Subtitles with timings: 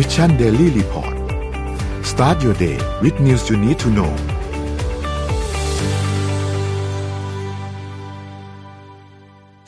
[0.00, 1.14] Mission Daily Report
[2.10, 4.12] start your day with news you need to know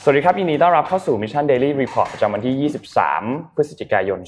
[0.03, 2.71] สวัสดีครับยินดีต้อนรับเข้าสู่ Mission Daily Report ประจำวันที่
[3.13, 4.19] 23 พฤศจิกายน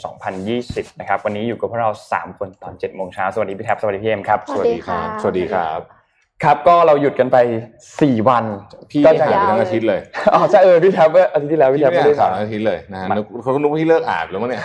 [0.46, 6.03] 2020 นะครับ วันนี้อยู่กับพวกเรา 3 คนตอน 7 โมงเช้า สวัสดีพี่แท็บ สวัสดีพี่เอ็มครับ สวัสดีค่ะสวัสดีครับ
[6.44, 7.38] ครับก็เราหยุดกันไป
[7.84, 8.44] 4วัน
[8.92, 10.00] พี่ก็หายจะไปทั้งอาทิตย์เลย
[10.34, 14.64] อ๋อใช่เออพี่แท็บเมื่ออาทิตย์ที่แล้วพี่พี่แท็บไม่ไม่ได้ได้ข่าวมาทั้งอาทิตย์เลยนะฮะมานึกเขาก็นึกว่าพี่เลิกอ่านแล้วมั้งเนี่ย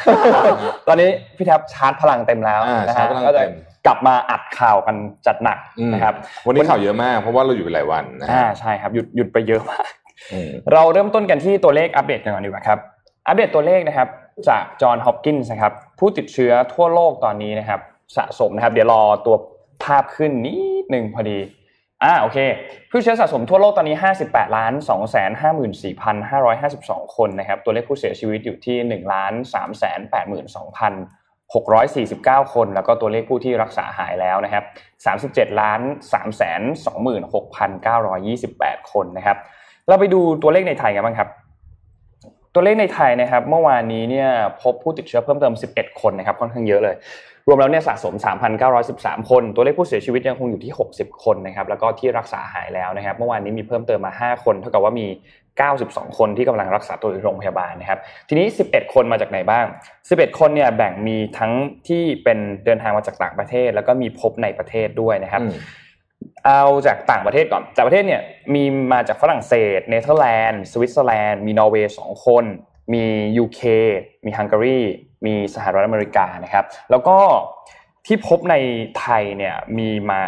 [0.88, 3.54] ตอนนี้พี่แท็บชาร์จพลังเต็มแล้วอ่านะชาฮะร์จพลังก็จะเต็ม
[3.86, 4.96] กลับมาอัดข่าวกัน
[5.26, 6.14] จัดหนักอืมนะครับ
[6.46, 9.90] วันนี้ข่าวเยอะมากเพราะว่าเราอยู่ไปหลายวันนะอ่าฮะใช่ครับหยุดหยุดไปเยอะมาก
[10.32, 12.78] อืมเราเริ่มต้นกันที่ตัวเลขอัปเดตกันก่อนดีกว่าครับ
[13.28, 14.08] อัปเดตตัวเลขนะครับ
[14.48, 17.80] จากจอห์นฮอปกินส์นะครับผู้ติดเชื้อทั่วโลกตอนนี้นะครับ
[18.16, 19.36] สะสมนะครับ เดี๋ยวรอตัว
[19.84, 21.38] ภาพขึ้นนิดหนึ่งพอดี
[22.04, 22.38] อ่าโอเค
[22.90, 25.14] ผู้เชื้อสะสมทั่วโลกตอนนี้ 58ล้าน2 5
[25.82, 29.72] 4 5 5 2 คนนะครับตัวเลขผู้เสียชีวิตอยู่ที่1ล้าน3
[30.12, 30.12] 8
[30.56, 34.64] 2 649 คนแล้วก็ตัวเลขผู้ที่รักษาหายแล้วนะครับ
[35.48, 35.80] 37ล้าน
[36.12, 36.42] 3
[36.86, 37.44] 2 6
[38.16, 39.36] 928 คนนะครับ
[39.88, 41.28] เราไปดูตัวเลขในไทยกันบ้างครับ
[42.54, 44.28] ตัวเลขในไทยนะครับ เมื่อวานนี้เนี่ย
[44.62, 46.96] พบผู้ติดเชื้อเพิ่มเติม 11 คนนะครับค่อนข้างเยอะเลย
[47.50, 48.14] รวมแล้วเนี่ยสะสม
[48.72, 55.06] 3,913 คน ตัวเลขผู้เสียชีวิตยังคงอยู่ที่ 60 คนนะครับ แล้วก็ที่รักษาหายแล้วนะครับ เมื่อวานนี้มีเพิ่มเติมมา 5 คน เท่ากับว่ามี
[55.62, 59.64] 92 คนที่กำลังรักษาตัวอยู่โรงพยาบาลนะครับ ทีนี้ 11 คนมาจากไหนบ้าง
[60.02, 61.52] 11 คนเนี่ยแบ่งมีทั้ง
[61.88, 65.54] ที่เป็นเดินทางมาจากต่างประเทศ แล้วก็มีพบในประเทศด้วยนะครับอืม
[66.44, 68.22] เอาจากต่างประเทศก่อน จากประเทศเนี่ย
[68.54, 72.44] มีมาจากฝรั่งเศส เนเธอร์แลนด์ สวิตเซอร์แลนด์ มีนอร์เวย์สองคน
[72.94, 73.04] มี
[73.38, 73.60] UK
[74.26, 74.80] มีฮังการี
[75.26, 77.16] มีสหรัฐอเมริกานะครับ แล้วก็
[78.06, 78.54] ที่พบใน
[78.98, 80.20] ไทยเนี่ยมีมา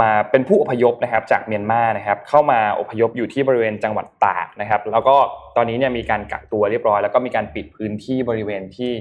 [0.00, 5.16] มาเป็นผู้อพยพนะครับจากเมียนมานะครับ เข้ามาอพยพอยู่ที่บริเวณจังหวัดตากนะครับ แล้วก็
[5.56, 8.92] ตอนนี้เนี่ยมีการกักตัวเรียบร้อย แล้วก็มีการปิดพื้นที่บริเวณที่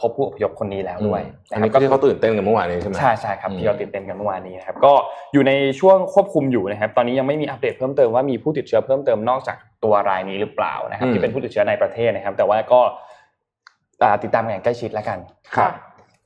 [0.00, 4.92] พบผู้อพยพคนนี้แล้วด้วยอันะนครับนี้ก็ที่เขาตื่นเต้นกันเมื่อวานนี้ใช่ไหมใช่ใช่ครับอืมที่เราติดเต้นกันเมื่อวานนี้นะครับก็
[5.32, 12.80] อยู่ในช่วงควบคุมอยู่นะครับตอนนี้ยังไม่มีอัปเดตเพิ่มเติมว่ามีผู้ติดเชื้อเพิ่มเติมนอกจากตัวรายนี้หรือเปล่านะครับที่เป็นผู้ติดเชื้อในประเทศนะครับ แต่ว่าก็
[14.02, 15.18] อ่าติดตามกันอย่างใกล้ชิดแล้วกัน
[15.56, 15.72] ครับ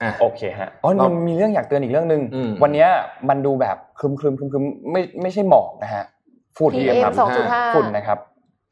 [0.02, 2.88] อะโอเคฮะอ๋อเรามันมีเรื่องอยากเตือนอีกเรื่องหนึ่งอืมวันเนี้ย
[3.28, 6.04] มันดูแบบครึมครึมครึมครึมไม่ไม่ใช่หมอกนะฮะ
[6.56, 8.18] ฝุ่น PM ครับสองจุดห้าฝุ่นนะครับ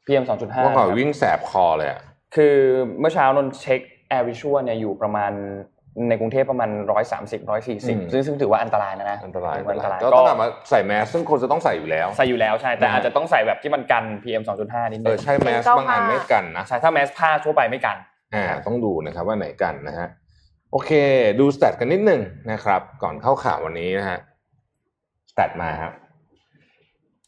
[0.05, 2.01] PM 2.5เมื่อก่อนครับวิ่งแสบคอเลยอะ
[2.35, 2.55] คือ
[2.99, 5.31] เมื่อเช้านนท์เช็ค Air Visual เนี่ยอยู่ประมาณ
[6.09, 6.69] ในกรุงเทพประมาณ
[7.09, 17.97] 130 140 ซึ่งซึ่งถือว่าอันตรายนะนะอันตรายถืว่อันตรายก็ก็ต้องกลับมาใส่แมสซึ่งคนจะต้องใส่อยู่แล้ว ใส่อยู่แล้วใช่ แต่นะฮะอาจจะต้องใส่แบบที่มันกัน PM 2.5 นิดเอนึองใช่แมสเป็นบางอัน95ไม่กันนะ ใช่ ถ้าแมสผ้าทั่วไปไม่กัน
[18.35, 20.07] อ่าต้องดูนะครับว่าไหนกันนะฮะ
[20.71, 20.91] โอเค
[21.39, 22.21] ดูสแตทกันนิดหนึ่ง
[22.51, 24.19] นะครับ ก่อนเข้าข่าววันนี้นะฮะ
[25.31, 25.93] สแตทมาครับ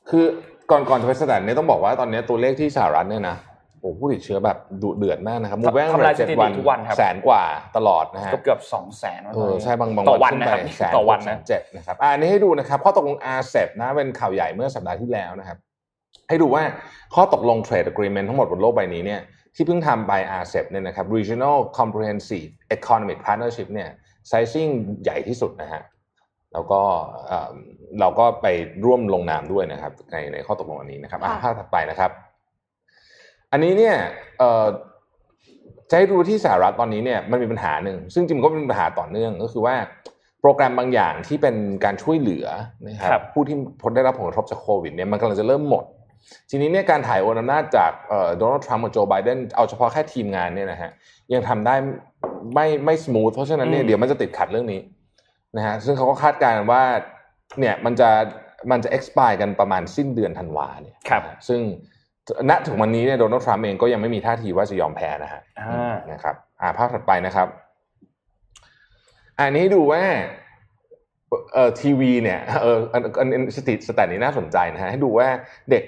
[0.09, 0.25] คือ
[0.71, 3.37] ก่อนก่อนจะไปสแตทเนี่ยต้องบอกว่าตอนนี้ตัวเลขที่สหรัฐเนี่ยนะ
[3.83, 7.43] โอ้ผู้ติดเชื้อแบบดุเดือดมากนะครับมูแวงทำลายเจ็ดสถิติวันทุกวันครับแสนกว่า
[7.77, 15.57] ตลอดนะฮะเกือบเกือบสองแสนเออใช่บางบางต่อวันขึ้นะครับไปแสนต่อวันแสนะเจ็ดนะครับอะอันนี้ให้ดูนะครับข้อตกลง RCEP นะเป็นข่าวใหญ่เมื่อสัปดาห์ที่แล้วนะครับ
[16.29, 16.63] ให้ดูว่า
[17.15, 19.21] ข้อตกลง Trade Agreement ทั้งหมดบนโลกใบนี้เนี่ย
[19.55, 23.89] ที่เพิ่งทำไป RCEP เนี่ยนะครับ Regional Comprehensive Economic Partnership เนี่ย
[24.31, 24.71] sizing
[25.03, 25.83] ใหญ่ที่สุดนะฮะ
[26.53, 26.81] แล้วก็
[27.27, 27.51] เอ่อ
[27.99, 28.47] เราก็ไป
[28.85, 32.11] ร่วมลงนามด้วยนะครับในในข้อตกลงอันนี้นะครับอะค่ะภาพถัดไปนะครับ
[33.53, 33.95] อันนี้เนี่ย
[34.39, 34.65] เอ่อ
[35.89, 39.75] จะให้ดูที่สหรัฐตอนนี้เนี่ยมันมีปัญหาหนึ่งซึ่งจริงๆก็เป็นปัญหาต่อเนื่องก็คือว่า
[40.41, 42.45] โปรแกรมบางอย่างที่เป็นการช่วยเหลือ
[42.87, 45.83] นะครับครับผู้ที่พ้นได้รับผลกระทบจากโควิดเนี่ยมันกำลังจะเริ่มหมด
[46.49, 47.91] ทีนี้เนี่ยการถ่ายโอนอำนาจจาก
[48.37, 50.91] โดนัลด์ทรัมป์กับโจไบเดนเอาเฉพาะแค่ทีมงานเนี่ยนะฮะ
[51.33, 51.75] ยังทำได้
[52.53, 54.81] ไม่ไม่ส o t h เพราะฉะนั้นเนี่ยอืมเดี๋ยวมันจะติดขัดเรื่องนี้
[55.57, 56.83] นะฮะซึ่งเขาก็คาดการณ์ว่า
[57.59, 58.09] เนี่ยมันจะ
[58.71, 61.61] มันจะ expire กันประมาณสิ้นเดือนธันวาเนี่ยครับนะฮะซึ่ง
[62.49, 67.47] ณถึงวันนี้เนี่ยโดนัลด์ทรัมป์เองก็ยังไม่มีท่าทีว่าจะยอมแพ้นะฮะอ่านะครับอ่าภาพถัดไปนะครับ
[69.39, 70.03] อันนี้ดูว่า
[71.53, 75.27] เอ่อทีวีเนี่ยเอออันอันอันสถิติ stat นี้น่าสนใจนะฮะให้ดูว่า
[75.71, 75.83] เด็ก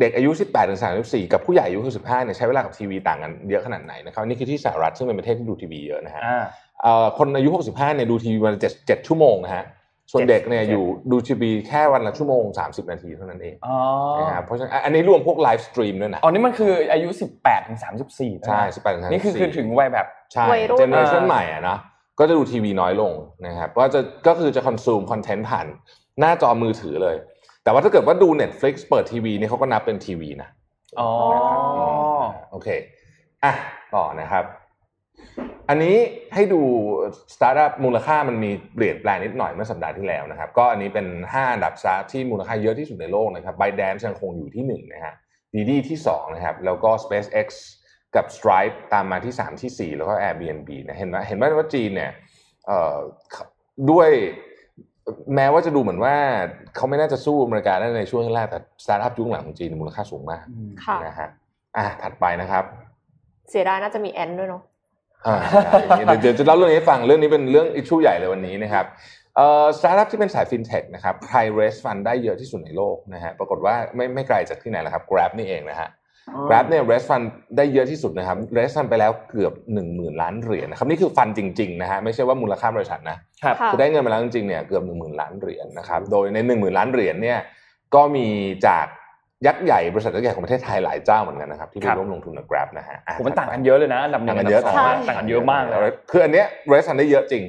[0.00, 6.44] เด็กอายุ 18ถึง34 กับผู้ใหญ่อายุ15เนี่ยใช้เวลากับทีวีต่างกันเยอะขนาดไหนนะครับนี่คือที่สหรัฐซึ่งเป็นประเทศที่ดูทีวีเยอะนะฮะอ่า
[6.82, 9.64] เอ่อคนอายุ 65เนี่ยดูทีวีวันละเจ็ดเจ็ดชั่วโมงนะฮะ
[10.10, 13.78] ส่วนเด็กเนี่ยเจ็ดอยู่ดูทีวีแค่วันละชั่วโมง 30 นาทีเท่านั้นเองอ๋อ
[14.18, 17.08] นะครับเพราะฉะนั้นอันนี้รวมพวก live stream ด้วยนะอ๋อนี่มันคืออายุ
[17.40, 17.78] 18ถึง
[18.12, 21.78] 34 ใช่ 18ถึง34นี่คือคือถึงวัยแบบใช่วัยรุ่น generation อ่าใหม่อะเนาะ
[22.18, 23.12] ก็จะดูทีวีน้อยลง
[23.46, 25.66] นะครับก็จะก็คือจะ consume content ผ่าน
[26.20, 27.16] หน้าจอมือถือเลย
[27.64, 30.48] แต่ว่าถ้าเกิดว่าดู Netflix เปิดทีวีเนี่ยเขาก็นับเป็นทีวีนะ
[31.00, 31.10] อ๋อ
[32.50, 32.68] โอเค
[33.44, 33.52] อะ
[33.94, 34.44] ต่อนะครับ
[35.68, 35.96] อันนี้
[36.34, 36.60] ให้ดู
[37.34, 45.14] สตาร์ทอัพมูลค่ามันมีเปลี่ยนแปลงนิดหน่อยเมื่อสัปดาห์ที่แล้วนะครับ ก็อันนี้เป็น 5 อันดับสตาร์ทอัพที่มูลค่าเยอะที่สุดในโลกนะครับ ByteDance ยังคงอยู่ที่ 1 นะฮะ
[45.54, 47.48] Didi ที่ 2 นะครับ แล้วก็ SpaceX
[48.16, 52.12] กับ Stripe ตามมาที่ 3 ที่ 4 แล้วก็ Airbnb นะเห็นไหมเห็นไหมว่าจีนเนี่ย
[52.66, 52.96] เอ่อ
[53.90, 54.10] ด้วย
[55.34, 56.14] แม้ว่าจะดูเหมือนว่า
[56.76, 60.44] เขาไม่น่าจะสู้อเมริกาได้ในช่วงแรกแต่สตาร์ทอัพยุคหลังของจีนมูลค่าสูงมาก
[60.84, 61.28] ค่ะนะฮะ
[61.76, 62.64] อะถัดไปนะครับ
[63.50, 64.73] เสียดายน่าจะมี Ant ด้วยเนาะอ่า
[66.06, 68.84] เดี๋ยวเดี๋ยวจะเล่าเรื่องนี้ให้ฟังเรื่องนี้เป็นเรื่อง issue ใหญ่เลยวันนี้นะครับ
[69.36, 75.88] เอ่อสตาร์ทอัพที่เป็นสายฟินเทคนะครับใคร raise fund ได้เยอะที่สุดในโลกนะฮะปรากฏว่าไม่ไม่ไกลจากที่ไหนแล้วครับ Grab นี่เองนะฮะ
[76.48, 77.24] Grab เนี่ย raise fund
[77.56, 87.38] ได้เยอะที่สุดนะครับ raise fund ไปแล้วเกือบ 1 0,000 ล้านเหรียญนะครับนี่คือฟันจริงๆนะฮะไม่ใช่ว่ามูลค่าบริษัทนะครับค่ะคือได้เงินมาแล้วจริงๆเนี่ยเกือบ 1 0,000 ล้านเหรียญนะครับโดยใน 1 0,000 ล้านเหรียญเนี่ย
[87.94, 88.26] ก็มี
[88.66, 88.86] จาก
[89.46, 97.42] ยักษ์ใหญ่บริษัทยักษ์ใหญ่ของประเทศไทยหลายเจ้าเหมือนกันนะครับที่ไปครับร่วมลงทุนกับ Grab นะฮะอะผมมันต่างกันเยอะเลยนะอันดับหนึ่งต่างกันเยอะนดับสงใช่ต่างกันเยอะมากเลยคืออันเนี้ยเรสซันได้เยอะจริง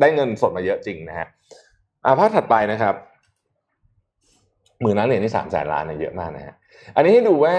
[0.00, 1.26] ได้เงินสดมาเยอะจริงนะฮะ
[2.04, 2.94] อ่าภาพถัดไปนะครับ
[4.82, 6.54] หมื่นล้านเหรียญนี่สามแสนล้านเนี่ยเยอะมากนะฮะ
[6.94, 7.54] อันนี้ให้ดูว่า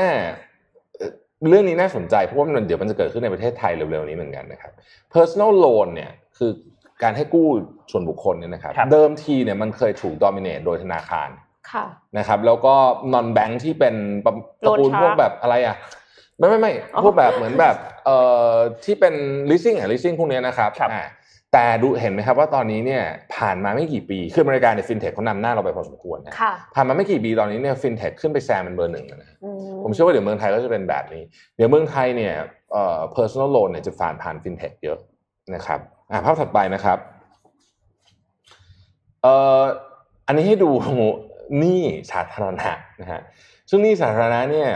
[0.98, 1.12] เอ่อ
[1.50, 4.72] เรื่องนี้น่าสนใจเพราะว่ามันเดี๋ยวมันจะเกิดขึ้นในประเทศไทยเร็วๆนี้เหมือนกันนะครับ
[5.14, 6.52] personal loan เนี่ยคือ
[7.04, 7.48] การให้กู้
[7.92, 11.49] ส่วนบุคคลเนี่ยนะครับครับเดิมทีเนี่ยมันเคยถูก dominate โดยธนาคารค่ะ
[12.18, 12.76] นะครับแล้วก็
[13.14, 13.96] non bank ที่เป็น
[14.26, 14.34] ประ
[14.66, 15.76] ตระกูล Loan Shark พวกแบบอะไรอะ
[16.38, 17.76] ไม่ไม่ไม่อ๋อพวกแบบเหมือนแบบ
[18.06, 18.18] เอ่
[18.50, 18.54] อ
[18.86, 19.14] ที่เป็น
[19.50, 21.04] leasing อะ leasing พวกเนี้ยนะครับครับอ่า
[21.54, 23.04] แต่ดูเห็นไหมครับว่าตอนนี้เนี่ย
[23.36, 29.50] ผ่านมาไม่กี่ปีคืออเมริกาเนี่ยฟินเทคเขานำหน้าเราไปพอสมควรนะค่ะผ่านมาไม่กี่ปีตอนนี้เนี่ยฟินเทคขึ้นไปแซงเป็นเบอร์หนึ่งแล้วนะอื
[29.84, 31.24] ผมเชื่อว่าเดี๋ยวเมืองไทยก็จะเป็นแบบนี้
[31.56, 32.34] เดี๋ยวเมืองไทยเนี่ย
[32.72, 34.98] เอ่อ personal loan เนี่ยจะผ่านผ่านฟินเทคเยอะ
[35.56, 35.80] นะครับ
[36.12, 36.98] อ่าภาพถัดไปนะครับ
[39.24, 39.64] เอ่อ
[40.28, 40.70] อันนี้ให้ดู
[41.58, 41.82] หนี้
[42.12, 43.22] สาธารณะนะฮะ
[43.70, 44.70] ซึ่งหนี้สาธารณะเนี่ย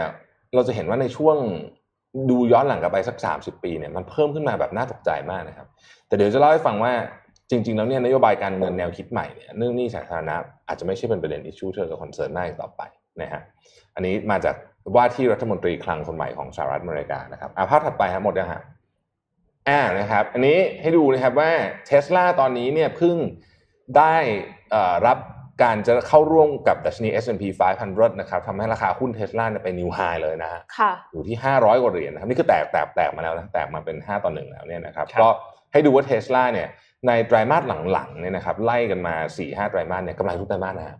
[0.54, 1.36] เราจะเห็นว่าในช่วง
[2.30, 5.66] ดูย้อนหลังกลับไปสัก 30 ปีเนี่ยมันเพิ่มขึ้นมาแบบน่าตกใจมากนะครับ
[6.06, 6.92] แต่เดี๋ยวจะเล่าให้ฟังว่า
[7.50, 10.34] จริงๆแล้วเนี่ยนโยบายการเงินแนวคิดใหม่เนี่ยเรื่องหนี้สาธารณะ
[10.68, 12.82] อาจจะไม่ใช่เป็นประเด็น issue ที่เราจะ concern มากอีกต่อไป
[13.20, 13.42] นะฮะ
[13.94, 14.56] อันนี้มาจาก
[14.94, 18.62] ว่าที่รัฐมนตรีคลังคนใหม่ของสหรัฐอเมริกานะครับอ่าภาพถัดไปครับหมดแล้วฮะ
[19.68, 21.50] อ่านะครับอันนี้ให้ดูนะครับว่า
[21.86, 23.16] เทสลาตอนนี้เนี่ยเพิ่ง
[23.96, 24.16] ได้
[25.06, 25.18] รับ
[25.62, 27.44] การจะเข้าร่วมกับดัชนี S&P
[27.82, 35.28] 500 นะครับทำให้ราคาหุ้นเทสลาเนี่ยไป new high เลยนะฮะค่ะอยู่ที่ 500 กว่าเหรียญนะครับนี่คือแตกแตกแตกมาแล้วนะแตกมาเป็น 5 ต่อ1แล้วเนี่ยนะครับครับก็
[35.72, 36.68] ให้ดูว่าเทสลาเนี่ย
[37.06, 37.62] ในไตรมาส
[37.92, 39.14] หลังๆเนี่ยนะครับไล่กันมา
[39.44, 40.96] 4-5 ไตรมาสเนี่ยกำไรทุกไตรมาสนะฮะ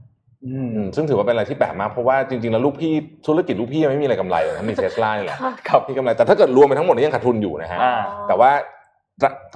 [0.46, 2.92] อืมอืมซึ่งถือว่าเป็นอะไรที่แปลกมากเพราะว่าจริงๆแล้วลูกพี่
[3.26, 8.50] ธุรกิจลูกพี่ยังไม่มีอะไรกำไรเลยนะมีเทสลานี่แหละครับมีกำไรแต่ถ้าเกิดรวมไปทั้งหมดนี่ยังขาดทุนอยู่นะฮะอ่าแต่ว่า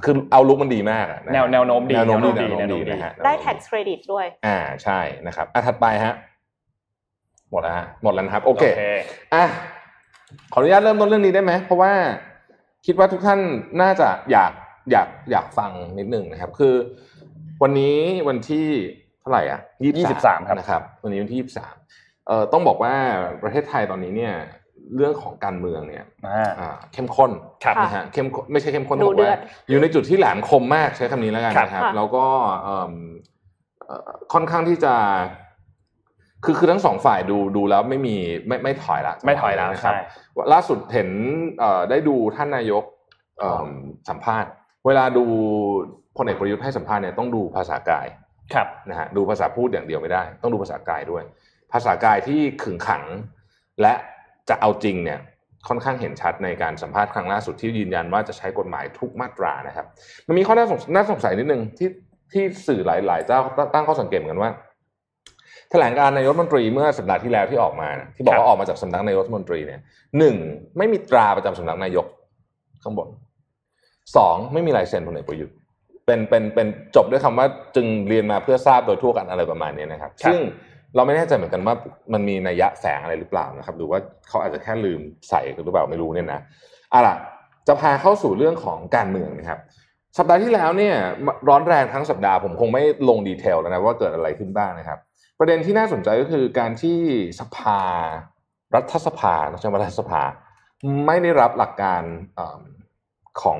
[0.04, 6.14] คือเอาลุกมันดีมากอะะแนวแนวโน้มดีแนวโน้มดีแนแนววโน้โน้มมดีดีนะฮะได้ tax credit ด้วย อ่าใช่นะครับอะถัดไปฮะ
[7.50, 8.64] หมดแล้วฮะหมดแล้วนะครับ โอเค
[9.34, 9.44] อะ
[10.52, 11.92] ขออนุญาตเริ่มต้นเรื่องนี้ได้ไหมเพราะว่า
[12.86, 13.40] คิดว่าทุกท่าน
[13.82, 14.52] น่าจะอยาก
[14.90, 16.74] อยากอยากฟังนิดหนึ่งนะครับ คือ
[17.62, 17.96] วันนี้
[18.28, 18.66] วันที่
[19.20, 19.60] เท่าไหร่อะ
[20.04, 21.74] 23ครับนะครับ วันนี้วันที่ยี่สาม
[22.26, 22.94] เอ่อต้องบอกว่า
[23.42, 24.34] ประเทศไทยตอนนี้เนี่ย
[24.96, 27.30] เรื่องของการเมืองเนี่ยอ่าอ่าเข้มข้น
[27.64, 29.38] ครับนะฮะเข้มข้นไม่ใช่เข้มข้นดูบอกเดืว่าอด
[29.68, 32.24] อยู่ในจุดที่แหลมคมมากใช้คำนี้แล้วกันครับนะครับค่ะแล้วก็
[32.62, 32.92] เอิ่ม
[33.86, 34.94] เอ่อค่อนข้างที่จะ
[36.44, 40.00] คือคือทั้งสองฝ่ายดูดูแล้วไม่มีไม่ไม่ถอยละไม่ถอยแล้วนะครับใช่
[40.52, 41.08] ล่าสุดเห็น
[41.58, 42.84] เอ่อได้ดูท่านนายก
[43.38, 43.68] เอิ่ม
[44.08, 44.50] สัมภาษณ์
[44.86, 45.24] เวลาดู
[46.16, 48.06] พลเอกประยุทธ์ให้สัมภาษณ์เนี่ยต้องดูภาษากาย
[48.54, 51.22] ครับนะฮะดูภาษาพูดอย่างเดียวไม่ได้ ต้องดูภาษากายด้วย
[51.72, 53.04] ภาษากายที่ขึงขัง
[53.82, 53.94] และ
[54.48, 55.20] จะเอาจริงเนี่ย
[55.68, 59.86] ค่อนข้างเห็นชัดในการสัมภาษณ์ครั้งล่าสุดที่ยืนยันว่าจะใช้กฎหมายทุกมาตรานะครับ
[60.26, 61.88] มันมีข้อน่าสงน่าสงสัยนิดนึงที่
[62.32, 64.52] ที่สื่อหลาย ๆ เจ้าตั้งตั้งข้อสังเกตเหมือนกันว่า
[65.70, 69.80] แถลงการนายกรัฐมนตรีเมื่อสัปดาห์ที่แล้วที่ออกมานะที่บอกครับว่าออกมาจากสำนักนายกรัฐมนตรีเนี่ย
[70.18, 70.36] หนึ่ง
[70.78, 72.06] ไม่มีตราประจำสำนักนายก
[72.82, 73.08] ข้างบน
[74.16, 75.54] สองไม่มีลายเซ็นพลเอกประยุทธ์
[76.06, 77.46] เป็นเป็นเป็นจบด้วยคำว่า
[77.76, 80.40] จึงเรียนมาเพื่อทราบโดยทั่วกันอะไรประมาณนี้นะครับครับซึ่ง
[80.96, 81.74] เราไม่แน่ใจเหมือนกันว่า
[82.12, 86.40] มันมีนัยยะแฝงอะไรหรือเปล่านะครับหรือว่าเขาอาจจะแค่ลืมใส่หรือเปล่าไม่รู้เนี่ยนะ
[86.90, 87.16] เอาล่ะ
[87.68, 89.60] จะพาเข้าสู่เรื่องของการเมืองนะครับ
[90.18, 90.94] สัปดาห์ที่แล้วเนี่ย
[91.48, 94.98] ร้อนแรงทั้งสัปดาห์ผมคงไม่ลงดีเทลแล้วนะว่าเกิดอะไรขึ้นบ้างนะครับ
[95.38, 96.98] ประเด็นที่น่าสนใจก็คือการที่
[97.40, 97.80] สภา
[98.74, 100.22] รัฐสภาใช่ไหมรัฐสภา
[101.06, 102.02] ไม่ได้รับหลักการ
[102.38, 102.40] อ
[103.42, 103.58] ของ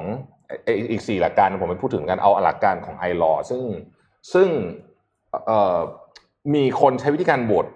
[0.65, 3.63] เอ่ออีกสี่หลักการผมไม่พูดถึงกันเอาหลักการของไอรอซึ่ง
[4.33, 4.49] ซึ่ง
[6.55, 7.67] มีคนใช้วิธีการโหวต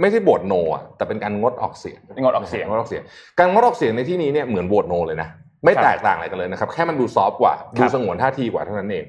[0.00, 3.02] ไม่ใช่โหวตโนอะแต่เป็นการงดออกเสียงงดออกเสียงงดออกเสียง
[3.38, 5.28] การงดออกเสียงในที่นี้เนี่ยเหมือนโหวตโนเลยนะ
[5.64, 9.04] ไม่ครับแตกต่างอะไรกันเลยนะครับ แค่มันดูซอฟต์กว่าคดูรับสงวนท่าทีกว่าเท่านั้นเอง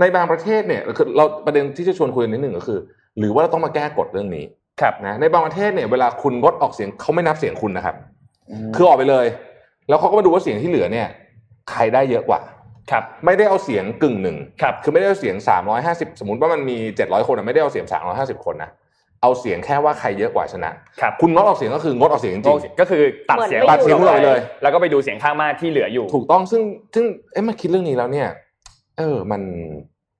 [0.00, 2.78] ในบางประเทศเนี่ยคือเราประเด็นที่จะชวนคุยนิดหนึ่งก็คือ
[3.18, 4.44] หรือว่าเราต้องมาแก้กฎเรื่องนี้
[4.80, 7.96] ครับนะในบางประเทศเนี่ยเวลาคุณงดออกเสียงเขาไม่นับเสียงคุณนะครับ
[8.76, 9.26] คือออกไปเลย
[9.88, 11.08] แล้วเขาก็มาดูว่าเสียงที่เหลือเนี่ย
[11.70, 12.40] ใครได้เยอะกว่า
[12.90, 15.36] ครับไม่ได้เอาเสียงกึ่งหนึ่งครับคือไม่ได้เอาเสียง
[15.78, 18.70] 350 สมมติว่ามันมี 700 คนอะไม่ได้เอาเสียง 350 คนนะ
[19.22, 26.62] เอาเสียงแค่ว่าใครเยอะกว่าชนะครับคุณงดออกเสียงก็คืองดออกเสียงจริงก็คือตัดเสียงเหมือนไม่ตัดเสียงพวกเราไปเลย แล้วก็ไปดูเสียงข้างมากที่เหลืออยู่ ถูกต้องซึ่ง
[26.94, 28.28] ซึ่งเอ๊ะมาคิดเรื่องนี้แล้วเนี่ย
[28.98, 29.42] เออมัน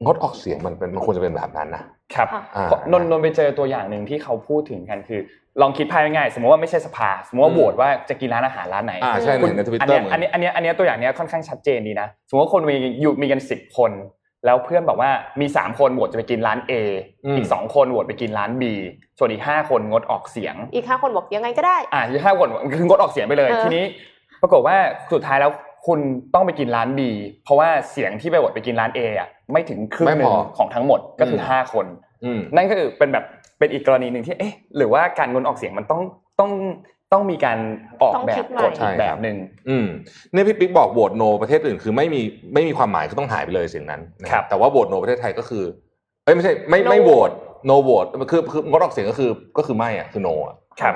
[0.06, 1.82] งดออกเสียงมันเป็นมันควรจะเป็นแบบนั้นนะ
[2.14, 5.20] ครับค่ะอ่าเพราะนนท์นนท์ไปเจอตัวอย่างหนึ่งที่เขาพูดถึงกันคือ
[5.62, 13.92] ลองคิดภายง่ายๆสมมติว่าไม่ใช่สภาสมมติว่าโหวตว่าจะกินร้านอาหารร้านไหนอ่าใช่คุณในทวิตอันเตอเนี้ร์ยอันนี้อันเนี้ยอันเนี้ยตัวอย่างเนี้ยค่อนข้างชัดเจนดีนะสมมติว่าคนมีอยู่มีกันสิบคน
[14.46, 16.72] แล้วเพื่อนบอกว่ามีสามคนโหวตจะไปกินร้าน A
[17.36, 18.64] อีกสองคนโหวตไปกินร้าน B
[19.18, 23.84] ส่วนอีกห้าคนงดออกเสียง อีกห้าคนบอกยังไงก็ได้อ่ายี่ห้าคนคืองดออกเสียงไปเลยเออทีนี้
[24.42, 24.76] ปรากฏว่า
[25.12, 25.50] สุดท้ายแล้ว
[25.86, 26.00] คุณ
[26.34, 27.00] ต้องไปกินร้าน B
[27.44, 31.86] เพราะว่าเสียงที่ไปโหวตไปกินร้าน A อะไม่ถึงครึ่งหนึ่งของทั้งหมดก็คือห้าคน
[32.24, 33.24] อืมนั่นก็คือเป็นแบบ
[33.58, 36.02] เป็นอีกกรณีหนึ่งที่เอ๊ะหรือว่าการงดออกเสียงมันต้อง
[36.40, 36.50] ต้อง
[37.12, 37.58] ต้องมีการ
[38.02, 39.36] ออกต้องแบคิบดใหม่กฎอีกแบบหนึ่ง
[39.68, 39.86] อืม
[40.32, 42.20] เนี่ยพี่ปิ๊กบอกโหวตโนประเทศอื่นคือไม่มี
[42.54, 45.64] ไม่มีความหมายก็ต้องหายไปเลยเสียงนั้นนะครับแต่ว่าโหวตโนประเทศไทยก็คือ
[46.24, 47.30] เอ้ยไม่ใช่ไม่ No ไม่โหวต
[47.70, 50.94] no vote คือคืองดออกเสียงก็คือก็คือไม่อะคือ no อะครับ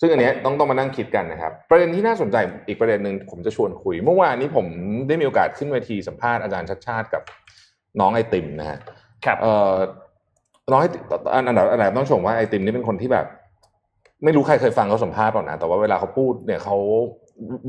[0.00, 2.36] ซึ่งอันเนี้ยต้องต้องมานั่งคิดกันนะครับ ประเด็นที่น่าสนใจ
[2.68, 4.66] อีกประเด็นหนึ่งผมจะชวนคุย เมื่อวานนี้ผม
[5.08, 7.22] ได้มีโอกาสขึ้นเวทีสัมภาษณ์อาจารย์ชัดชาติกับ
[8.00, 8.78] น้องไอติมนะฮะ
[9.24, 9.74] ครับเอ่อ
[10.70, 11.02] น้องไอติม
[11.34, 13.26] อันอันดับอันดับต้องชมว่าไอติมนี่เป็นคนที่แบบ
[14.24, 16.76] ไม่รู้ใครเคยฟังเขาสัมภาษณ์เปล่านะแต่ว่าเวลาเขาพูดเนี่ยเขา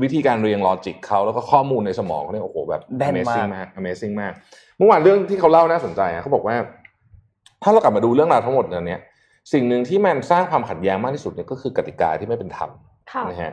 [0.02, 4.32] วิธีการเรียงลอจิกเขาแล้วก็ข้อมูลในสมองเขาเนี่ยโอ้โหแบบแน่นมาก amazing มาก amazing มาก
[4.78, 6.56] เมื่อวานเรื่องที่เขาเล่าน่าสนใจอะเขาบอกว่า
[7.62, 9.00] ถ้าเรากลับมาดูเรื่องราวทั้งหมดเนี่ย
[9.52, 12.70] สิ่งหนึ่งที่มันสร้างความขัดแย้งมากที่สุดเนี่ยก็คือกติกาที่ไม่เป็นธรรม
[13.12, 13.52] ค่ะนะฮะ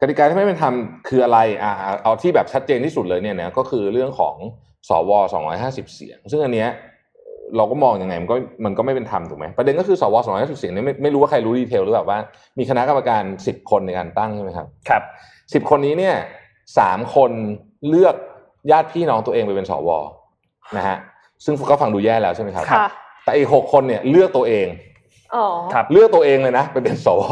[0.00, 0.74] กติกาที่ไม่เป็นธรรม
[1.08, 1.72] คืออะไรอ่า
[2.02, 4.36] เอาที่แบบชัดเจนที่สุดเลยเนี่ยนะก็คือเรื่องของ
[4.88, 5.10] สว
[5.52, 6.70] 250 เสียง ซึ่งอันเนี้ย
[7.56, 12.18] เราก็มองยังไงมันก็มันก็ไม่เป็นธรรมถูกไหมประเด็นก็คือสว250เสียงเนี่ยไม่ไม่รู้ว่าใครรู้ดีเทลหรือเปล่าว่า
[12.58, 15.02] มีคณะกรรมการ10คนในการตั้งใช่ไหมครับครับ
[15.54, 16.14] สิบคนนี้เนี่ย
[16.78, 17.30] สามคน
[17.88, 18.14] เลือก
[18.70, 19.90] ญาติพี่น้องตัวเองไปเป็นสว
[20.76, 20.96] นะฮะ
[21.44, 22.86] ซึ่งก็ฟังดูแย่แล้วใช่ไหมครับค่ะ
[23.24, 24.90] แต่อีกหกคนเนี่ยเลือกตัวเองอ๋อครับ
[25.92, 27.22] เลือกตัวเองเลยนะไปเป็นสว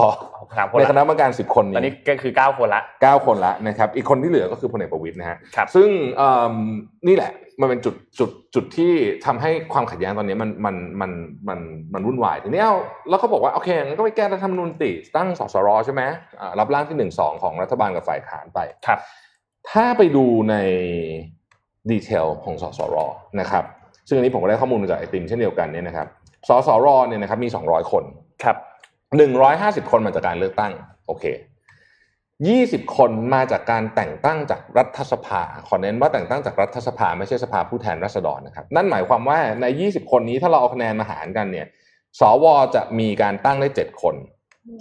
[0.58, 6.54] สามคนในคณะละกรรมการสิบคนตอนนี้นี้ก็คือเก้าคนละเก้าคนละนะครับ อีกคนที่เหลือก็คือพลเอกประวิตยนะฮะครับซึ่งเอิ่ม
[7.08, 8.92] นี่แหละมันเป็นจุดจุดจุดที่
[9.26, 11.10] ทำให้ความขัดแย้งตอนนี้มันมันมัน
[11.48, 11.58] มัน
[11.94, 12.76] มันวุ่นวายทีนี้เอา
[13.08, 16.02] แล้วเขาบอกว่าโอเคงั้นก็ไปแก้รัฐธรรมนูญติตั้งสสรใช่ไหม
[16.40, 18.98] อ่ารับร่างที่หนึ่งสองของรัฐบาลกับฝ่ายค้านไปครับ
[19.70, 20.56] ถ้าไปดูใน
[21.90, 22.96] ดีเทลของสสร
[23.40, 23.64] นะครับ
[24.08, 26.06] ซึ่งอันนี้ผมก็ได้ข้อมูลมาจากไอติมเช่นเดียวกันเนี่ยนะครับ
[26.48, 28.04] สสรเนี่ยนะครับมี 200 คน
[28.44, 28.56] ครับ
[29.24, 30.72] 150 คนมาจากการเลือกตั้ง
[31.06, 31.24] โอเค
[32.30, 41.66] 20 คนมาจากการแต่งตั้งจากรัฐสภาขอเน้นว่าแต่งตั้งจากรัฐสภา ไม่ใช่สภาผู้แทนราษฎรนะครับ นั่นหมายความว่าใน 20 คนนี้ถ้าเราเอาคะแนนมาหารกันเนี่ย
[42.20, 44.14] สวจะมีการตั้งได้ 7 คน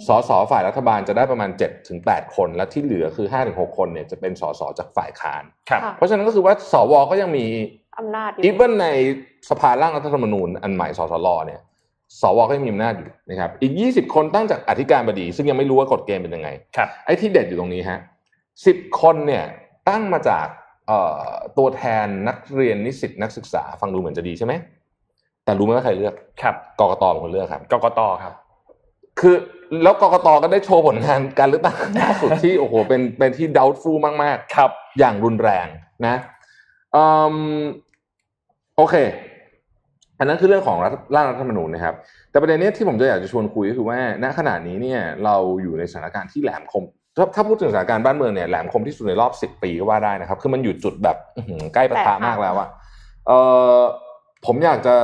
[0.06, 7.46] สสฝ่ายรัฐบาลจะได้ประมาณ7ถึง8คน และที่เหลือคือ5ถึง6คนเนี่ยจะเป็นสสจากฝ่ายค้านครับค่ะเพราะฉะนั้นก็คือว่าสวก็ยังมี
[7.98, 8.86] อำนาจอยู่อีเวนใน
[9.50, 11.60] สภาร่างรัฐธรรมนูญอันใหม่สสรเนี่ย
[12.20, 17.98] สวก็ยังมีอำนาจอยู่นะครับอีก 20 คนตั้งจากอธิการบดี ซึ่งยังไม่รู้ว่ากฎเกณฑ์เป็นยังไงครับไอ้ที่เด็ดอยู่ตรงนี้ฮะ
[18.66, 19.44] สิบคนเนี่ย
[19.88, 20.46] ตั้งมาจาก
[20.86, 21.26] เอ่อ
[21.58, 24.52] ตัวแทนนักเรียนนิสิตนักศึกษา ฟังดูเหมือนจะดีใช่ไหม
[25.44, 28.32] แต่รู้ไหมว่าใครเลือกครับกกตเป็นคนเลือกครับกกตครับ
[29.20, 29.36] คือ
[29.82, 35.66] แล้วกกตก็ได้โชว์ผลงานการเลือกตั้งล่าสุดที่โอ้โหเป็นเป็นที่ doubtful มากๆ ครับ อย่างรุนแรง
[36.06, 36.16] นะ
[36.94, 37.04] อื
[37.34, 37.36] ม
[38.76, 38.94] โอเค
[40.18, 41.94] อันนั้นคือเรื่องของรัฐร่างรัฐธรรมนูญนะครับ
[42.30, 46.84] แต่ประเด็นนี้ที่ผมจะอยากจะชวนคุยก็คือว่าณขณะนี้เนี่ยเราอยู่ในสถานการณ์ที่แหลมคม
[47.16, 51.16] ถ้าถ้าพูดถึงสถานการณ์บ้านเมืองเนี่ยแหลมคมที่สุดในรอบสิบปีก็ว่าได้นะครับ คือมันอยู่จุดแบบ
[51.74, 52.68] ใกล้ประทะมากแล้วอะ
[53.26, 53.32] เอ
[53.76, 53.78] อ
[54.46, 54.94] ผมอยากจะ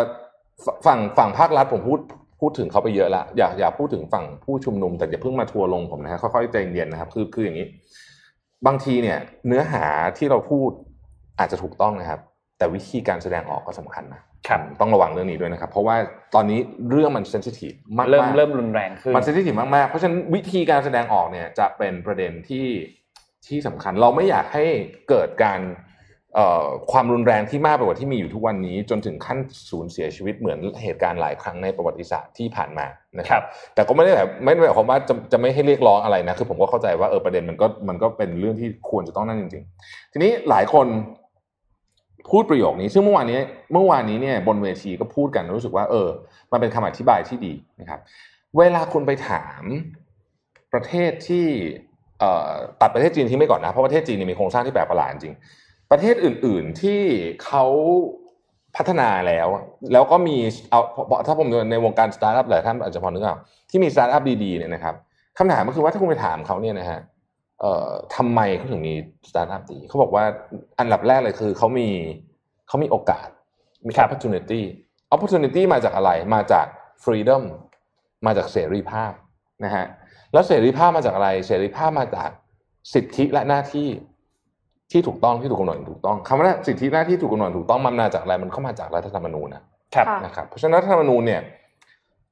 [0.87, 2.01] ฝั่งฝั่งภาครัฐผมพูด
[2.41, 7.67] พูดถึงเขาไปเยอะละอยากอยากพูดถึงฝั่งผู้ชุมนุม แต่อย่าเพิ่งมาทัวร์ลงผมนะฮะค่อยๆใจเย็นนะครับ คือคืออย่างนี้
[8.67, 9.85] บางทีเนี่ย เนื้อหา
[10.19, 10.71] ที่เราพูด
[11.39, 12.21] อาจจะถูกต้องนะครับ
[12.59, 15.97] แต่วิธีการแสดงออกก็สำคัญนะครับต้องระวังเรื่องนี้ด้วยนะครับ เพราะว่า
[16.35, 16.59] ตอนนี้
[16.91, 22.67] เรื่องมันเซนซิทีฟมากๆเริ่มเริ่มรุนแรงขึ้นมันเซนซิทีฟมากๆเพราะฉะนั้นวิธีการแสดงออกเนี่ยจะเป็นประเด็นที่
[23.47, 24.65] ที่สำคัญเราไม่อยากให้
[25.09, 25.61] เกิดการ
[26.35, 29.39] เอ่อความรุนแรงที่มากไปกว่าที่มีอยู่ทุกวันนี้ จนถึงขั้น
[29.71, 32.87] สูญเสียชีวิตเหมือนเหตุการณ์หลายครั้งในประวัติศาสตร์ที่ผ่านมา
[33.19, 40.87] นะคครัรับบแต่ก็ไม่ได้แบบไม่ได้หมายความว่าจะจะไม่ให้เรียกร้องอะไรนะคือผมก็เข้าใจว่าเออประเด็นมันก็มันก็เป็นเรื่องที่ควรจะต้องนั่นจริง ๆ ทีนี้หลายคน
[42.31, 43.41] พูดประโยคนี้ ซึ่งเมื่อวานนี้
[43.73, 46.09] เมื่อวานนี้เนี่ยบนเวทีก็พูดกันรู้สึกว่า เออ
[46.53, 48.01] มันเป็นคำอธิบายที่ดีนะครับ
[48.59, 49.63] เวลาคุณไปถาม
[50.73, 51.47] ประเทศที่
[52.81, 55.35] ตัดประเทศจีนทิ้งไปก่อนนะ เพราะประเทศจีนนี่มีโครงสร้างที่แปลกประหลาดจริง
[55.91, 57.01] ประเทศอื่น ๆที่
[57.45, 57.65] เขา
[58.77, 59.49] พัฒนาแล้ว
[59.93, 60.37] แล้วก็มี
[60.71, 60.81] เอา
[61.27, 63.39] ถ้าผมในวงการสตาร์ทอัพหลายท่านอาจจะพอนึกออก
[63.71, 64.95] ที่มีสตาร์ทอัพดีๆเนี่ยนะครับ
[65.39, 67.01] คำถามก็คือว่าถ้าคุณไปถามเขาเนี่ยนะฮะ
[67.61, 68.95] เอ่อทำไมเขาถึงมี
[69.31, 70.25] สตาร์ทอัพดีเขาบอกว่า
[70.79, 71.89] อันดับแรกเลยคือเขามี
[72.69, 73.29] เขามีโอกาส
[73.87, 74.63] มี opportunity
[75.15, 76.67] opportunity มาจากอะไรมาจาก
[77.05, 77.43] freedom
[78.27, 79.13] มาจากเสรีภาพ
[79.65, 79.87] นะฮะ
[80.33, 82.31] แล้วเสรีภาพมาจากอะไร เสรีภาพมาจาก
[82.95, 83.89] สิทธิและหน้าที่
[84.93, 89.63] ที่ถูกต้องที่ถูกกำหนดอย่างถูกต้องคำว่าสิทธิหน้าที่ถูกกำหนดถูกต้องมันมาจากอะไรมันเข้ามาจากรัฐธรรมนูญนะ
[89.95, 91.43] ครับค่ะนะครับเพราะฉะนั้นรัฐธรรมนูญเนี่ย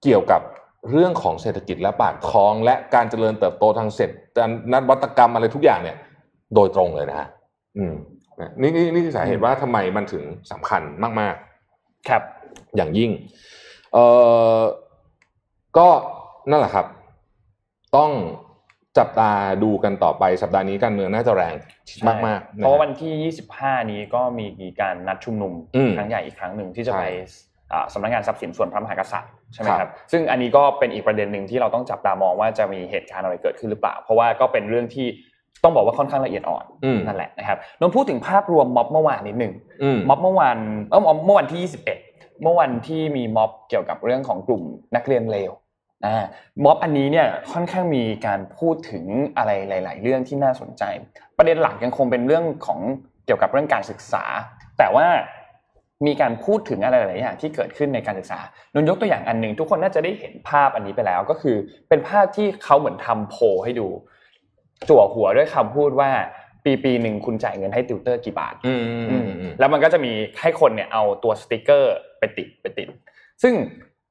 [0.03, 0.41] เกี่ยวกับ
[0.91, 5.97] เรื่องของเศรษฐกิจและปากท้องและการเจริญเติบโตทางเศรษฐการนวัตกรรมอะไรทุกอย่างเนี่ย
[6.55, 7.29] โดยตรงเลยนะฮะ
[7.79, 7.95] อืม
[8.41, 10.83] นะนี่นี่นี่คือสาเหตุว่าทำไมมันถึงสำคัญ
[11.21, 11.35] มาก
[11.73, 12.23] ๆ ครับ
[12.77, 13.11] อย่างยิ่ง
[13.93, 14.05] เอ่
[14.59, 14.61] อ
[15.79, 15.89] ก็
[16.51, 16.87] นั่นแหละครับ
[17.97, 18.11] ต้อง
[18.99, 21.57] จับตาดูกันต่อไปสัปดาห์นี้การเมืองน่าจะแรง
[22.27, 27.54] มากๆเพราะว่านะวันที่ 25 นี้ก็มีการนัดชุมนุมอืมครั้งใหญ่อีกครั้งหนึ่งที่จะใช่ไปอ่า
[27.93, 35.07] สำนักงานทรัพย์สินส่วนพระมหากษัตริย์ใช่ไหมครับครับซึ่งอันนี้ก็เป็นอีกประเด็นหนึ่งที่เราต้องจับตามองว่าจะมีเหตุการณ์อะไรเกิดขึ้นหรือเปล่า เพราะว่าก็เป็นเรื่องที่
[35.63, 39.53] ต้องบอกว่าค่อนข้างละเอียดอ่อนอืมนั่นแหละนะครับนนท์พูดถึงภาพรวมม็อบเมื่อวานนิดหนึ่ง
[39.83, 40.57] อืมม็อบเมื่อวาน
[40.91, 41.85] เออเมื่อวันที่ 21
[42.43, 44.63] เมื่อวันที่มีม็อบเกี่ยวกับเรื่องของกลุ่ม
[44.97, 45.53] นักเรียนเลว
[46.07, 46.25] อ่า
[46.65, 49.05] ม็อบอันนี้เนี่ยค่อนข้างมีการพูดถึง
[49.37, 50.83] อะไรหลาย ๆ เรื่องที่น่าสนใจ
[51.39, 52.81] ประเด็นหลักยังคงเป็นเรื่องของ
[53.27, 54.25] เกี่ยวกับเรื่องการศึกษา
[54.79, 55.07] แต่ว่า
[56.07, 58.41] มีการพูดถึงอะไรหลายๆอย่างที่เกิดขึ้นในการศึกษา
[58.75, 61.57] นะยกตัวอย่างอันหนึ่งทุกคนน่าจะได้เห็นภาพอันนี้ไปแล้ว ก็คือ
[61.89, 63.89] เป็นภาพที่เขาเหมือนทำโพลให้ดู
[64.89, 66.11] จั่วหัวด้วยคำพูดว่า
[66.65, 72.89] ปีปีหนึ่งคุณจ่ายเงินให้ติวเตอร์กี่บาทอืมอืมอืมอืมแล้วมันก็จะมีให้คนเนี่ยเอาตัวสติกเกอร์ไปติดไปติด
[73.43, 73.55] ซึ่ง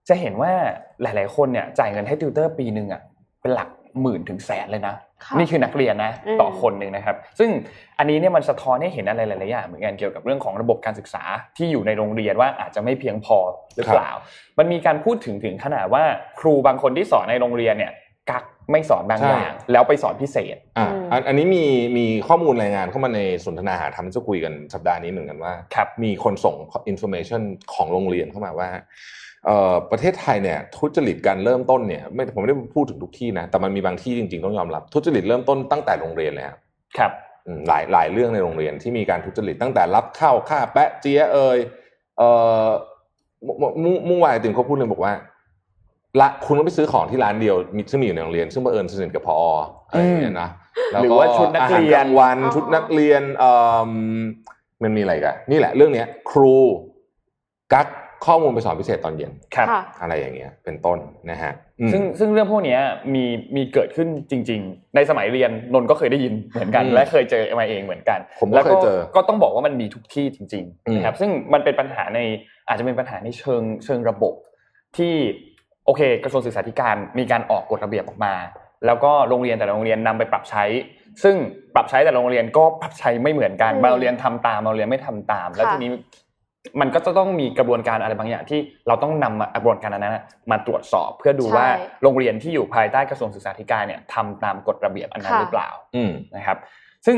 [0.09, 0.53] จะเห็นว่า
[1.01, 3.01] หลาย ๆ คนเนี่ยจ่ายเงินให้ติวเตอร์ปีหนึ่งอะ
[3.41, 3.69] เป็นหลัก
[4.01, 7.49] หมื่นถึงแสนเลยนะค่ะ นี่คือนักเรียนนะอืมต่อคนหนึ่งนะครับ ซึ่ง
[7.99, 11.23] อันนี้เนี่ยมันสะท้อนให้เห็นอะไรหลายๆอย่างเหมือนกันเกี่ยวกับเรื่องของระบบการศึกษา
[11.57, 13.37] ที่อยู่ในโรงเรียนว่าอาจจะไม่เพียงพอ
[13.75, 14.11] หรือเปล่า
[14.59, 16.03] มันมีการพูดถึงถึงขนาดว่า
[16.39, 17.93] ครูบางคนที่สอนในโรงเรียนเนี่ย
[18.31, 21.65] กักไม่สอนบางอย่างแล้วไปสอนพิเศษอะอืมอันอันนี้มี
[21.97, 26.55] มีข้อมูลรายงานเข้ามาในสนทนาหาธรรมที่จะคุยกันสัปดาห์นี้เหมือนกันว่าครับมีคนส่ง
[26.91, 27.41] information
[27.73, 28.85] ของโรงเรียนเข้ามาว่าเอ่อ
[29.91, 36.57] ประเทศไทยเนี่ยทุจริตการเริ่มต้นเนี่ยไม่ผมไม่ได้พูดถึงทุกที่นะแต่มันมีบางที่จริง ๆ ต้องยอมรับทุจริตเริ่มต้นตั้งแต่โรงเรียนเลยครับ
[36.97, 37.11] ครับ
[37.47, 41.57] อืมหลายหลายเรื่องในโรงเรียนที่มีการทุจริตตั้งแต่รับเข้าค่าแปะเจี๊ยเอ่ย
[42.17, 42.29] เอ่
[42.65, 42.67] อ
[43.43, 45.13] เมื่อเมื่อเมื่อวานไอติมเขาพูดเลยบอกว่า
[46.19, 49.35] ละคุณต้องไปซื้อของที่ร้านเดียวมีซึ่งมีอยู่ในโรงเรียน ซึ่งบังเอิญสนิทกับพอ
[49.87, 50.49] อะไรอย่างเงี้ยนะ
[50.91, 53.51] แล้หรือว่าชุดนักเรียนอาหากลางวันอ๋อชุดนักเรียนเอ่
[53.87, 53.91] อ
[54.83, 56.57] มันมีอะไรกันนี่แหละ เรื่องเนี้ย ครู
[57.73, 57.87] กัก
[58.25, 60.97] ข้อมูลไปสอนพิเศษตอนเย็นครับค่ะอะไรอย่างเงี้ยเป็นต้น
[61.29, 62.79] นะฮะอืมซึ่งซึ่งเรื่องพวกเนี้ย
[63.13, 63.23] มี
[63.55, 72.19] มีเกิดขึ้นจริง ๆ ในสมัยเรียนนนท์ก็เคยได้ยินเหมือนกันอืมและเคยเจอมาเองเหมือนกัน ผมก็แล้วเคยเจอก็ต้องบอกว่ามันมีทุกที่จริงอืมๆนะครับซึ่งมันเป็นปัญหาใน
[72.67, 74.33] อาจจะเป็นปัญหาในเชิงเชิงระบบ
[74.97, 75.13] ที่
[75.85, 78.35] โอเค กระทรวงศึกษาธิการมีการออกกฎระเบียบออกมา
[78.85, 80.63] แล้วก็โรงเรียนแต่ละโรงเรียนนำไปปรับใช้
[81.23, 81.35] ซึ่ง
[81.75, 85.91] ปรับใช้แต่ละโรงเรียนก็ปรับใช้ไม่เหมือนกันอืมบางโรงเรียนทำตามบางโรงเรียนไม่ทำตาม แล้วค่ะทีนี้
[86.81, 91.67] มันก็จะต้องมีกระบวนการอะไรบางอย่างที่เราต้องนำมากระบวนการนั้นนะมาตรวจสอบ เพื่อดูว่า
[92.03, 96.57] โรงเรียนที่อยู่ภายใต้กระทรวงศึกษาธิการเนี่ยทำตามกฎระเบียบอันนั้นค่ะหรือเปล่าอืมนะครับ
[97.05, 97.17] ซึ่ง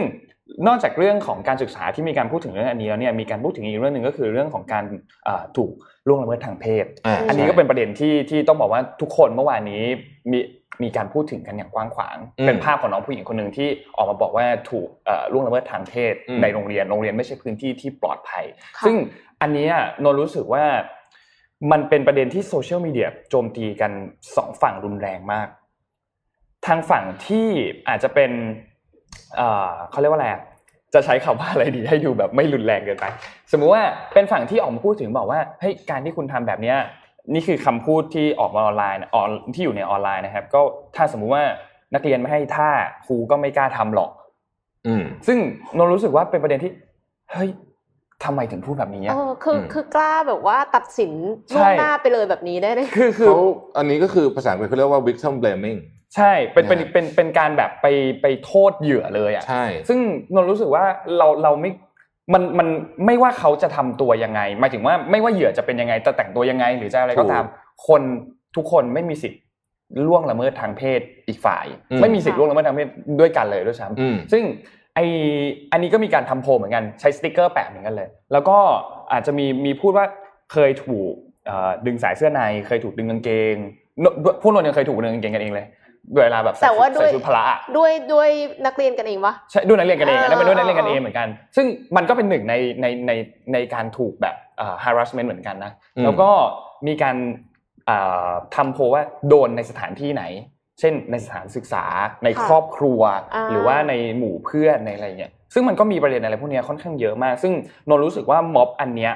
[0.67, 4.83] นอกจากเรื่องของการศึกษาที่มีการพูดถึงเรื่องอันนี้แล้วเนี่ยมีการพูดถึงอีกเรื่องหนึ่งก็คือเรื่องของการ
[5.25, 5.71] เอ่อถูก
[6.07, 9.83] ล่วงละเมิดทางเพศอ่าอันนี้ใช่ก็เป็นประเด็นที่ที่ต้องบอกว่าทุกคนเมื่อวานนี้
[10.31, 10.39] มี
[10.83, 18.45] มีการพูดถึงกันอย่างกว้างขวางอืมเป็นภาพของน้องผู้หญิงคนหนึ่งที่ออกมาบอกว่าถูกเอ่อล่วงละเมิดทางเพศอืมในโรงเรียน โรงเรียนไม่ใช่พื้นที่ที่ปลอดภัย
[18.77, 18.95] ค่ะซึ่ง
[19.45, 20.65] อันเนี้ยนนท์รู้สึกว่า
[21.71, 23.91] มันเป็นประเด็นที่โซเชียลมีเดียโจมตีกัน
[24.35, 25.47] สองฝั่งรุนแรงมาก
[26.67, 27.47] ทางฝั่งที่
[27.87, 28.31] อาจจะเป็น
[29.35, 30.41] เอ่อเขาเรียกว่าอะไรอะ
[30.93, 33.05] จะใช้คำว่าอะไรดีให้ดูแบบไม่รุนแรงเกินไป
[33.51, 36.77] สมมุติว่าเป็นฝั่งที่ออกมาพูดถึงบอกว่าเฮ้ยการที่คุณทำแบบเนี้ย
[37.33, 40.61] นี่คือคำพูดที่ออกมาออนไลน์นะออนที่อยู่ในออนไลน์นะครับ ก็
[40.95, 41.43] ถ้าสมมุติว่า
[41.93, 42.69] นักเรียนไม่ให้ท่า
[43.05, 44.11] ครูก็ไม่กล้าทำหรอก
[44.87, 45.37] อืมซึ่ง
[45.77, 46.71] นนท์รู้สึกว่าเป็นประเด็นที่
[47.31, 47.49] เฮ้ย
[48.23, 51.13] ทำไมถึงพูดแบบนี้เออะอคืออมคือกล้าแบบว่าตัดสิน
[51.49, 53.39] ใช่ล่วงหน้าไปเลยแบบนี้ได้เลยคือคือเขา
[53.77, 55.79] อันนี้ก็คือภาษาอังกฤษเขาเรียกว่า victim blaming
[56.15, 57.87] ใช่เป็นเป็นนะฮะเป็นเป็นการแบบไป
[58.21, 59.99] ไปโทษเหยื่อเลยอะใช่ซึ่ง
[60.33, 60.83] นนท์รู้สึกว่า
[61.17, 61.71] เราเราไม่
[62.33, 62.67] มันมัน
[63.05, 67.45] ไม่ว่าเขาจะทำตัวยังไงหมายถึงว่าไม่ว่าเหยื่อจะเป็นยังไงจะแต่งตัวยังไง หรือจะอะไรก็ตาม
[67.87, 68.01] คน
[68.55, 69.41] ทุกคนไม่มีสิทธิ์
[70.07, 74.43] ล่วงละเมิดทางเพศอีกฝ่ายอืมไม่มีสิทธิ์ล่วงละเมิดทางเพศด้วยกันเลยด้วยซ้ำอืมซึ่ง
[74.95, 74.99] ไอ
[75.71, 78.57] อันนี้ก็มีการทำโพลเหมือนกันใช้สติกเกอร์แปะเหมือนกันเลย แล้วก็
[79.11, 80.05] อาจจะมีมีพูดว่า
[80.53, 81.11] เคยถูก
[81.45, 83.55] เอ่อดึงสายเสื้อในเคยถูกดึงกางเกง
[84.01, 84.05] น
[84.41, 85.67] พวกนนท์ยังเคยถูกดึงกางเกงกันเองเลย
[86.15, 88.29] เวลาแบบใส่แต่ว่าชุดด้วยใส่ชุดพละอะด้วยด้วย
[88.65, 93.11] นักเรียนกันเองวะใช่ด้วยนักเรียนกันเองเอออันนั้นเป็นด้วยนักเรียนกันเออเองเหมือนกัน ซึ่งมันก็เป็นหนึ่งในในใน
[93.53, 96.29] ในการถูกแบบเอ่อ harassment เหมือนกันนะอืมแล้วก็
[96.87, 97.17] มีการ
[97.85, 100.23] เอ่อทำโพลว่าโดนในสถานที่ไหน
[100.79, 101.83] เช่นในสถานศึกษา
[102.23, 103.01] ในค่ะครอบครัว
[103.33, 107.53] อ่าหรือว่าในหมู่เพื่อนในอะไรเงี้ยซึ่งมันก็มีประเด็นอะไรพวกเนี้ยค่อนข้างเยอะมาก ซึ่ง
[107.89, 109.13] นนท์รู้สึกว่าม็อบอันเนี้ย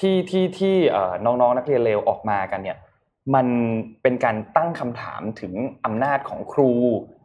[0.00, 2.78] ที่ที่ที่เอ่อน้องๆนักเรียนเลวออกมากันเนี่ย
[3.34, 3.46] มัน
[4.02, 5.52] เป็นการตั้งคำถามถึง
[5.84, 6.72] อำนาจของครู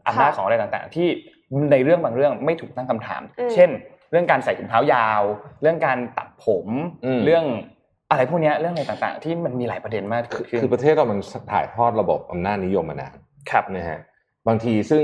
[0.08, 1.08] อำนาจของอะไรต่างๆ ที่
[1.72, 3.70] ในเรื่องบางเรื่องไม่ถูกตั้งคำถามอืมเช่น
[4.12, 5.22] เรื่องการใส่ถุงเท้ายาว
[5.62, 6.68] เรื่องการตัดผม
[7.06, 7.46] อืมเรื่อง
[8.10, 11.20] อะไรพวกเนี้ยเรื่องอะไรต่างๆ ที่มันมีหลายประเด็นมากคืเกิอดขึ้นคือประเทศเรามัน
[11.52, 13.16] ถ่ายทอดระบบอำนาจนิยมมานาน
[13.52, 14.00] ครับนะฮะ
[14.48, 15.04] บางทีซึ่ง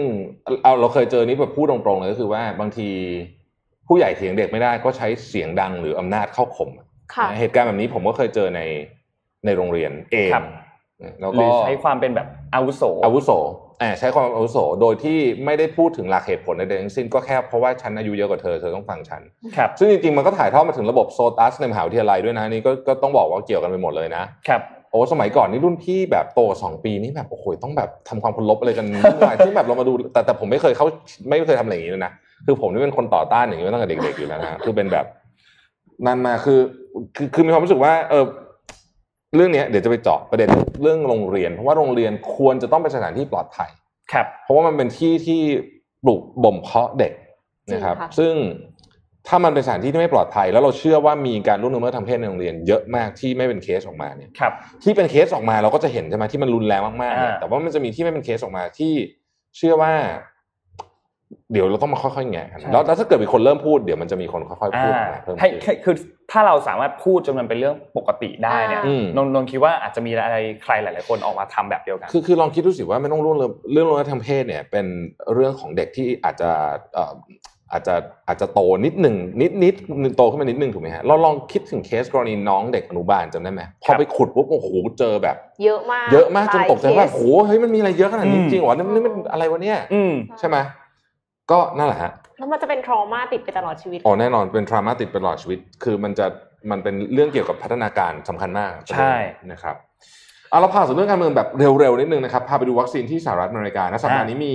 [0.64, 2.90] เอาเราเคยเจอนี้แบบพูดตรงๆเลยก็คือว่าบางที
[3.88, 6.70] ผู้ใหญ่เถียงเด็กไม่ได้ก็ใช้เสียงดังหรืออำนาจเข้าข่ม
[7.16, 8.62] ค่ะนะเหตุการณ์แบบนี้ผมก็เคยเจอใน
[9.46, 10.46] ในโรงเรียนเองครับ
[11.20, 13.32] แล้วหก็รือใช้ความเป็นแบบอาวุโสอาวุโส
[13.82, 19.22] อ่าใช้ความอาวุโสโดยที่ไม่ได้พูดถึงหลักเหตุผลใดๆทั้งสิ้นก็แค่เพราะว่าฉันอายุเยอะกว่าเธอเธอต้องฟังฉัน
[19.58, 30.86] ครับซึ่งจริงๆมันก็ถ่ายทอดมาถึงระบบโซตัสในมหาวิทยาลัยด้วยนะนี่ก็ก็ต้องบอกว่าเกี่ยวกันไปหมดเลยนะครับโอ้สมัยก่อนนี่รุ่นพี่แบบโตสองปีนี่แบบโอ้โหต้องแบบทำความเคารพอะไรกันวุ่นวายซึ่งแบบเรามาดูแต่แต่ผมไม่เคยเข้า
[31.30, 32.12] ไม่เคยทำอะไรอย่างนี้เลยนะ
[32.46, 35.06] คือผมนี่เป็นคนต่อต้านอย่างนี้มาตั้งแต่เด็กๆอยู่แล้วนะคือเป็นแบบ
[36.06, 36.60] นั่นมาคือ
[37.16, 38.26] คือคือมีความรู้สึกว่าเออ
[39.36, 40.50] เรื่องเนี้ยเดี๋ยวจะไปเจาะประเด็น
[40.82, 43.70] เรื่องโรงเรียน เพราะว่าโรงเรียนควรจะต้องเป็นสถานที่ปลอดภัย
[44.14, 45.42] ครับเพราะว่ามันเป็นที่ที่
[46.06, 47.14] ปลูกบ่มเพาะเด็ก
[47.74, 48.34] นะครับจริงค่ะซึ่ง
[49.28, 58.94] ถ้ามันเป็นสถานที่ที่ไม่ปลอดภัย แล้วเราเชื่อว่ามีการล่วงละเมิดทางเพศในโรงเรียนเยอะมากที่ไม่เป็นเคสออกมาเนี่ยครับที่เป็นเคสออกมาเราก็จะเห็นใช่ไหมที่มันรุนแรงมากๆเนี่ยอ่าแต่ว่ามันจะมีที่ไม่เป็นเคสออกมาที่
[59.58, 59.94] เชื่อว่า
[61.52, 65.96] เดี๋ยวเราต้องมาค่อยๆแงะกันแล้วแล้วถ้าเกิดมีคนเริ่มพูดเดี๋ยวมันจะมีคนค่อยๆพูดอ่ามาเพิ่มให้ขึ้นให้คือ
[66.32, 74.86] ถ้าเราสามารถพูดจนมันเป็นเรื่องปกติได้เนี่ยอืมนนท์นนท์คิดว่าอาจจะมีอะไรใครหลาย ๆ คนออกมาทำแบบเดียวกันคือคือลองคิดดูสิว่าไม่ต้องร่วงเลยเรื่องล่วงละเมิดทางเพศเนี่ย เป็น
[75.34, 76.50] เรื่องของเด็กที่อาจจะ
[76.94, 77.96] เอ่ออาจจะ
[78.28, 79.76] อาจจะโตนิดหนึ่งนิดนิด
[80.18, 84.68] โตขึ้นมานิดหนึ่งถูกไหมฮะเราลองคิดถึงเคสกรณีน้องเด็กอนุบาลจำได้ไหมพอไปขุดปุ๊บโอ้โห
[85.00, 90.58] เจอแบบ เยอะมาก เยอะมากจนตกใจว่าหลยเคสโอ้โหเฮ้ยมันมีอะไรเยอะขนาดนี้อืมจริงเหรอนี่นี่มันอะไรวะเนี่ยอืมใช่ไหม
[91.52, 96.26] ก็นั่นแหละฮะแล้วมันจะเป็น trauma ติดไปตลอดชีวิตอ๋อแน่นอนเป็น trauma ติดไปตลอดชีวิต คือมันจะ
[96.72, 99.14] มันเป็นเรื่องเกี่ยวกับพัฒนาการสำคัญมากใช่
[99.52, 99.76] นะครับ
[100.50, 104.54] เอาเราพาสู่เรื่องการเมืองแบบเร็วๆนิดนึงนะครับพาไปดูวัคซีนที่สหรัฐอเมริกานะสัปดาห์นี้มี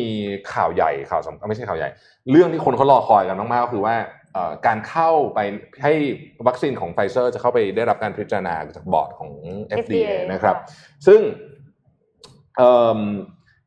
[0.52, 1.88] ข่าวใหญ่ข่าวสำคัญไม่ใช่ข่าวใหญ่
[2.30, 3.94] เรื่องที่คนเขารอคอยกันมากๆก็คือว่า
[4.32, 5.38] เอ่อการเข้าไป
[5.82, 5.92] ให้
[6.46, 9.30] วัคซีนของไฟเซอร์จะเข้าไปได้รับการพิจารณาจากบอร์ดของ
[9.76, 10.56] FDA นะครับ
[11.06, 11.20] ซึ่ง
[12.56, 13.00] เอิ่ม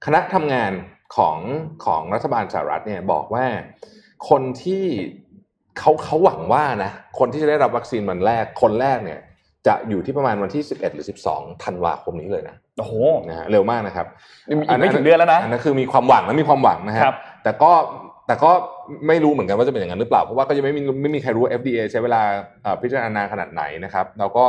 [0.05, 0.71] คณะทำงาน
[1.17, 1.37] ของ
[1.85, 3.45] ของรัฐบาลสหรัฐเนี่ยบอกว่า
[4.29, 4.85] คนที่
[5.79, 9.19] เขาเขาหวังว่านะคนที่จะได้รับวัคซีนวันแรกคนแรกเนี่ย
[9.67, 12.93] จะอยู่ที่ประมาณวันที่ 11 หรือ 12ธันวาคมนี้เลยนะโอ้โห
[13.29, 14.05] นะฮะเร็วมากนะครับ
[14.47, 17.71] อีกไม่ถึงเดือนแล้วนะอันนั้นคือมีความหวังและมีความหวังนะฮะครับแต่ก็
[18.27, 18.51] แต่ก็
[19.07, 22.21] ไม่รู้เหมือนกันว่าจะเป็นอย่างนั้นหรือเปล่า เพราะว่าก็ยังไม่มีไม่มีใครรู้ว่า FDA ใช้เวลา
[22.63, 24.45] เอ่อพิจารณาขนาดไหนนะครับแล้วก็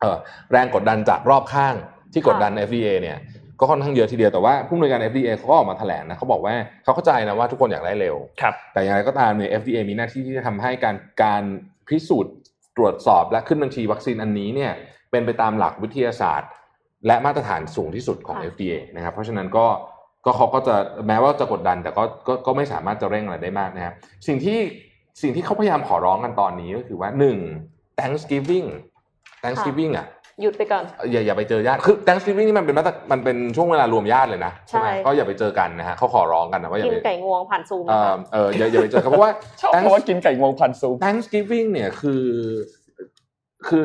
[0.00, 0.16] เอ่อ
[0.52, 1.74] แรงกดดันจากรอบข้าง
[2.12, 3.18] ที่กดดัน FDA เนี่ย
[3.60, 11.42] ก็ค่อนข้างเยอะทีเดียวแต่ว่าผู้อำนวยการ FDA เขาก็ออกมาแถลงนะเขาบอกว่าเขาเข้าใจนะว่าทุกคนอยากได้เร็วครับแต่อย่างไรก็ตามเนี่ย FDA มีหน้าที่ที่จะทำให้การการ
[11.88, 12.34] พิสูจน์
[12.76, 14.72] ตรวจสอบและขึ้นบัญชีวัคซีนอันนี้เนี่ย
[15.10, 16.50] เป็นไปตามหลักวิทยาศาสตร์
[17.06, 19.66] และมาตรฐานสูงที่สุดของค่ะ FDA นะครับ เพราะฉะนั้นก็
[20.24, 23.94] ก็เขาก็จะแม้ว่าจะกดดัน แต่ก็ก็ก็ไม่สามารถจะเร่งอะไรได้มากนะครับ
[24.26, 24.58] สิ่งที่
[25.22, 27.38] สิ่งที่เขาพยายามขอร้องกันตอนนี้ก็คือว่าหนึ่ง
[27.98, 28.68] Thanksgiving
[29.42, 30.06] Thanksgiving อะ
[30.42, 42.24] หยุดไปก่อน อย่าอย่าไปเจอญาติคือ Thanksgiving นี่มันเป็นมาตรมันเป็นช่วงเวลารวมญาติเลยนะใช่ไหมใช่ก็อย่าไปเจอกันนะฮะเขาขอร้องกันนะว่าอย่ากินไปไก่งวงผ่านซูมเอนะอคะเอออย่าอย่าไปเจอกันเพราะว่าชอบเพราะว่ากินไก่งวงพันซุป Thanksgiving เนี่ยคือ
[43.68, 43.84] คือ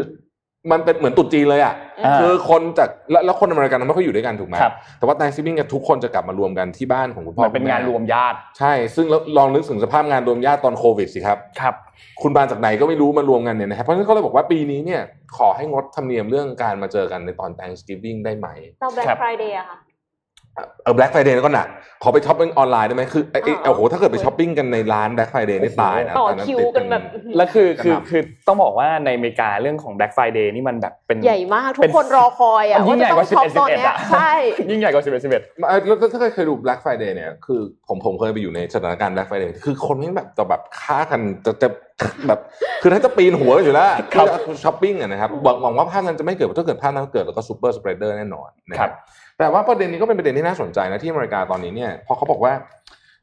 [0.72, 1.74] มันเป็นเหมือนตรุษจีนเลยอะ
[2.06, 11.76] อ่าคือคนจากแล้วแล้วคนอเมริกันไม่ค่อยอยู่ด้วยกันถูกไหมครับแต่ว่า Thanksgiving เนี่ยทุกคนจะกลับมารวมกันที่บ้านของคุณพ่อมันเป็นคุณแงานรวมญาติ ใช่ ซึ่งแล้วลองนึกถึงสภาพงานรวมญาติตอนโควิดสิครับครับ
[12.22, 15.02] คุณมาจากไหนก็ไม่รู้มารวมกันเนี่ยนะครับเพราะฉะนั้นเขาเลยบอกว่าปีนี้เนี่ย
[15.38, 18.48] ขอให้งดธรรมเนียมเรื่องการมาเจอกันในตอน Thanksgiving ได้ไหม
[18.82, 19.78] แล้ว Black Friday อะค่ะครับ
[20.84, 21.68] เออ Black Friday ก็หนัก
[22.04, 27.04] ขอไปช้อปปิ้งออนไลน์ได้ไหมคือไอ้ไอ้อ่าโอ้โหถ้าเกิดไปช้อปปิ้งกันในร้าน Black Friday นี่ตายนะต่อตอนนั้นคิวติดกันแบบ
[27.38, 34.32] แล้วคือคือครับคือต้องบอกว่าในอเมริกาเรื่องของ Black Friday นี่มันแบบเป็นใหญ่มากเป็นทุกคนรอคอยอะมันยิ่งใหญ่กว่าจะต้องช็อปตอน11เนี้ยอะใช่
[34.72, 35.30] ยิ่งใหญ่กว่า11 11
[35.68, 41.70] เอ่อแล้วถ้าเคยดู Black Friday เนี่ยคือผมผมเคยไปอยู่ในสถานการณ์ Black Friday คือคนนี่แบบจะแบบฆ่ากันจะจะ
[42.28, 42.40] แบบ
[42.82, 44.28] คือถ้าจะปีนหัวอยู่แล้วครับ
[44.64, 52.54] ช้อปปิ้งอะนะครับหวังหวังว่าภาพนั้นจะไม่เกิดถ้าเกิดภาพนั้นเกิดแล้วก็ superspreader แน่นอนนะคครับแต่ว่าประเด็นนี้ก็เป็นประเด็นที่น่าสนใจนะที่อเมริกาตอนนี้เนี่ยพอเขาบอกว่า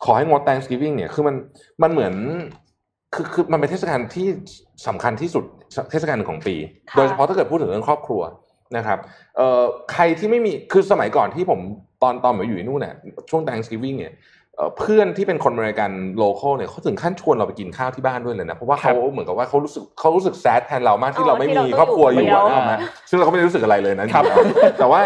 [0.04, 1.34] ขอให้งด Thanksgiving เนี่ยคือมัน
[1.82, 2.14] มันเหมือน
[3.14, 4.26] คือคือมันเป็นเทศกาลที่
[4.86, 5.44] สำคัญที่สุด
[5.90, 6.56] เทศกาลหนึ่งของปี
[6.90, 8.22] ค่ะโดยเฉพาะถ้าเกิดพูดถึงเรื่องครอบครัว
[8.76, 8.98] นะครับ
[9.36, 11.60] เอ่อใครที่ไม่มีคือสมัยก่อนที่ผม
[12.02, 12.94] ตอนตอนผมอยู่ที่นู่นเนี่ย
[13.30, 14.12] ช่วง Thanksgiving เนี่ย
[14.56, 22.74] เอ่อเพื่อนที่เป็นคนอเมริกัน local เนี่ยเขาถึงขั้นชวนเราไปกินข้าวที่บ้านด้วยเลยนะเพราะว่าเขาเหมือนกับว่าเขารู้สึกเขารู้สึก sad แทนเรามากที่อ๋อที่เราไม่มีครอบครัวเราต้องอยู่อยู่อะคนเดียวนึกออกไหม
[23.10, 24.24] ซึ่งเราก็ไม่ได้รู้สึกอะไรเลยนะครับ
[24.78, 25.00] แต่ว่า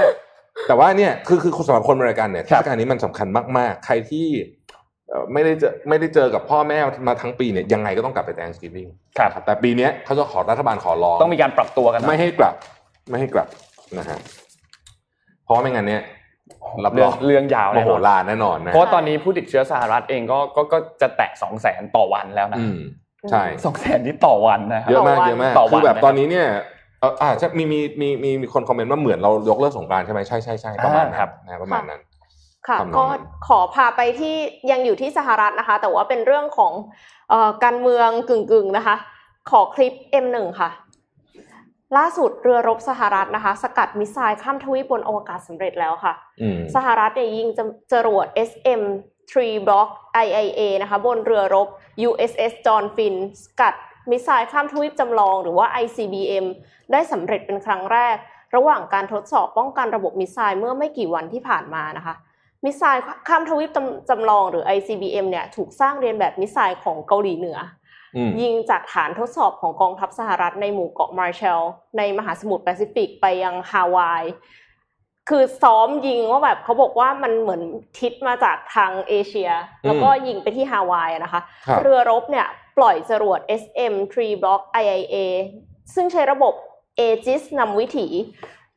[0.69, 4.27] แต่ว่าเนี่ยคือคือสำหรับคนอเมริกันเนี่ยเทศกาลนี้ครับมันสำคัญมาก ๆ ใครที่
[5.09, 12.55] เอ่อไม่ได้เจอไม่ได้เจอกับพ่อแม่มาทั้งปีเนี่ยยังไงก็ต้องกลับไป Thanksgiving ครับแต่ปีเนี้ยเขาจะขอรัฐบาลขอร้องต้องมีการปรับตัวกันหน่อยไม่ให้กลับ
[13.11, 13.49] ไม่ให้กลับ
[13.99, 14.19] นะฮะ
[15.53, 16.03] ราะว่าไม่งั้นเนี่ย
[16.85, 22.79] รับรเรื่อองงเรื่องยาวโมแน่โหนอนลานแน่นอนนะเพราะว่าตอนนี้ผู้ติดเชื้อสหรัฐเองก็ก็ก็จะแตะสองแสนต่อวันแล้วนะอืม
[23.31, 32.01] ใช่สองแสนที่ต่อวันนะครัเยบอะมากต่อวันเยอะมากต่อวันคือแบบนะครับตอนนี้เนี่ยเอออ่าใช่มีมีมีมีมีคนคอมเมนต์ว่าเหมือนเรายกเลิกสงกรานต์ใช่ไหมใช่ใช่ใช่ประมาณอ่านั้ครันบนะประมาณนั้น
[32.69, 33.07] ค่ะทำนองนั้นก็
[33.47, 34.37] ขอพาไปที่
[34.71, 36.73] ยังอยู่ที่สหรัฐนะคะ แต่ว่าเป็นเรื่องของ
[37.31, 38.97] เอ่อการเมืองกึ่งๆนะคะ
[39.51, 39.93] ขอคลิป
[40.25, 40.71] M1 ค่ะ
[41.99, 48.83] ล่าสุดเรือรบสหรัฐนะคะ สกัด missile ข้ามทวีปบนอวกาศสำเร็จแล้วค่ะอืมสหรัฐเนี่ยยิงจรวด SM
[49.33, 49.89] 3 Block
[50.25, 51.69] IIA นะคะ บนเรือรบ
[52.09, 53.75] USS John Finn สกัด
[54.11, 56.47] missile ข้ามทวีปจำลองหรือว่า ICBM
[56.93, 58.17] ได้สำเร็จเป็นครั้งแรก
[58.57, 62.15] ระหว่างการทดสอบป้องกันระบบ missile เมื่อไม่กี่วันที่ผ่านมานะคะ
[62.65, 67.59] missile ข้ามทวีปจำจำลองหรือ ICBM เนี่ยถูกสร้างเลียนแบบ missile ของเกาหลีเหนือ
[68.17, 71.61] อืมยิงจากฐานทดสอบของกองทัพสหรัฐในหมู่เกาะมาร์แชล
[71.99, 74.25] ในมหาสมุทรแปซิฟิกไปยังฮาวาย
[75.29, 77.63] คือซ้อมยิงว่าแบบเขาบอกว่ามันเหมือน
[77.99, 79.51] ทิศมาจากทางเอเชีย
[79.87, 85.17] แล้วก็ยิงไปที่ฮาวายอะนะคะครับเรือรบเนี่ย ปล่อยจรวด SM 3 Block IIA
[85.95, 86.55] ซึ่งใช้ระบบ
[87.01, 88.09] Aegis นำวิถี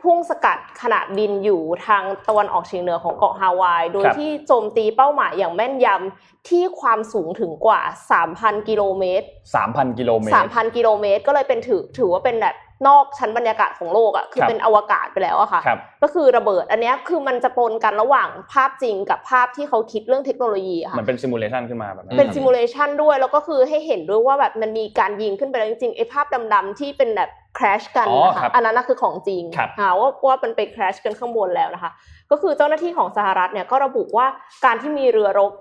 [0.02, 7.82] พุ่งสกัดขณะบินอยู่ทางตะวันออกเฉียงเหนือของเกาะฮาวาย โดยครับที่โจมตีเป้าหมายอย่างแม่นยำที่ความสูงถึงกว่า
[8.24, 12.56] 3,000 กิโลเมตรสามพันกิโลเมตร3,000 กิโลเมตร ก็เลยเป็นถือถือว่าเป็นแบบ
[12.88, 31.92] นอกชั้นบรรยากาศของโลกอะ่ะคือครับเป็นอวกาศไปแล้วอะค่ะครับก็คือระเบิด อันเนี้ยคือมันจะปนกันระหว่างภาพจริงกับภาพที่เขาคิดเรื่องเทคโนโลยีอะเหค่ะอนเป็น simulation ขึ้นมาแบบนั้นเป็น simu lation ด้วยแล้วก็คือให้เห็นด้วยว่าแบบมันมีการยิงขึ้นไปแล้วจริงๆไอ้ภาพดำๆที่เป็นแบบ crash กันอ๋อนะคะครับอันนั้นน่ะคือของจริงครับอ่าว่าว่ามันไป crash กันข้างบนแล้วนะคะ
[32.32, 34.26] ก็คือเจ้าหน้าที่ของสหรัฐเนี่ยก็ระบุว่า
[34.66, 35.52] การที่มีเรือรบ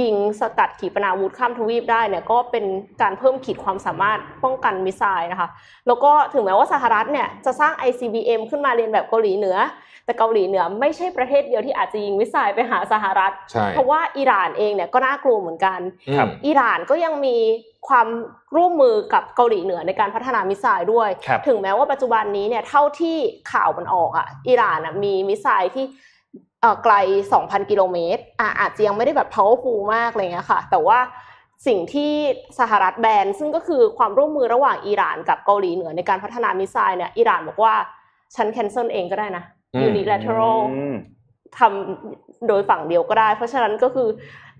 [0.00, 2.64] ยิงสกัดขีปนาวุธข้ามทวีปได้เนี่ยก็เป็น
[3.02, 5.48] การเพิ่มขีดความสามารถป้องกัน missile นะคะ
[5.86, 9.56] แล้วก็ถึงแม้ว่าสหรัฐเนี่ยจะสร้าง ICBM ขึ้นมาเลียนแบบเกาหลีเหนือ
[10.04, 15.80] แต่เกาหลีเหนือไม่ใช่ประเทศเดียวที่อาจจะยิง missile ไปหาสหรัฐใช่เพราะว่าอิหร่านเองเนี่ยก็น่ากลัวเหมือนกัน
[16.16, 17.36] ครับอิหร่านก็ยังมี
[17.88, 18.06] ความ
[18.56, 23.16] ร่วมมือกับเกาหลีเหนือในการพัฒนา missile ด้วยครับถึงแม้ว่าปัจจุบันนี้เนี่ยเท่าที่
[23.52, 25.94] ข่าวมันออกอะอิหร่านอะมีมิสไซล์ที่เอ่อ
[26.84, 26.94] ไกล
[27.32, 30.98] 2,000 กิโลเมตรอะอาจจะยังไม่ได้แบบ powerful มากอะไรเงี้ยค่ะ แต่ว่า
[31.66, 32.12] สิ่งที่
[32.58, 37.74] สหรัฐแบนซึ่งก็คือความร่วมมือระหว่างอิหร่านกับเกาหลีเหนือในการพัฒนามิสไซล์เนี่ยอิหร่านบอกว่า
[38.34, 40.96] ฉัน cancel เองก็ได้นะอืม unilateral อืม
[41.58, 44.08] ทำโดยฝั่งเดียวก็ได้ เพราะฉะนั้นก็คือ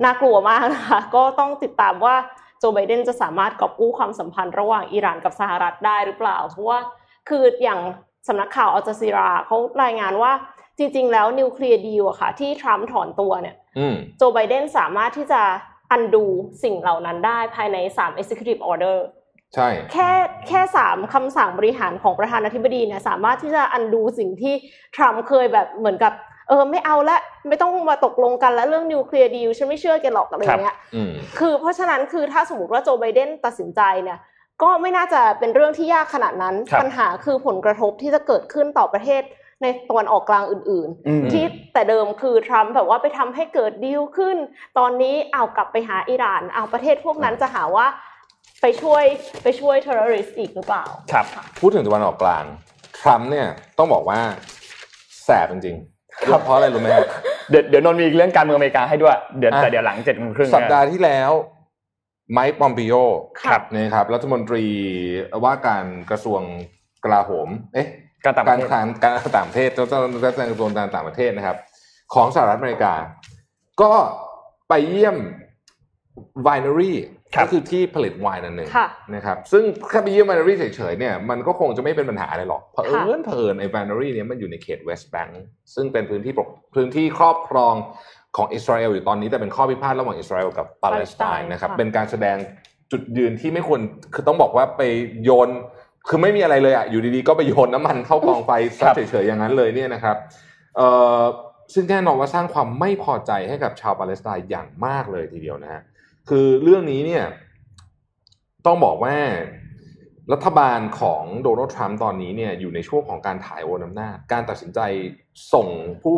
[0.05, 2.14] น่ากลัวมากนะคะก็ต้องติดตามว่า
[2.59, 6.79] โจไบเดนจะสามารถกอบกู้ความสัมพันธ์ระหว่างอิหร่านกับสหรัฐได้หรือเปล่า เพราะว่า
[7.29, 7.81] คืออย่าง
[8.29, 10.33] สำนักข่าวอัลจาซีราเขารายงานว่า
[10.79, 15.43] จริง ๆ แล้ว nuclear deal อะค่ะ ที่ทรัมป์ถอนตัวเนี่ยอืมโจไบเดนสามารถที่จะ
[15.91, 16.25] undo
[16.62, 18.97] สิ่งเหล่านั้นได้ภายใน 3 executive order
[19.55, 20.11] ใช่ แค่
[20.49, 24.55] แค่สามคำสั่งบริหารของประธานาธิบดีเนี่ยสามารถที่จะ undo สิ่งที่
[24.97, 26.12] ทรัมป์เคยแบบเหมือนกับ
[26.49, 34.19] เออไม่เอาละไม่ต้องมาตกลงกันแล้วเรื่อง nuclear deal ฉันไม่เชื่อแกหรอกอะไรอย่างเงี้ยอืมคือเพราะฉะนั้นคือถ้าสมมติว่าโจไบเดนตัดสินใจเนี่ย
[34.62, 39.23] ก็ไม่น่าจะเป็นเรื่องที่ยากขนาดนั้นครับปัญหาคือผลกระทบที่จะเกิดขึ้นต่อประเทศ
[39.62, 44.37] ในตะวันออกกลางอื่นอืมๆที่แต่เดิมคือทรัมป์แบบว่าไปทำให้เกิดดีลขึ้น
[44.79, 47.87] ตอนนี้เอากลับไปหาอิหร่านเอาประเทศพวกนั้นจะหาว่า
[48.62, 49.05] ไปช่วย
[49.42, 51.27] ไปช่วยเทอร์ริสอีกหรือเปล่า ครับ
[51.61, 52.45] พูดถึงตะวันออกกลาง
[53.01, 54.21] ทรัมป์เนี่ยต้องบอกว่า
[55.25, 57.05] แสบจริงๆครับเพราะอะไรรู้ไหมครับ
[57.51, 61.33] เดี๋ยวเดี๋ยวนนท์มีอีกเรื่องการเมืองอเมริกาให้ด้วย เดี๋ยวอะแต่เดี๋ยวหลังเจ็ดโมงครึ่งสัปดาห์ที่แล้ว
[62.33, 62.95] ไมค์ปอมปิโอ
[63.42, 64.64] ครับนะครับรัฐมนตรี
[65.45, 66.40] ว่าการกระทรวง
[67.05, 67.88] กลาโหม เอ๊ะ
[68.25, 68.69] การต่างปการะเทศ
[69.03, 71.57] การต่างประเทศเจ้าเจ้าเจ้ากรกระทรวงการต่างประเทศนะครับ
[72.15, 72.95] ของสหรัฐอเมริกา
[73.83, 73.93] ก็
[74.69, 75.17] ไปเยี่ยม
[76.43, 76.93] ไวนารี
[77.35, 78.71] ครับก็คือที่ผลิตไวน์นั่นเอง
[79.15, 85.43] นะครับซึ่งแค่ไปเยี่ยมไวนารีเฉยๆเนี่ยมันก็คงจะไม่เป็นปัญหาอะไรหรอกเพราะเอิค่ะญเผอิญไอ้ไวนารีเนี่ยมันอยู่ในเขตเวสต์แบงก์
[85.75, 87.75] ซึ่งเป็นพื้นที่ปกพื้นที่ครอบครอง
[88.37, 92.37] ของอิสราเอลอยู่ตอนนี้แต่เป็นข้อพิพาทระหว่างอิสราเอลกับปาเลสไตน์นะครับเป็นการแสดง
[92.93, 93.81] จุดยืนที่ไม่ควร
[94.15, 94.83] คือต้องบอกว่าไป
[95.25, 95.51] โยน
[96.09, 100.16] คือไม่มีอะไรเลยอะอยู่ดีๆก็ไปโยนน้ำมันเข้ากองไฟครัซะบเฉยๆอย่างนั้นเลยเนี่ยนะครับ
[100.77, 100.88] เอ่
[101.21, 101.23] อ
[101.75, 105.83] ซึ่งแน่นอนว่าสร้างความไม่พอใจให้กับชาวปาเลสไตน์อย่างมากเลยทีเดียวนะฮะ
[106.29, 107.25] คือเรื่องนี้เนี่ย
[108.66, 109.16] ต้องบอกว่า
[110.33, 114.81] รัฐบาลของโดนัลด์ทรัมป์ตอนนี้เนี่ยอยู่ในช่วงของการถ่ายโอนอำนาจการตัดสินใจ
[115.53, 115.66] ส่ง
[116.03, 116.14] ผู้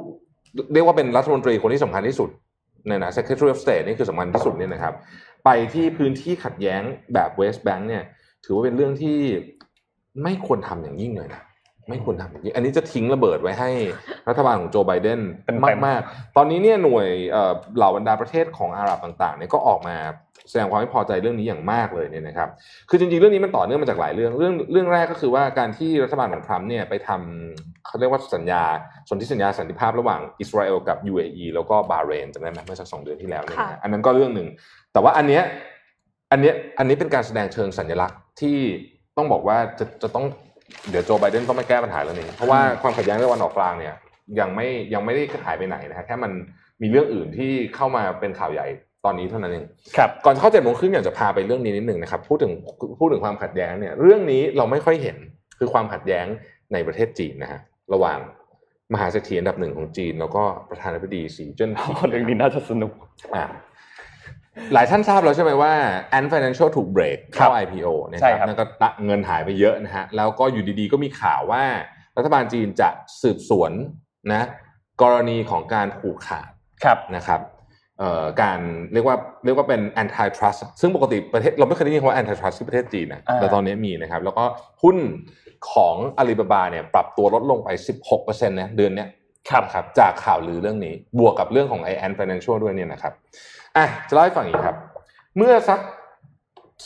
[0.72, 2.30] เรียกว่าเป็นรัฐมนตรีคนที่สำคัญที่สุด
[2.86, 4.94] เนี่ยนะ Secretary of State นี่คือสำคัญที่สุดเนี่ยนะครับ
[5.44, 6.82] ไปที่พื้นที่ขัดแย้ง
[7.14, 8.04] แบบเวสต์แบงค์เนี่ย
[8.44, 9.18] ถือว่าเป็นเรื่องที่
[10.22, 11.42] ไม่ควรทำอย่างยิ่งเลยนะ
[11.88, 13.70] ไม่ควรทำอย่างยิ่งอันนี้จะทิ้งระเบิดไว้ให้
[14.28, 19.96] รัฐบาลของโจไบเดนเต็มๆมากๆตอนนี้เนี่ยหน่วยเอ่อเหล่าบรรดาประเทศของอาหรับต่างๆเนี่ยก็ออกมา
[20.50, 22.48] แสดงความไม่พอใจเรื่องนี้อย่างมากเลยเนี่ยนะครับ
[22.90, 28.62] คือจริงๆเรื่องนี้มันต่อเนื่องมาจากหลายเรื่อง เรื่องเรื่องแรกก็คือว่าการที่รัฐบาลของทรัมป์เนี่ยไปทำเขาเรียกว่าสัญญา
[29.08, 34.48] สนธิสัญญาสันติภาพระหว่างอิสราเอลกับ UAE แล้วก็บาห์เรนจำได้ไหมเมื่อสักสองเดือนที่แล้วเนี่ยนะอันนั้นก็เรื่องหนึ่ง
[34.92, 35.42] แต่ว่าอันเนี้ย
[36.32, 38.58] อันเนี้ยอันนี้เป็นการแสดงเชิงสัญลักษณ์ที่
[39.18, 40.24] ต้องบอกว่าจะจะต้อง
[40.90, 43.94] เดี๋ยวโจไบเดนต้องไม่แก้ปัญหาเรื่องนี้ เพราะว่าความขัดแย้งในวันออกกลางเนี่ย
[44.40, 46.32] ยังไม่ยังไม่ได้หายไปไหนนะฮะแค่มัน
[46.82, 48.66] มีเรื่องอื่นที่เข้ามาเป็นข่าวใหญ่
[49.04, 52.52] ตอนนี้เท่านั้นเองครับก่อนเข้าเจ็ดโมงครึ่งอยากจะพาไปเรื่องนี้นิดหนึ่งนะครับพูดถึง
[52.98, 55.16] พูดถึงความขัดแย้งเนี่ยเรื่องนี้เราไม่ค่อยเห็น
[55.58, 56.26] คือความขัดแย้ง
[56.72, 57.60] ในประเทศจีนนะฮะ
[57.92, 58.18] ระหว่าง
[58.92, 62.92] มหาเศรษฐีอันดับหนึ่งของจีน แล้วก็ประธานาธิบดีสีเจิ้นผิงเรื่องนี้น่าจะสนุก
[63.34, 63.44] อ่า
[64.72, 65.72] หลายท่านทราบแล้วใช่ไหมว่า
[66.18, 68.64] Ant Financial ถูกเบรกเข้าครับ IPO นะคใช่รับครับนั่นก็
[69.06, 71.64] เงินหายไปเยอะนะฮะแล้วก็อยู่ดีๆ ก็มีข่าวว่า
[72.16, 72.88] รัฐบาลจีนจะ
[73.22, 73.72] สืบสวน
[74.32, 74.42] นะ
[75.02, 76.50] กรณีของการผูกขาด
[76.84, 77.40] ครับนะครับ
[77.98, 78.60] เอ่อการ
[78.92, 84.44] เรียกว่าเรียกว่าเป็น antitrust ซึ่งปกติประเทศเราไม่เคยได้ยินคำว่า antitrust ที่ประเทศจีนนะอ่าแต่ตอนนี้มีนะครับ แล้วก็
[84.82, 84.96] หุ้น
[85.72, 87.68] ของอาลีบาบาเนี่ยปรับตัวลดลงไป
[88.08, 89.08] 16%นะเดือนเนี้ย
[89.50, 93.12] ครับครับจากข่าวลือเรื่องนี้ บวกกับเรื่องของ i a n Financial ด้วยเนี่ยนะครับ
[93.76, 94.76] อะจะเล่าให้ฟังอีกครับ
[95.36, 95.80] เมื่อสัก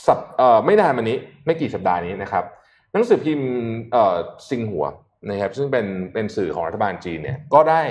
[0.07, 2.45] สัปเอ่อไม่นานมานี้ ไม่กี่สัปดาห์นี้นะครับ
[2.93, 3.51] หนังสือพิมพ์
[3.93, 4.17] เอ่อ
[4.49, 4.85] ซิงหัว
[5.31, 7.83] นะครับซึ่งเป็นเป็นสื่อของรัฐบาลจีนเนี่ยก็ได้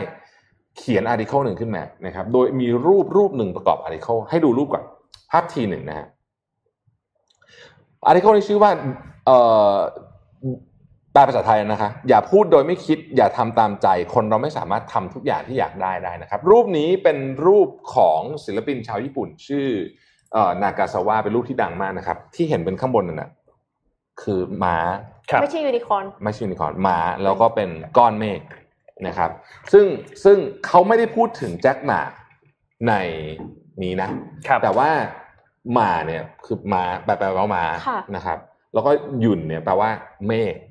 [0.77, 4.83] เขียน article หนึ่งขึ้นมานะครับ โดยมีรูปรูปหนึ่งประกอบ article ให้ดูรูปก่อน
[5.31, 6.07] ภาพทีหนึ่งนะฮะ
[8.05, 8.71] article นี้ชื่อว่า
[9.25, 9.37] เอ่
[9.73, 9.75] อ
[11.13, 19.67] แปลภาษาไทยนะคะ อย่าพูดโดยไม่คิด อย่าทำตามใจ คนเราไม่สามารถทำทุกอย่างที่อยากได้ได้นะครับ รูปนี้เป็นรูปของศิลปินชาวญี่ปุ่น ชื่อ
[20.33, 23.29] เอ่อนากาซาวะเป็นรูปที่ดังมากนะครับ ที่เห็นเป็นข้างบนนั่นนะ
[24.21, 24.77] คือม้า
[25.31, 28.41] ครับไม่ใช่ยูนิคอร์นไม่ใช่ยูนิคอร์นม้าแล้วก็เป็นก้อนเมฆ
[29.07, 29.29] นะครับ
[29.73, 29.85] ซึ่ง
[30.23, 32.01] ซึ่งเขาไม่ได้พูดถึงแจ็คหมา
[32.87, 32.93] ใน
[33.83, 34.09] นี้นะ
[34.47, 34.89] ครับแต่ว่า
[35.73, 38.39] หมาเนี่ยคือม้าแปลแปลว่าม้าค่ะนะครับ
[38.73, 39.89] แล้วก็หยุ่นเนี่ยแปลว่า
[40.27, 40.70] เมฆนะฮะอ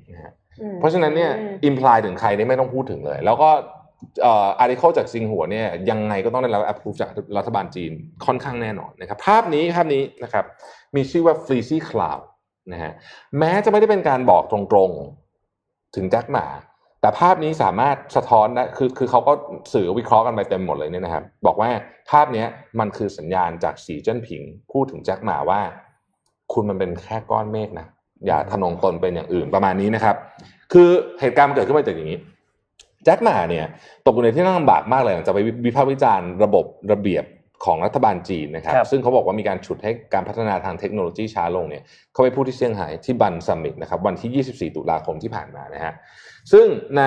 [0.79, 3.49] เพราะฉะนั้นเนี่ยอืมอิมพลายถึงใครนี่ไม่ต้องพูดถึงเลย แล้วก็
[4.21, 7.91] เอ่ออาร์ติเคิลจากซิงหัวเนี่ยยังไงก็ต้องได้รับ approve จากรัฐบาลจีน
[8.25, 10.45] ค่อนข้างแน่นอนนะครับภาพนี้ภาพนี้นะครับ
[10.95, 12.21] มีชื่อว่า Fleecy Cloud
[12.71, 12.93] นะฮะ
[13.39, 16.47] แม้จะไม่ได้เป็นการบอกตรงๆถึงแจ็คหมา
[17.01, 19.33] แต่ภาพนี้สามารถสะท้อนได้คือคือเขาก็
[19.73, 21.69] สื่อวิเคราะห์กันไปเต็มหมดเลยเนี่ยนะครับ บอกว่า
[22.11, 22.47] ภาพเนี้ย
[22.79, 25.61] มันคือสัญญาณจากสีเจิ้นผิง พูดถึงแจ็คหมาว่า
[26.53, 27.87] คุณมันเป็นแค่ก้อนเมฆนะ
[28.27, 30.15] อย่าทะนงตนเป็นอย่างอื่นประมาณนี้นะครับ
[30.73, 30.89] คือ
[31.21, 32.19] เหตุการณ์มันเกิดขึ้นมาจากอย่างนี้
[33.05, 33.65] แจ็คหมาเนี่ย
[34.05, 37.25] ตกอยู่ในที่นั่งลำบากมากเลยหลังจากไปวิพากษ์วิจารณ์ระบบระเบียบ
[37.65, 45.93] ของรัฐบาลจีนนะครับครับซึ่งเขาบอกว่ามีการฉุดให้การพัฒนาทางเทคโนโลยีช้าลงเนี่ยเขาไปพูดที่เซี่ยงไฮ้ที่บันซัมมิตนะครับวันที่ 24 ตุลาคมที่ผ่านมานะฮะ
[46.51, 46.65] ซึ่ง
[46.97, 47.03] ใน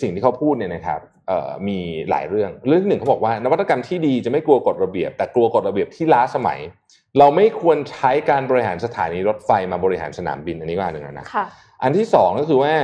[0.00, 1.78] สิ่งที่เขาพูดเนี่ยนะครับเอ่อมี
[2.10, 6.58] หลายเรื่องเรื่องที่หนึ่งเขาบอกว่านวัตกรรมที่ดีจะไม่กลัวกฎระเบียบ แต่กลัวกฎระเบียบที่ล้าสมัย
[7.18, 11.46] เราไม่ควรใช้การบริหารสถานีรถไฟมาบริหารสนามบินอันนี้ก็อันหนึ่งแล้วนะค่ะ
[11.82, 12.74] อันที่สองก็คือว่า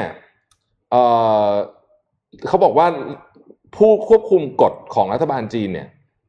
[0.90, 0.96] เอ
[1.48, 1.50] อ
[2.46, 2.86] เขาบอกว่า
[3.76, 5.88] ผู้ควบคุมกฎของรัฐบาลจีนเนี่ย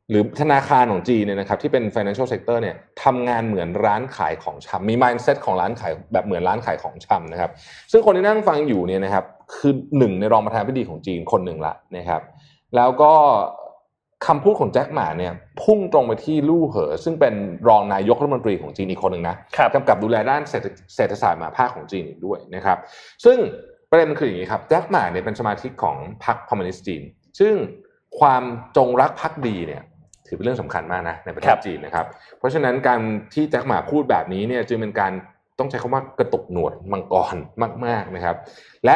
[0.09, 7.51] หรือธนาคารของจีนเนี่ยนะครับที่เป็น financial sector เนี่ยทำงานเหมือนร้านขายของชำมี mindset ของร้านขายแบบเหมือนร้านขายของชำนะครับ
[7.91, 12.21] ซึ่งคนที่นั่งฟังอยู่เนี่ยนะครับ คือหนึ่งในรองประธานาธิบดีของจีนคนหนึ่งละนะครับ
[12.75, 13.13] แล้วก็
[14.27, 17.33] คำพูดของแจ็คหมาเนี่ยพุ่งตรงไปที่ลู่เหอ ซึ่งเป็น
[17.67, 22.77] รองนายกรัฐมนตรีของจีนอีกคนหนึ่งนะครับกำกับดูแลด้านเศรษฐเศรษฐศาสตร์มหาภาคของจีนอีกด้วยนะครับ
[23.25, 23.37] ซึ่ง
[23.89, 27.01] ประเด็นมันคืออย่างนี้ครับแจ็คหมาเนี่ยเป็นสมาชิกของพรรคคอมมิวนิสต์จีน
[27.39, 27.53] ซึ่ง
[28.19, 28.43] ความ
[28.77, 29.81] จงรักภักดีเนี่ย
[30.27, 32.05] ถือเป็นเรื่องสำคัญมากนะในประเทครัศบจีนนะครับ
[32.37, 32.99] เพราะฉะนั้นการ
[33.33, 35.11] ที่แจ็คหมาพูดแบบนี้เนี่ยจึงเป็นการ
[35.59, 37.35] ต้องใช้คำว่ากระตุกหนวดมังกร
[37.85, 38.35] มากๆนะครับ
[38.85, 38.95] และ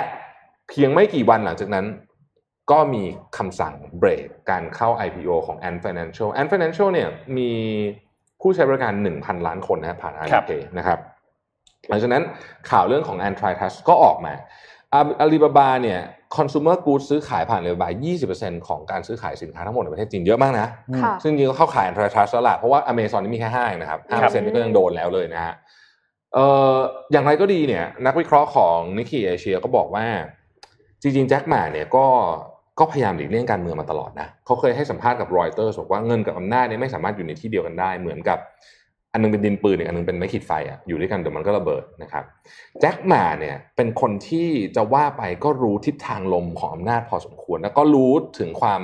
[0.69, 1.85] เพียงไม่กี่วันหลังจากนั้น
[2.71, 3.03] ก็มี
[3.37, 7.51] คำสั่งเบรกการเข้า IPO ของ Ant Financial Ant Financial เนี่ยมี
[8.41, 10.99] ผู้ใช้บริการ 1,000 ล้านคนนะผ่านครับ Alipay นะครับ
[11.89, 12.23] หลังจากนั้น
[12.69, 14.33] ข่าวเรื่องของ Antitrust ก็ออกมา
[14.93, 15.99] อาลีบาบาเนี่ย
[16.35, 17.89] consumer goods ซื้อขายผ่านอาลีบาบา
[18.29, 20.67] 20%ของการซื้อขายสินค้าทั้งหมดในประเทศจีนเยอะมากนะ
[21.03, 25.55] ค่ะซึ่งจริงๆก็เข้าขาย Antitrust แล้วล่ะเพราะว่า Amazon นี่มีแค่ห้าเองนะครับห้าคเปรัอบร์เซ็นต์นี่ก็ยังโดนแล้วเลยนะฮะ
[26.33, 26.75] เอ่อ
[27.11, 30.05] อย่างไรก็ดีเนี่ย นักวิเคราะห์ของนิก k ีเอเชียก็บอกว่า
[31.01, 32.05] จริงๆ แจ็คหมาเนี่ยก็
[32.79, 38.39] ก็พยายามหลีกเลี่ยงการเมืองมาตลอดนะเขาเคยให้สัมภาษณ์กับรอยเตอร์บอกว่าเงินกับอำนาจเนี่ยไม่สามารถอยู่ในที่เดียวกันได้เหมือนกับ
[39.13, 42.23] อันหนึงเป็นดินปืนอีกอันหนึงเป็นไม้ขีดไฟอะอยู่ด้วยกันเดี๋ยวมันก็ระเบิดนะครับ
[42.79, 48.81] แจ็คหมาเนี่ยเป็นคนที่จะว่าไปก็รู้ทิศทางลมของอำนาจพอสมควร แล้วก็รู้ถึงความ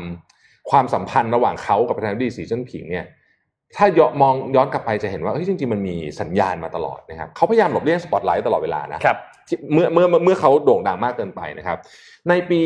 [0.69, 3.05] ความสัมพันธ์ระหว่างเขากับประธานาธิบดีสีจิ้นผิงเนี่ย
[3.77, 9.17] ถ้าย้อนมองย้อนกลับไปจะเห็นว่าเฮ้ยจริงๆมันมีสัญญาณมาตลอดนะครับเขาพยายามหลบเลี่ยงสปอตไลท์ตลอดเวลานะครับ
[9.47, 11.77] ที่เมื่อเมื่อเมื่อเขาโด่งดังมากเกินไปนะครับ
[12.29, 12.61] ในปี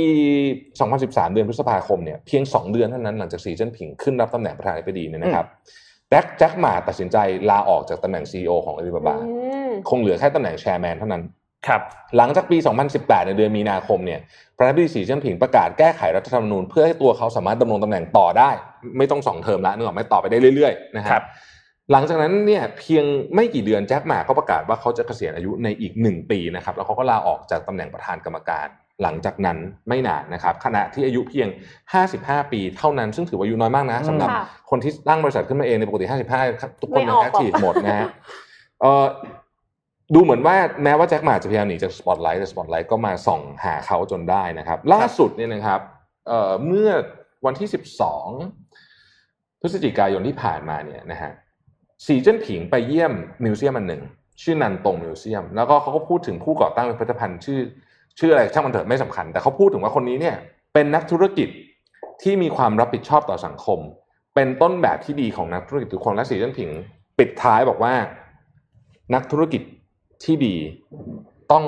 [0.65, 5.45] 2013 เดือนพฤษภาคมเนี่ยเพียง 2 เดือนเท่านั้นหลังจากสีจิ้นผิงขึ้นรับตำแหน่งประธานาธิบดีเนี่ยนะครับ
[6.09, 7.17] แจ็คแจ็คหมาตัดสินใจ
[7.49, 9.31] ลาออกจากตำแหน่ง CEO ของอาลีบาบาอื
[9.69, 11.23] มคงเหลือแค่ตำแหน่งแชร์แมนเท่านั้น
[11.67, 11.81] ครับ
[12.17, 12.57] หลังจากปี
[12.93, 14.19] 2018 ในเดือนมีนาคมเนี่ย
[14.57, 18.49] ประธานาธิบดีสีจิ้นผิงประกาศแก้ไขรัฐธรรมนูญเพื่อให้ตัวเขาสามารถดำรงตำแหน่งต่อได้
[18.97, 21.23] ไม่ต้องสองเทอมละนึกออกไหมต่อไปได้เรื่อยๆนะฮะครับ
[21.91, 23.05] หลังจากนั้นเนี่ยเพียง
[23.35, 28.67] ไม่กี่เดือนแจ็คหมาก็ประกาศว่าเขาจะเกษียณอายุในอีกหนึ่งปีนะครับแล้วเขาก็ลาออกจากตำแหน่งประธานกรรมการ
[29.03, 29.57] หลังจากนั้น
[29.89, 31.47] ไม่นานนะครับขณะที่อายุเพียง
[31.99, 38.07] 55 ปีเท่านั้น ซึ่งถือว่าอายุน้อยมากนะสำหรับค่ะคนที่ตั้งบริษัทขึ้นมาเองในปกติ 55ครับทุกคนไม่หรอกยัง active หมดนะฮะ
[38.81, 39.05] เอ่อ
[40.13, 45.79] ดูเหมือนว่าแม้ว่าแจ็คหม่าจะพยายามหนีจากสปอตไลท์แต่สปอตไลท์ก็มาส่องหาเขาจนได้นะครับ ล่าสุดเนี่ยนะครับ
[46.27, 46.89] เอ่อเมื่อ
[47.45, 47.67] วันที่
[48.63, 51.31] 12 พฤศจิกายนที่ผ่านมาเนี่ยนะฮะ
[52.05, 53.13] สีเจิ้นผิงไปเยี่ยม
[53.43, 54.01] museum อันหนึ่ง
[54.41, 57.59] ชื่อนันตง museum แล้วก็เขาก็พูดถึงผู้ก่อตั้งพิพิธภัณฑ์ชื่อ
[58.19, 60.35] ชื่ออะไรช่างมันเถอะไม่สำคัญ แต่เขาพูดถึงว่าคนนี้เนี่ย
[60.73, 61.49] เป็นนักธุรกิจ
[62.23, 63.79] ที่มีความรับผิดชอบต่อสังคม
[64.35, 66.69] เป็นต้นแบบที่ดีของนักธุรกิจทุกคนและสีเจิ้นผิง
[67.19, 67.93] ปิดท้ายบอกว่า
[69.13, 69.61] นักธุรกิจ
[70.23, 70.55] ที่ดี
[71.51, 71.65] ต้อง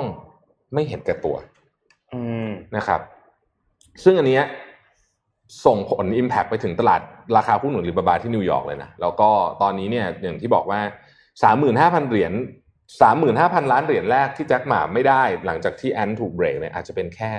[0.74, 1.36] ไม่เห็นแก่ตัว
[2.14, 3.00] อืมนะครับ
[4.04, 4.44] ซึ่งอันเนี้ย
[5.66, 7.00] ส่งผล Impact ไปถึงตลาด
[7.36, 9.28] ราคาหุ้นหนุนลิบาบาที่นิวยอร์กเลยนะแล้วก็
[9.62, 10.80] ตอนนี้เนี่ยอย่างที่บอกว่า
[11.42, 12.32] สามหมื่นห้าพันเหรียญ
[13.00, 17.30] สามหมื่นห้าพันล้านเหรียญแรกที่แจ็คหมาไม่ได้หลังจากที่แอนถูกเบรกเนี่ยอาจจะเป็นแค่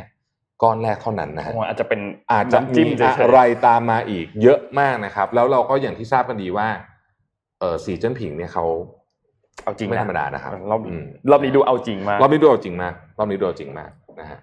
[0.63, 2.01] ก้อนแรกเท่านั้นนะฮะอาจจะเป็น
[2.31, 6.67] อาจจะน้ำจิ้มีมเฉยๆอะไรตามมาอีกเยอะมากนะครับ แล้วเราก็อย่างที่ทราบกันดีว่า
[7.59, 8.65] เออสีเจิ้นผิงเนี่ยเขา
[9.63, 14.39] เอาจริงไม่นะธรรมดานะครับรอบอืมรอบนี้ดูเอาจริงมากรอบนี้ดูเอาจริงมากรอบนี้ดูเอาจริงมากนะฮะ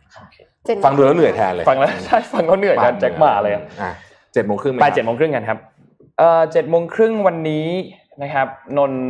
[0.65, 3.93] เจนฟังดูแล้วเหนื่อยแทนเลยฟังแล้วใช่ฟังเขาเหนื่อยกันแจ็คหมาเลยอะอะ
[4.35, 5.59] เจ็ดโมงครึ่งไหมไปครับเจ็ดโมงครึ่งกันครับ
[6.19, 7.67] เอ่อเจ็ดโมงครึ่งวันนี้
[8.23, 8.49] นะครับ
[8.79, 9.03] นนท์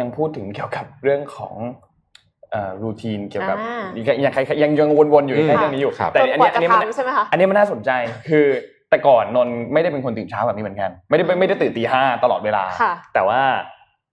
[0.00, 1.54] ยังพูดถึงเกี่ยวกับเรื่องของ
[2.50, 7.90] เอ่อ routine เกี่ยวกับอ่ายังยังยังยังวนๆอยู่ในเรื่องนี้อยู่ครับแต่อันนี้ว่าอัจะนนี้มันจนกว่าจะทำใช่ไหมคะอันนี้มันน่าสนใจ
[8.28, 8.46] คือ
[8.90, 13.40] แต่ก่อนนนท์ไม่ได้เป็นคนตื่นเช้าแบบนี้เหมือนกัน ไม่ได้ไม่ได้ตื่นตีห้าตลอดเวลาค่ะแต่ว่า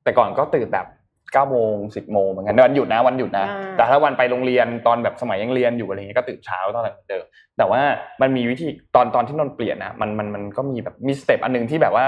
[0.04, 0.86] แต่ก่อนก็ตื่นแบบ
[1.34, 7.24] เก้าโมงสิบโมงเหมือนกันวันหยุดนะวันหยุดนะอ่าแต่ถ้าวันไปโรงเรียนตอนแบบสมัยยังเรียนอยู่อะไรเงี้ยก็ตื่นเช้าตอนนั้นเหมือนเดิม
[7.58, 7.82] แต่ว่า
[8.22, 12.06] มันมีวิธีตอนตอนที่นนท์เปลี่ยนนะมันมันมันก็มีแบบมี step อันหนึ่งที่แบบว่า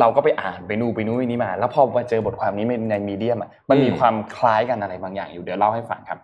[0.00, 6.18] เราก็ไปอ่านไปนู่นไปนู่นนี่มา แล้วพอมาเจอบทความนี้ใน Medium อะมันมีอืมความคล้ายกันอะไรบางอย่างอยู่เดี๋ยวเล่าให้ฟังครับ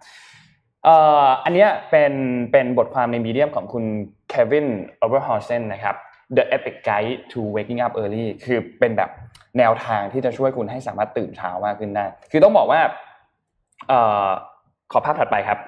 [0.85, 2.13] เอ่ออันเนี้ยเป็น
[2.53, 3.85] เป็นบทความใน Medium ของคุณ
[4.29, 4.67] เควิน
[4.99, 5.97] โอเวอร์ฮอร์เซนนะครับ
[6.37, 9.11] The Epic Guide to Waking Up Early คือเป็นแบบ
[9.59, 12.81] แนวทางที่จะช่วยคุณให้สามารถตื่นเช้ามากขึ้นได้ คือต้องบอกว่า
[14.93, 15.59] ขอภาพถัดไปครับ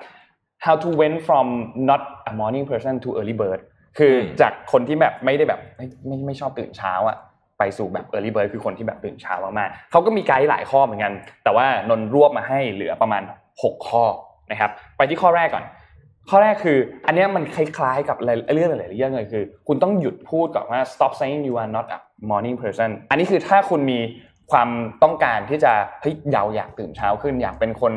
[0.64, 1.46] How I went from
[1.90, 3.60] not a morning person to early bird
[3.98, 7.16] คือจากคนที่แบบไม่ได้แบบไม่ไม่ไม่ชอบตื่นเช้าอะ
[7.58, 11.12] ไปสู่แบบ early bird คือคนที่แบบตื่นเช้ามากๆเขาก็มีไกด์หลายข้อเหมือนกัน
[11.44, 13.22] แต่ว่านนรวบมาให้เหลือประมาณ
[13.54, 14.04] 6 ข้อ
[14.50, 15.64] นะครับ ไปที่ข้อแรกก่อน
[16.30, 18.16] ข้อแรกคือ อันเนี้ยมันคล้ายๆกับ
[18.54, 21.98] เรื่องหลายๆเรื่องเลยคือ คุณต้องหยุดพูดก่อนว่า stop saying you are not a
[22.30, 23.98] morning person อันนี้คือถ้าคุณมี
[24.52, 24.68] ความ
[25.02, 27.92] ต้องการที่จะเฮ้ยเราอยากตื่นเช้าขึ้น อยากเป็นคน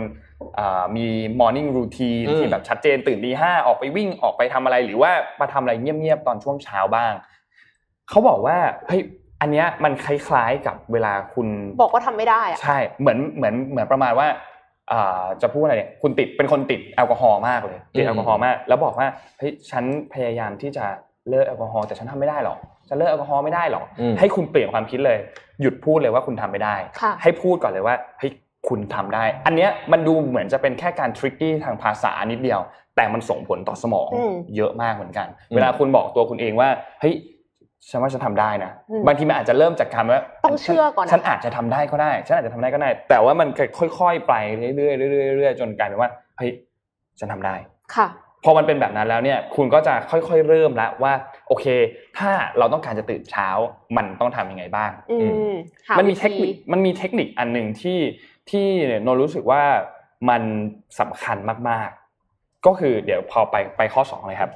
[0.60, 1.08] อ่ามี
[1.40, 7.14] morning routine อืมที่แบบชัดเจนตื่นตีห้าออกไปวิ่งออกไปทำอะไร หรือว่ามาทำอะไรเงียบๆตอนช่วงเช้าบ้าง
[8.10, 8.58] เขาบอกว่า
[8.88, 9.02] เฮ้ย
[9.42, 11.48] อันเนี้ยมันคล้ายๆกับเวลาคุณ
[11.82, 14.55] บอกว่าทำไม่ได้อะใช่เหมือนเหมือนเหมือนประมาณว่าอ่า
[15.42, 19.08] จะพูดอะไรเนี่ยคุณติดเป็นคนติดแอลกอฮอล์มากเลยติดอืมแอลกอฮอล์มาก แล้วบอกว่า
[19.40, 19.84] เฮ้ยฉัน
[20.14, 20.86] พยายามที่จะ
[21.30, 22.58] เลิกแอลกอฮอล์แต่ฉันทำไม่ได้หรอก
[22.90, 25.18] ฉันเลิกแอลกอฮอล์ไม่ได้หรอกอืมให้คุณเปลี่ยนความคิดเลย
[25.62, 28.32] หยุดพูดเลยว่าคุณทำไม่ได้ค่ะให้พูดก่อนเลยว่าเฮ้ย
[28.68, 32.62] คุณทำได้ อันเนี้ยมันดูเหมือนจะเป็นแค่การทริกกี้ทางภาษานิดเดียว
[32.96, 36.70] แต่มันส่งผลต่อสมองอืมเยอะมากเหมือนกันอืมเวลาคุณบอกตัวคุณเองว่า
[37.02, 37.14] เฮ้ย
[37.90, 43.48] ฉันว่าฉันทำได้นะอืมบางทีมันอาจจะเริ่มจากคำว่าต้องเชื่อก่อนนะฉันอาจจะทำได้ก็ได้ฉันอาจจะทำได้ก็ได้ แต่ว่ามัน
[44.00, 46.52] ค่อย ๆ ไปเรื่อยๆเรื่อยๆเรื่อยๆจนกลายเป็นว่าเฮ้ย
[47.20, 47.56] ฉันทำได้
[47.96, 48.08] ค่ะ
[48.44, 51.14] พอมันเป็นแบบนั้นแล้วเนี่ยคุณก็จะค่อยๆเริ่มแล้วว่า
[51.48, 51.66] โอเค
[52.18, 53.48] ถ้าเราต้องการจะตื่นเช้า
[53.98, 55.18] มันต้องทำยังไงบ้างอื
[55.52, 55.54] ม
[55.88, 58.00] หามันมีวิธีเทคนิคมันมีเทคนิคอันหนึ่งที่
[58.50, 58.68] ที่
[59.04, 59.64] โนรู้สึกว่า
[60.30, 60.42] มัน
[61.00, 61.38] สำคัญ
[61.70, 64.52] มากๆ ก็คือเดี๋ยวพอไปไปข้อสองเลยครับ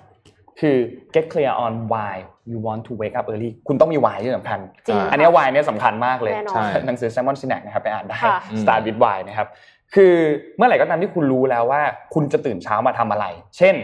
[0.59, 0.77] คือ
[1.13, 2.15] get clear on why
[2.51, 8.81] you want to wake up early คุณต้องมี why ที่สำคัญจริงอันเนี้ย why เนี่ยสำคัญมากเลยแน่นอนใช่หนังสือ Simon Sinek นะครับไปอ่านได้ค่ะ Start
[8.85, 9.47] with why นะครับ
[9.95, 10.15] คือ
[10.57, 11.81] เมื่อไหร่ก็ตามที่คุณรู้แล้วว่า
[12.13, 13.25] คุณจะตื่นเช้ามาทำอะไร
[13.57, 13.75] เช่น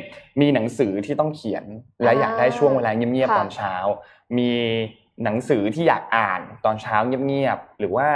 [0.41, 1.65] มีหนังสือที่ต้องเขียน
[2.03, 3.75] และอยากได้ช่วงเวลาเงียบๆค่ะตอนเช้า
[4.37, 4.51] มี
[5.23, 8.07] หนังสือที่อยากอ่านตอนเช้าเงียบๆหรือว่า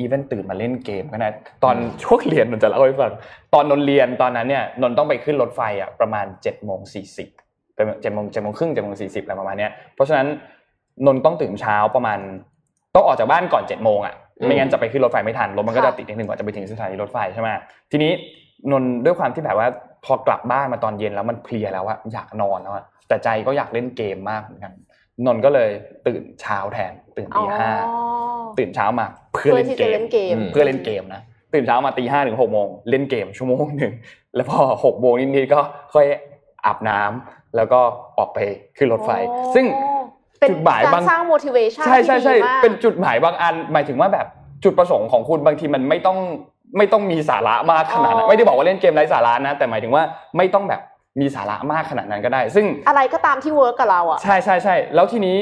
[0.00, 1.28] อีเวนตื่นมาเล่นเกมก็ได้
[1.64, 3.12] ตอนช่วงเรียนนนจะเล่าให้ฟัง
[3.54, 7.28] ตอนนนเรียนตอนนั้นเนี่ยนนต้องไปขึ้นรถไฟอะประมาณ7จ็ดโมงสี่สิบ
[7.74, 10.26] เป็นเจ็ดโมงเจ็ดโมงครึ่งเจ็ดโมงสี่สิบอะไรประมาณเนี้ยเพราะฉะนั้น
[11.06, 12.18] นนต้องตื่นเช้าประมาณ
[12.94, 14.14] ต้องออกจากบ้านก่อนเจ็ดโมงอะ
[14.46, 17.48] ไม่งั้นจะไปขึ้นรถไฟไม่ทันรถมันก็จะค่ะติดนิดนึงกว่าจะไปถึงสถานีรถไฟใช่ไหม
[17.90, 18.12] ทีนี้
[18.72, 19.68] นนด้วยความที่แบบว่า
[20.04, 24.72] พอกลับบ้านมาตอนเย็นแล้วมันเพลียแล้วอะอยากนอนแล้วอะแต่ใจก็อยากเล่นเกมมากเหมือนกัน
[25.26, 25.70] นนท์ก็เลย
[26.06, 27.94] ตื่นเช้าแทน ตื่นตีห้าอ๋อ
[28.58, 31.22] ตื่นเช้ามาเพื่อเพื่อเล่นที่เกจะมเล่นเกมอืมเพื่อเล่นเกมนะ
[31.54, 33.92] ตื่นเช้ามาตีห้าถึงหกโมงเล่นเกมชั่วโมงหนึ่ง
[34.34, 35.60] แล้วพอหกโมงนิดๆก็
[35.94, 36.06] ค่อย
[36.66, 37.80] อาบน้ำ แล้วก็
[38.18, 38.38] ออกไป
[38.76, 39.66] ขึ้นรถไฟอ๋อซึ่ง
[40.40, 44.26] เป็นจุดหมายการบางสร้าง motivation ใช่ใช่ใช่ที่ดีมากเป็นจุดหมายบางอัน หมายถึงว่าแบบ
[44.64, 46.18] จุดประสงค์ของคุณบางทีมันไม่ต้อง
[46.78, 50.02] ไม่ต้องมีสาระมากขนาดนั้นไม่ได้บอกว่าเล่นเกมไร้สาระนะ แต่หมายถึงว่า
[50.36, 50.80] ไม่ต้องแบบ
[51.20, 55.36] มีสาระมากขนาดนั้นก็ได้ ซึ่งอะไรก็ตามที่ work กับเราอะใช่ใช่ใช่แล้วทีนี้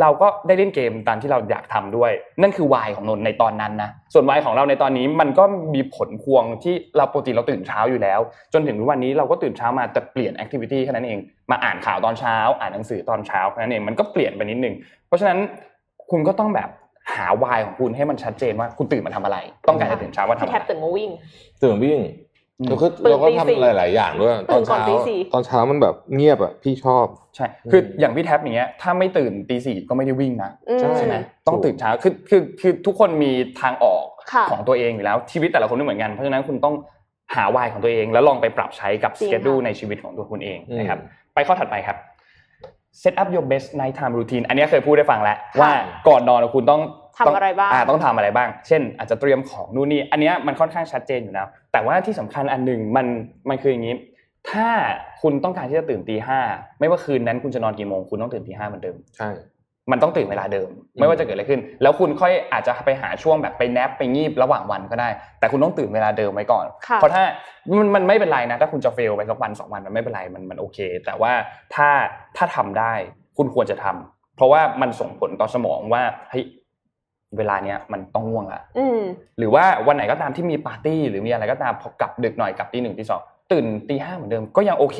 [0.00, 2.10] เราก็ได้เล่นเกมตามที่เราอยากทำด้วย
[2.42, 5.44] นั่นคือ why ของนนท์ในตอนนั้นนะส่วน why ของเราในตอนนี้มันก็
[5.74, 8.20] มีผลพวงที่เราปกติเราตื่นเช้าอยู่แล้ว
[8.52, 11.18] จนถึงทุกวันนี้เราก็ตื่นเช้ามาแต่เปลี่ยน activity แค่นั้นเอง
[11.50, 14.74] มาอ่านข่าวตอนเช้า อ่านหนังสือตอนเช้าแค่นั้นเองมันก็เปลี่ยนไปนิดนึง
[15.06, 15.38] เพราะฉะนั้น
[16.10, 16.68] คุณก็ต้องแบบ
[17.14, 21.10] หาวายของคุณให้มันชัดเจนว่าคุณตื่นมาทำอะไร ต้องการจะตื่นเช้าว่าทำพี่อะแทไรบตื่นมาวิ่ง
[21.62, 22.29] ตื่นวิ่งอืม
[22.68, 27.06] เราก็ตื่นเราก็ตีสี่ทำหลาย ๆ อย่างด้วยตื่ตอนนก่อนเช้าตีสี่ตอนเช้ามันแบบเงียบอะพี่ชอบ
[27.36, 36.74] ใช่คืออย่างพี่แท็บอย่างเงี้ยถ้าไม่ตื่นตีสี่ก็ไม่ได้วิ่งนะอืมใช่ไหมต้องตื่นเช้าคือคือคือทุกคนมีทางออกค่ะของตัวเองอยู่แล้วชีวิตแต่ละคนไม่เหมือนกันเพราะฉะนั้นคุณต้อง
[37.34, 41.00] หาวายของตัวเองแล้วลองไปปรับใช้กับจริสงเกดูค่ะในชีวิตของตัวคุณเองอืมนะครับ
[41.34, 41.96] ไปข้อถัดไปครับ
[43.02, 45.70] set up your best night time routine อันนี้เคยพูดได้ฟังแล้วว่า
[46.08, 46.82] ก่อนนอนคุณต้อง
[47.18, 53.06] ทำอะไรบ้างอ่ต้องทำอะไรบ้าง เช่น อาจจะเตรียมของนู่นนี่ อันเนี้ยมันค่อนข้างชัดเจนอยู่แล้ว แต่ว่าที่สำคัญอันหนึ่งมัน
[53.48, 53.96] มันคืออย่างนี้
[54.50, 54.68] ถ้า
[55.22, 56.40] คุณต้องการที่จะตื่นตีห้า
[56.80, 59.30] ไม่ว่าคืนนั้นคุณจะนอนกี่โมง คุณต้องตื่นตีห้าเหมือนเดิมใช่
[59.92, 60.68] มันต้องตื่นเวลาเดิม
[60.98, 65.08] ไม่ว่าจะเกิดอะไรขึ้น แล้วคุณค่อยอาจจะไปหาช่วงแบบไปแนบไปงีบระหว่างวันก็ได้
[65.38, 67.24] แต่คุณต้องตื่นเวลาเดิมไว้ก่อนค่ะเพราะถ้า
[67.78, 71.32] มันมันไม่เป็นไรนะ ถ้าคุณจะเฟลไปสักวันสองวันมันไม่เป็นไรมันมันโอเค แต่ว่า
[71.74, 71.88] ถ้า
[72.36, 72.92] ถ้าทำได้
[73.36, 76.44] คุณควรจะทำเพราะว่ามันส่งผลต่อสมองว่าเฮ้ย
[77.36, 79.00] เวลาเนี้ยมันต้องง่วงละอืม
[79.38, 83.22] หรือว่าวันไหนก็ตามที่มีปาร์ตี้หรือมีอะไรก็ตามพอกลับดึกหน่อยกลับตีหนึ่งตีสอง
[83.52, 84.98] ตื่นตีห้าเหมือนเดิมก็ยังโอเค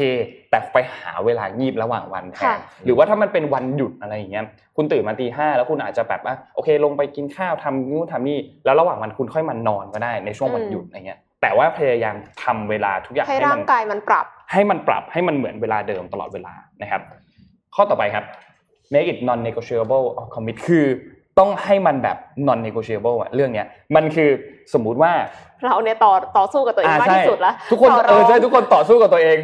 [0.50, 4.44] แต่ไปหาเวลางีบระหว่างวันแทค่ะนหรือว่าถ้ามันเป็นวันหยุดอะไรอย่างเงี้ย
[4.76, 12.14] คุณตื่นมาตีห้าแล้วคุณอาจจะแบบว่าโอเค ลงไปกินข้าวทำนู่นทำนี่แล้วระหว่างวันคุณค่อยมานอนก็ได้ในช่วงวันหยุดอะไรเงี้ยแต่ว่าพยายาม
[12.44, 17.02] ทำเวลาทุกอย่างให้ให้ร่ามังนกายมันปรับ ให้มันปรับให้มันเหมือนเวลาเดิมตลอดเวลานะครับ
[17.74, 18.24] ข้อต่อไปครับ
[18.92, 20.86] make it non negotiable or commit คือ
[21.40, 22.16] ต้องให้มันแบบ
[22.48, 23.66] non negotiable อะเรื่องเนี้ย
[23.96, 24.30] มันคือ
[24.74, 25.12] สมมุติว่า
[25.64, 29.38] เราเนี่ยต่อต่อสู้กับตัวเองมากที่สุดแล้วทุกคนต่เอรองใช่ทุกคนต่อสู้กับตัวเอง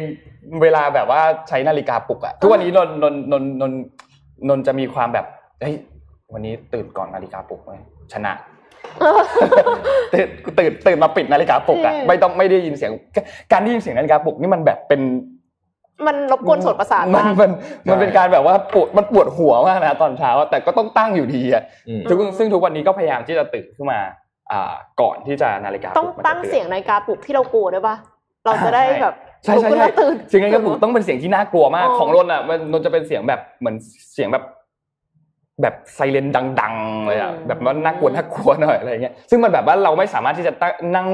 [0.61, 3.73] เวลาแบบว่าใช้นาฬิกาปลุกอะทุกวันนี้นนนนนนนน
[4.49, 5.25] นนจะมีความแบบ
[5.61, 5.75] เฮ้ย
[6.33, 7.71] วันนี้ตื่นก่อนนาฬิกาปลุกไหม
[8.13, 8.33] ชนะ
[10.13, 10.27] ตื่น
[10.57, 12.91] ตื่นตื่นมาปิดนาฬิกาปลุกอะอืมไม่ต้องไม่ได้ยินเสียง
[13.51, 15.01] การได้ยินเสียงนาฬิกาปลุกนี่มันแบบเป็น
[16.05, 17.51] มันรบกวนส่วนประสาทมันมากมัน
[17.89, 23.99] มันเป็นการแบบว่าปวดมันปวดหัวมากนะตอนเช้าอะแต่ก็ต้องตั้งอยู่ดีอะอืมซึ่งซึ่งทุกวันนี้ก็พยายามที่จะตื่นขึ้นมา
[24.51, 27.95] อ่าก่อนที่จะนาฬิกาปต้องลุกมันจะตั้งตือนเสียงนาฬิกาปลุกที่เรากลัวด้วยปะ
[28.45, 33.75] เราจะได้แบบใช่ลุกใช่ขึ้นใช่มาตื่นเสียงนาฬิกาปลุกต้องเป็นเสียงที่น่ากลัวมากอ๋อของรนอะมันนนจะเป็นเสียงแบบเหมือน
[34.13, 34.43] เสียงแบบ
[35.61, 36.27] แบบไซเรน
[36.61, 41.07] ดังๆเลยอะแบบว่าน่ากลัวน่ากลัวหน่อยอะไรเงี้ยซึ่งมันแบบว่าเราไม่สามารถที่จะตั้งนั่ง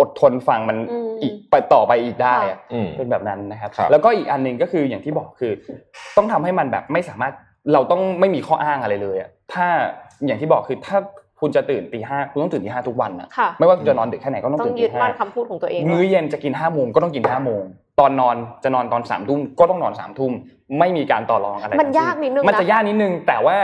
[0.00, 0.76] อดทนฟังมัน
[1.22, 5.52] อีกไปต่อไปอีกได้อะอืมเป็นแบบนั้นนะครับครับ แล้วก็อีกอันหนึ่งก็คืออย่างที่บอกคือ
[6.16, 7.32] ต้องทำให้มันแบบไม่สามารถ
[7.72, 9.66] เราต้องไม่มีข้ออ้างอะไรเลยอะถ้า
[10.26, 10.98] อย่างที่บอกคือถ้า
[11.40, 17.62] คุณจะตื่นตีห้าคุณต้องตื่นตีห้าทุกวันนะค่ะไม่ว่าคุณจะนอนดึกแค่ไหนก็ต้องต้อตื่งนยึตีดห้ามั่นคำพูดของตัวเองมื้อเย็นจะกินห้าโมงก็ต้องกินห้าโมง
[18.00, 20.32] ตอนนอนจะนอนตอนสามทุ่มก็ต้องนอนสามทุ่ม
[20.78, 23.56] ไม่มีการต่อรองอะไรมันทั้งสิ้ยากนิดนึงมันจะนะยากนิดนึงแต่ว่า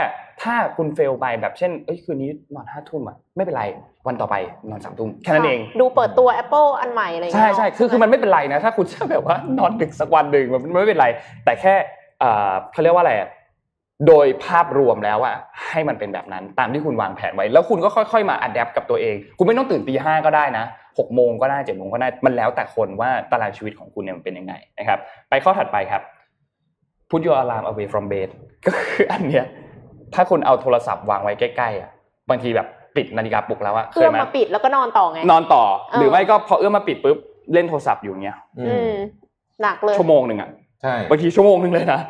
[0.43, 3.65] ถ้าคุณเฟลไปแบบเช่นเอ้ยคืนนี้นอนห้าทุ่มอะไม่เป็นไร
[4.07, 4.37] วันต่อไป
[4.71, 11.07] นอนสามทุ่มแค่นั้นเอง ดูเปิดตัว Apple อันใหม่อะไรอย่างใช่เงี้ยใช่คือคือมันไม่เป็นไรนะถ้าคุณจะแบบว่านอนดึกสักวันหนึ่งมันมันไม่เป็นไร
[11.45, 11.75] แต่แค่
[12.21, 13.31] เอ่อเขาเรียกว่าอะไรอะ
[14.09, 15.37] โดยภาพรวมแล้วอะ
[15.69, 20.65] ให้มันเป็นแบบนั้นตามที่คุณวางแผนไว้ แล้วคุณก็ค่อยๆมาอัดแอปกับตัวเอง คุณไม่ต้องตื่นตีห้าก็ได้นะ
[20.99, 24.99] หกโมงก็ได้เจ็ดโมงก็ได้มันแล้วแต่คนว่าตารางชีวิตของคุณเนี่ยมันเป็นยังไงนะครับ
[25.31, 26.03] ไปข้อถัดไปครับ
[27.11, 28.29] put your alarm away from bed
[28.67, 29.47] ก็คืออันเนี้ย
[30.15, 31.91] ถ้าคุณเอาโทรศัพท์วางไว้ใกล้ๆอะ
[32.31, 37.19] บางทีแบบปิดนาฬิกาปลุกแล้วอะเคเพื่อยไหมมาปิดแล้วก็นอนต่อไงนอนต่อเออหรือไม่ก็พอเอื้อมมาปิดปุ๊บ
[37.53, 38.97] เล่นโทรศัพท์อยู่เงี้ยอือืมม
[39.63, 40.51] หนักเลยชั่วโมงหนึ่งอะ
[40.83, 42.01] ใช่บางทีชั่วโมงหนึ่งเลยนะ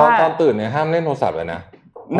[0.00, 1.60] ตอนถ้าตอนตื่นเนี่ยห้ามเล่นโทรศัพท์เลยนะ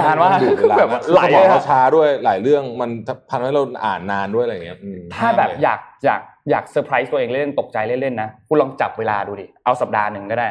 [0.00, 2.90] นานมากดูดเวลาแบบนะไหลสมองเลยอะเราช้าด้วยหลายเรื่องมัน
[3.30, 6.20] พันให้เราอ่านนานด้วยอะไรอย่างเงี้ยอืมถ้าแบบห้มเลยอยากอยาก
[6.50, 10.48] อยากเซอร์ไพรส์ตัวเองเล่นๆตกใจเล่นๆนะคุณลองจับเวลาดูดิเอาสัปดาห์หนึ่งก็ได้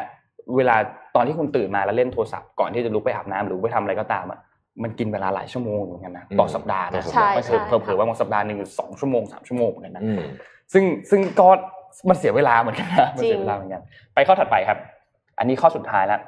[0.56, 0.76] เวลา
[1.14, 4.38] ตอนที่คุณตื่นมาแล้วเล่นโทรศัพท์ก่อนที่จะลุกไปอาบน้ำหรือไปทำอะไรก็ตามอะ
[4.82, 10.20] มันกินเวลาหลายชั่วโมงเหมือนกันนะต่อสัปดาห์นะใช่มันใช่เผลอๆว่าบางสัปดาห์หนึ่งสองชั่วโมงสามชั่วโมงเหมือนกันนะอืม
[10.72, 11.48] ซึ่งซึ่งก็
[12.08, 13.82] มันเสียเวลาเหมือนกันนะมันเสียเวลาเหมือนกัน
[14.14, 14.78] ไปข้อถัดไปครับ
[15.38, 16.20] อันนี้ข้อสุดท้ายแล้ว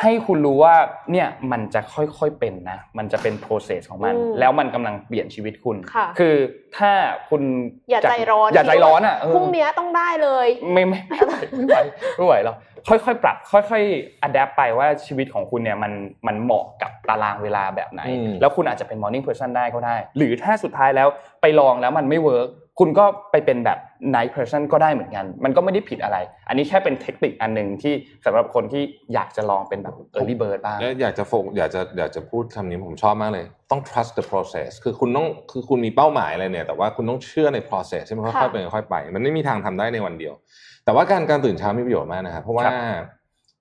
[0.00, 0.74] ให้คุณรู้ว่า
[1.12, 6.36] เนี่ยมันจะค่อยๆเป็นนะมันจะเป็น process ของมันอืมแล้วมันกำลังเปลี่ยนชีวิตคุณค่ะคือ
[6.76, 6.92] ถ้า
[7.30, 7.42] คุณ
[7.90, 11.78] อย่าใจร้อนอย่าใจร้อนอะเออพรุ่งนี้ต้องได้เลย ไม่ไม่ไม่ไหวไม่ไหว
[12.16, 12.56] ไม่ไหวหรอก
[12.88, 15.92] ค่อยๆปรับ ค่อยๆ adapt ไปว่าชีวิตของคุณเนี่ยมัน
[16.26, 21.08] มันเหมาะกับตารางเวลาแบบไหนอืมแล้วคุณอาจจะเป็น morning person ได้ก็ได้ หรือถ้าสุดท้ายแล้ว
[21.40, 22.48] ไปลองแล้วมันไม่เวิร์ก
[22.78, 23.78] คุณก็ไปเป็นแบบ
[24.14, 26.18] night person ก็ได้เหมือนกัน มันก็ไม่ได้ผิดอะไร
[26.48, 28.82] อันนี้แค่เป็นเทคนิคอันหนึ่งที่สำหรับคนที่
[29.14, 40.34] อยากจะลองเป็นแบบ early bird บ้างแล้วอยากจะโฟกอยากจะอยากจะพูดคำนี้ผมชอบมากเลย ต้อง trust the process คือคุณต้องคือคุณมีเป้าหมายอะไรเนี่ย แต่ว่าคุณต้องเชื่อใน process ที่มันค่อยๆเป็นค่อยๆไป มันไม่มีทางทำได้ในวันเดียว
[40.84, 43.06] แต่ว่าการการตื่นเช้ามีประโยชน์มากนะครับเพราะว่าครับ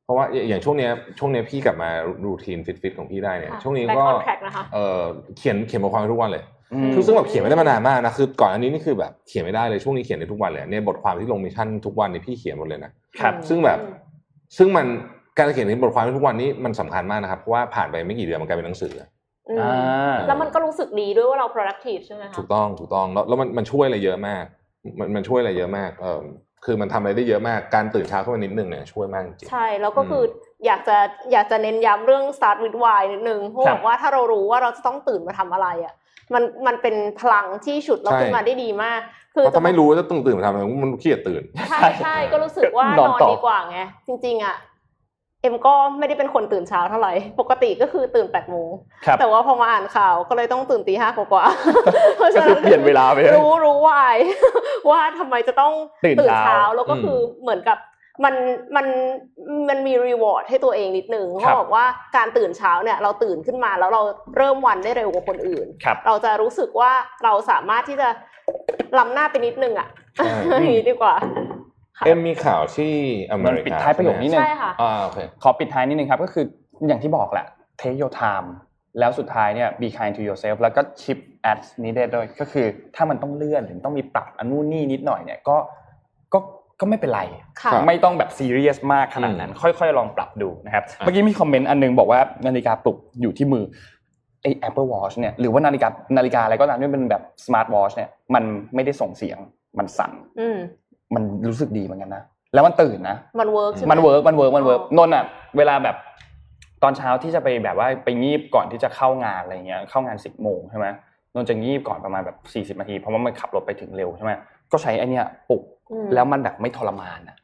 [0.05, 1.89] เพราะว่าอย่างช่วงเนี้ยช่วงเนี้ยพี่กลับมา
[2.23, 5.01] routine ฟิตๆของพี่ได้เนี่ยค่ะช่วงนี้ ก็ back on track นะคะเออ
[5.38, 6.57] เขียนเขียนบทความทุกวันเลยอืม
[6.93, 13.80] คือซึ่งแบบเขียนไม่ได้มานานมากนะคือก่อนอันนี้นี่คือแบบเขียนไม่ได้เลยช่วงนี้เขียนได้ทุกวันเลยเนี่ยบทความที่ลง Mission ทุกวันนี่พี่เขียนหมดเลยนะครับ ซึ่งแบบ
[14.57, 14.86] ซึ่งมัน
[15.38, 18.93] การเขียนบทความทุกวันนี้มันสำคัญมากนะครับเพราะว่าผ่านไปไม่กี่เดือนมันกลายเป็นหนังสือ
[19.49, 24.43] อืมอ่าแล้วมันก็รู้สึกดีด้วยว่าเรา productive ใช่ไหมคะถูกต้องถูกต้องแล้วแล้วมันมันช่วยอะไรเยอะมาก
[24.99, 26.22] มันมันช่วยอะไรเยอะมากเออ
[26.65, 30.26] คือมันทำอะไรได้เยอะมากการตื่นเช้าขึ้นมานิดนึงเนี่ยช่วยมากจริงใช่แล้วก็คืออ
[30.65, 30.97] อยากจะ
[31.32, 35.93] อยากจะเน้นย้ำเรื่อง start with why นิดนึงเพราะครับบอกว่าถ้าเรารู้ว่าเราจะต้องตื่นมาทำอะไรอะ
[36.34, 38.99] มันมันเป็นพลังที่ฉุดเราขึ้นมาได้ดีมาก
[39.34, 44.55] คือเพราะถ้าไม่รู้ว่าจะต้องตื่นมาทำอะไรมันขี้เกียจตื่นใช่ใช่ก็รู้สึกว่านนอนอนต่อดีกว่าไงจริง ๆอะ
[45.41, 48.69] เอ็มก็ไม่ได้เป็นคนตื่นเช้าเท่าไหร่ ปกติก็คือตื่นแปดโมง
[49.05, 54.17] ครับแต่ว่าพอมาอ่านข่าวก็เลยต้องตื่นตีห้ากว่าๆเพราะก็ฉะคืนั้อนเปลี่ยนเวลาไปเลยรู้รู้วาย
[54.89, 55.73] ว่าทำไมจะต้อง
[56.19, 57.78] ตื่นเช้าแล้วก็คือเหมือนกับ
[58.24, 58.36] มัน
[58.76, 58.86] มัน
[59.70, 61.86] มันมีรีวอร์ดให้ตัวเองนิดนึงครัเขาบบอกว่า
[62.18, 64.01] การตื่นเช้าเนี่ยเราตื่นขึ้นมาแล้วเรา
[64.38, 66.91] เริ่มวันได้เร็วกว่าคนอื่นครับเราจะรู้สึกว่า
[67.24, 68.09] เราสามารถที่จะ
[68.97, 70.28] ล้ำหน้าไปนิดนึงอะใช่
[70.61, 71.13] อย่างนี้ดีกว่า
[71.97, 72.93] ค่ะเอ็มมีข่าวที่
[73.32, 76.45] อเมมันริปิดกาท้ายประโยคนี้หนึ่งใช่ค่ะอ่าโอเคขอปิดท้ายนิดนึงครับ ก็คือ
[76.88, 77.45] อย่างที่บอกแหละ
[77.82, 78.47] take your time
[78.99, 81.18] แล้วสุดท้ายเนี่ย be kind to yourself แล้วก็ chip
[81.51, 82.65] at needed ด้วยก็คือ
[82.95, 85.57] ถ้ามันต้องเลื่อนหรือต้องมีปรับอันนู่นนี่นิดหน่อยเนี่ยก็
[86.34, 86.39] ก็
[86.80, 87.21] ก็ไม่เป็นไร
[87.61, 93.63] ค่ะไม่ต้องแบบซีเรียสมากขนาดนั้น ค่อยๆ ลองปรับดูนะครับ เมื่อกี้มีคอมเมนต์อันนึงบอกว่านาฬิกาปลุกอยู่ที่มือ
[94.41, 98.43] ไอ้ Apple Watch เนี่ยหรือว่านาฬิกานาฬิกาอะไรก็ตามที่เป็นแบบ smart watch เนี่ยมัน
[98.75, 99.38] ไม่ได้ส่งเสียง
[99.80, 100.57] มันสั่นอืม
[101.15, 102.23] มันรู้สึกดีเหมือนกันนะ
[102.53, 105.23] แล้วมันตื่นนะมัน work ใช่ไหมมัน workมัน work มัน work อ๋อนนท์อะ
[105.57, 105.95] เวลาแบบ
[106.84, 110.88] ตอนเช้าที่จะไปแบบว่าไปงีบก่อนที่จะเข้างานอะไรเงี้ยเข้างานสิบโมงใช่ไหม
[111.34, 114.32] นนท์จะงีบก่อนประมาณแบบสี่สิบนาทีเพราะว่ามันขับรถไปถึงเร็วใช่ไหม
[114.72, 117.38] ก็ใช้ไอเนี้ยปลุกอืมแล้วมันแบบไม่ทรมานอะ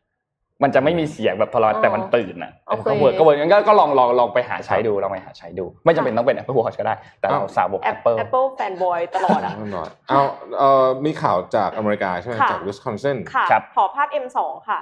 [0.63, 10.21] มันจะไม่มีเสียงแบบทรมานอ๋อแต่มันตื่นอะโอเคก็ work ก็ work งั้นก็ก็ลองลองลองไปหาใช้ดูลองไปหาใช้ดู ไม่จำเป็นต้องเป็น Apple Watch ก็ได้ แต่เราสาวกแอป Apple Apple fanboy ตลอดอะแน่นอนเอา
[10.57, 14.37] เอ่อมีข่าวจากอเมริกาใช่ไหมค่ะจากวิสคอนซินค่ะครับขอภาพ M2
[14.69, 14.79] ค่ะ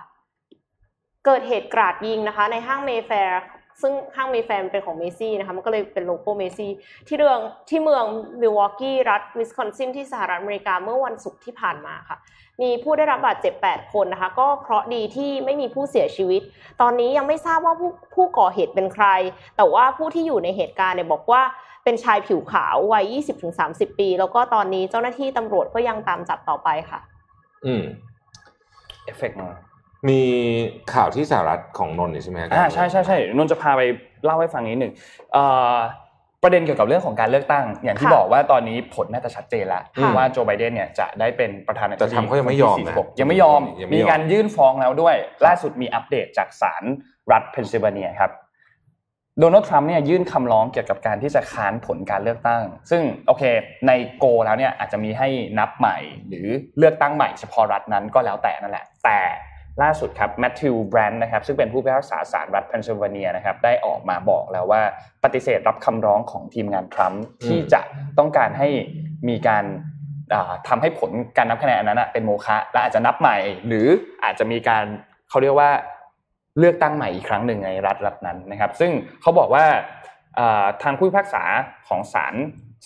[1.25, 3.41] เกิดเหตุกราดยิงนะคะ ในห้างเมแฟร์
[3.81, 6.71] ซึ่งห้างเมแฟร์เป็นของเมซี่นะคะมันก็เลยเป็นโลโก้เมซี่
[7.07, 8.05] ที่เรืองที่เมือง
[8.41, 12.17] มิลวอกกี้รัฐวิสคอนซินที่สหรัฐอเมริกาเมื่อวันศุกร์ที่ผ่านมาค่ะ
[12.61, 16.41] มีผู้ได้รับบาดเจ็บ 8 คนนะคะ ก็เคราะดีที่ไม่มีผู้เสียชีวิต
[16.81, 19.05] ตอนนี้ยังไม่ทราบว่าผู้ผู้ก่อเหตุเป็นใคร
[19.57, 21.41] แต่ว่าผู้ที่อยู่ในเหตุการณ์เนี่ยบอกว่า
[21.83, 23.15] เป็นชายผิวขาววัย
[23.53, 26.99] 20-30 ปี แล้วก็ตอนนี้เจ้าหน้าที่ตำรวจก็ยังตามจับต่อไปค่ะ
[27.65, 27.83] อืม
[29.05, 29.37] เอฟเฟกต์
[30.03, 30.21] มามี
[30.93, 33.81] ข่าวที่สหรัฐของนนท์นี่ใช่ไหมอ่าใช่ใช่ใช่นนท์จะพาไป
[34.25, 34.93] เล่าให้ฟังนิดหนึ่ง
[35.33, 35.43] เอ่
[35.73, 35.75] อ
[36.43, 46.83] ประเด็นเกี่ยวกับเรื่องของการเลือกตั้ง อย่างที่ค่ะบอกว่าตอนนี้ผลน่าจะชัดเจนแล้วค่ะว่าโจไบเดนเนี่ยจะได้เป็นประธานาธิบแต่ดีทำเขายังไม่ยอมคนที่นะ46ยังไม่ยอมยังไม่มียอมการยื่นฟ้องแล้วด้วย ล่าสุดมีอัปเดตจากศาล
[47.31, 48.31] รัฐเพนซิลเวเนียครับ
[49.39, 53.43] โดนัลด์ทรัมป์เนี่ยยื่นคำร้องเกี่ยวกับการที่จะค้านผลการเลือกตั้ง ซึ่งโอเค
[53.87, 55.27] ในโกแล้วเนี่ยอาจจะมีให้
[55.59, 55.97] นับใหม่
[56.27, 56.47] หรือ
[56.77, 59.19] เลือกตั้งใหม่เฉพาะรัฐนั้นก็แล้วแต่นั่นแหละ แต่
[59.81, 64.81] ล่าสุดครับแมทธิวแบรนด์นะครับซึ่งเป็นผู้พิพากษาศาลรัฐเพนซิลเวเนียนะครับได้ออกมาบอกแล้วว่า
[65.23, 67.81] ปฏิเสธรับคำร้องของทีมงานทรัมป์ที่จะ
[68.19, 68.69] ต้องการให้
[69.29, 69.65] มีการ
[70.33, 73.87] อ่าทำให้ผลการนับคะแนนอันนั้นนะเป็นโมฆะและอาจจะนับใหม่ หรือ
[74.23, 74.85] อาจจะมีการ
[75.29, 75.71] เขาเรียกว่า
[76.59, 78.91] เลือกตั้งใหม่อีกครั้งหนึ่งในรัฐรัฐนั้นนะครับ ซึ่ง
[79.21, 79.65] เขาบอกว่า
[80.39, 81.43] อ่าทางผู้พิพากษา
[81.87, 82.35] ของศาล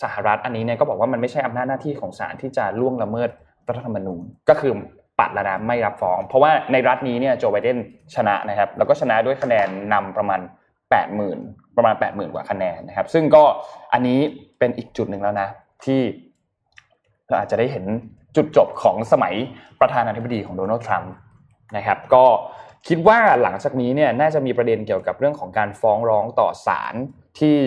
[0.02, 3.30] สหรัฐอันนี้เนี่ยก็บอกว่ามันไม่ใช่อำนาจหน้าที่ของศาลที่จะล่วงละเมิด
[3.68, 4.74] รัฐธรรมนูญก็คือ
[5.20, 7.78] ปัดแล้วนะไม่รับฟ้อง เพราะว่าในรัฐนี้เนี่ยโจไบเดน
[8.16, 10.40] ชนะนะครับ แล้วก็ชนะด้วยคะแนนนำประมาณ
[11.10, 13.44] 80,000 ประมาณ 80,000 กว่าคะแนนนะครับ ซึ่งก็
[13.94, 14.20] อันนี้
[14.60, 15.50] เป็นอีกจุดหนึ่งแล้วนะ
[15.86, 16.02] ที่
[17.28, 17.86] เราอาจจะได้เห็น
[18.36, 19.34] จุดจบของสมัย
[19.82, 21.14] ประธานาธิบดีของโดนัลด์ทรัมป์
[21.78, 22.26] นะครับ ก็
[22.88, 26.96] คิดว่าหลังจากนี้เนี่ยน่าจะมีประเด็นเกี่ยวกับเรื่องของการฟ้องร้องต่อศาล
[27.40, 27.58] ที่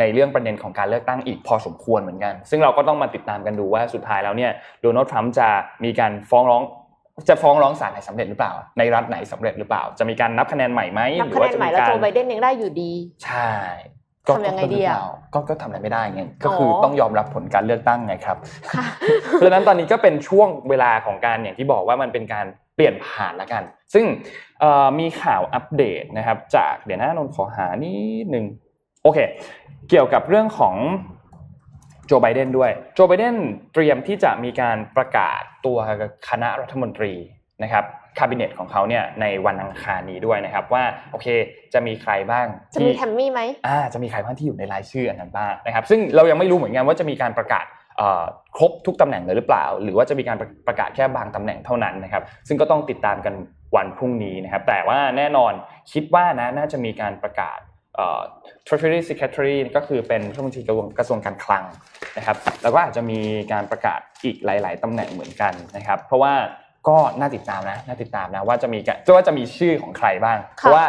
[0.00, 4.52] ในเรื่องประเด็นของการเลือกตั้งอีกพอสมควรเหมือนกัน ซึ่งเราก็ต้องมาติดตามกันดูว่าสุดท้ายแล้วเนี่ย
[4.82, 5.48] โดนัลด์ทรัมป์จะ
[5.84, 6.62] มีการฟ้องร้อง
[7.28, 12.92] จะฟ้องร้องศาลไหนสำเร็จหรือเปล่า ในรัฐไหนสำเร็จหรือเปล่า จะมีการนับคะแนนใหม่ไหมนับหรืคะว่าแนนจะใหม่มีแล้วการโจไบเดนยังได้อยู่ดี
[13.24, 13.50] ใช่
[14.36, 14.98] ทำยังไงดีอะ
[15.34, 18.36] ก็ก็ทำอะไรไม่ได้ไงก็คือออต้องยอมรับผลการเลือกตั้งไงครับ
[19.32, 22.46] เพราะฉะนั้นตอนนี้ก็เป็นช่วงเวลาของการอย่างที่บอกว่ามันเป็นการ
[22.76, 23.62] เปลี่ยนผ่านละกัน
[23.94, 24.04] ซึ่ง
[24.60, 27.92] เอ่อมีข่าวอัปเดตนะครับ จากเดี๋ยวนะนนท์ขอหานิ
[28.24, 28.44] ดหนึ่ง
[29.02, 29.18] โอเค
[29.88, 30.74] เกี่ยวกับเรื่องของ
[32.06, 33.36] โจไบเดนด้วย โจไบเดน
[33.74, 35.76] เตรียมที่จะมีการประกาศตัว
[36.28, 37.12] คณะรัฐมนตรี
[37.62, 37.84] นะครับ
[38.18, 41.26] คาบิเนตของเขาเนี่ยในวันอังคารนี้ด้วยนะครับ ว่าโอเค
[41.74, 47.64] จะมีใครบ้างจะที่มีแทมมี่ไหมอ่าจะมีใครบ้างที่อยู่ในรายชื่ออันนั้นบ้างนะครับ ซึ่งเรายังไม่รู้เหมือนกันว่าจะมีการประกาศ
[47.98, 48.24] เอ่อ
[48.56, 53.34] ครบทุกตำแหน่งเลยหรือเปล่า หรือว่าจะมีการประประกาศแค่บางตำแหน่งเท่านั้นนะครับ ซึ่งก็ต้องติดตามกัน
[53.76, 55.52] วันพรุ่งนี้นะครับ แต่ว่าแน่นอน
[55.92, 57.65] คิดว่านะน่าจะมีการประกาศเอ่อ
[58.66, 61.64] Treasury Secretary ก็คือเป็นรัฐมนตรีกระทรวงกระทรวงการคลัง
[62.18, 63.20] นะครับ แล้วก็อาจจะมี
[63.52, 66.34] การประกาศอีกหลาย ๆตำแหน่งเหมือนกันนะครับ เพราะว่า
[66.88, 70.84] ก็น่าติดตามนะน่าติดตามนะว่าจะมีการว่าจะมีชื่อของใครบ้าง เพราะว่า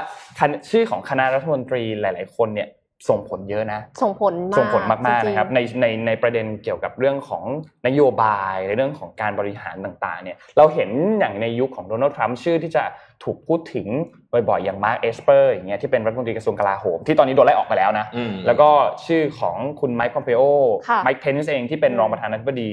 [0.69, 2.69] ชื่อของคณะรัฐมนตรีหลาย ๆ คนเนี่ย
[3.09, 7.43] ส่งผลเยอะนะ ส่งผลมากส่งผลมากๆจงๆนะครับในในในประเด็นเกี่ยวกับเรื่องของ
[7.87, 10.89] นโยบายในเรื่องของการบริหารต่างๆเนี่ยเราเห็น
[11.19, 12.83] อย่างในยุคของโดนัลด์ทรัมป์ชื่อที่จะ
[13.23, 13.87] ถูกพูดถึง
[14.31, 18.69] บ่อยๆอย่างมาร์คเอสเปอร์อย่างเงี้ยที่เป็นรัฐมนตรีกระทรวงกลาโหม ที่ตอนนี้โดนไล่ออกไปแล้วนะอืมแล้วก็
[19.05, 20.41] ชื่อของคุณไมค์พอมเปโอ
[20.89, 22.69] ค่ะไมค์เพนส์เองที่เป็นรองประธานาธิบดี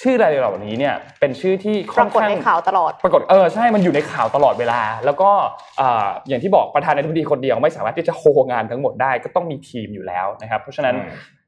[0.00, 5.30] ชื่ออะไรเหล่านี้เนี่ยเป็นชื่อที่ปค่อรานกฏข้างในข่าวตลอด ปรากฏเออใช่มันอยู่ในข่าวตลอดเวลา แล้วก็
[5.78, 8.22] เอ่ออย่างที่บอกประธานาธิบดีคนเดียวไม่สามารถที่จะโฮ
[8.52, 11.02] งานทั้งหมดได้ก็ต้องมีทีมอยู่แล้วนะครับ เพราะฉะนั้นอื
[11.36, 11.38] ม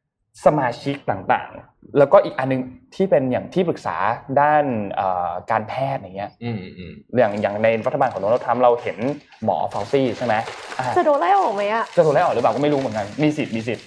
[0.44, 2.62] สมาชิกต่างๆ แล้วก็อีกอันนึง
[2.94, 3.96] ที่เป็นอย่างที่ปรึกษา
[4.40, 4.64] ด้าน
[4.96, 8.98] เอ่อการแพทย์อย่างเงี้ยอืมอืมอย่างอย่างในรัฐบาลของโดนัลด์ทรัมป์เราเห็น
[9.44, 10.34] หมอฟาวซี่ใช่ไหม
[10.78, 13.84] อ่าจะโดนไล่ออกไหมอะจะถูกไล่ออกหรือเปล่าก็ไม่รู้เหมือนกันมีสิทธิ์มีสิทธิ์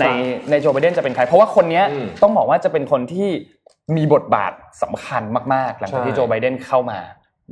[0.00, 0.04] ใน
[0.50, 3.28] ในโจไบเดนจะเป็นใคร เพราะว่าคนเนี้ยอืมต้องบอกว่าจะเป็นคนที่
[3.96, 4.52] มีบทบาท
[4.82, 5.22] สำคัญ
[5.54, 6.98] มากๆ หลังจากที่ใช่โจไบเดนเข้ามา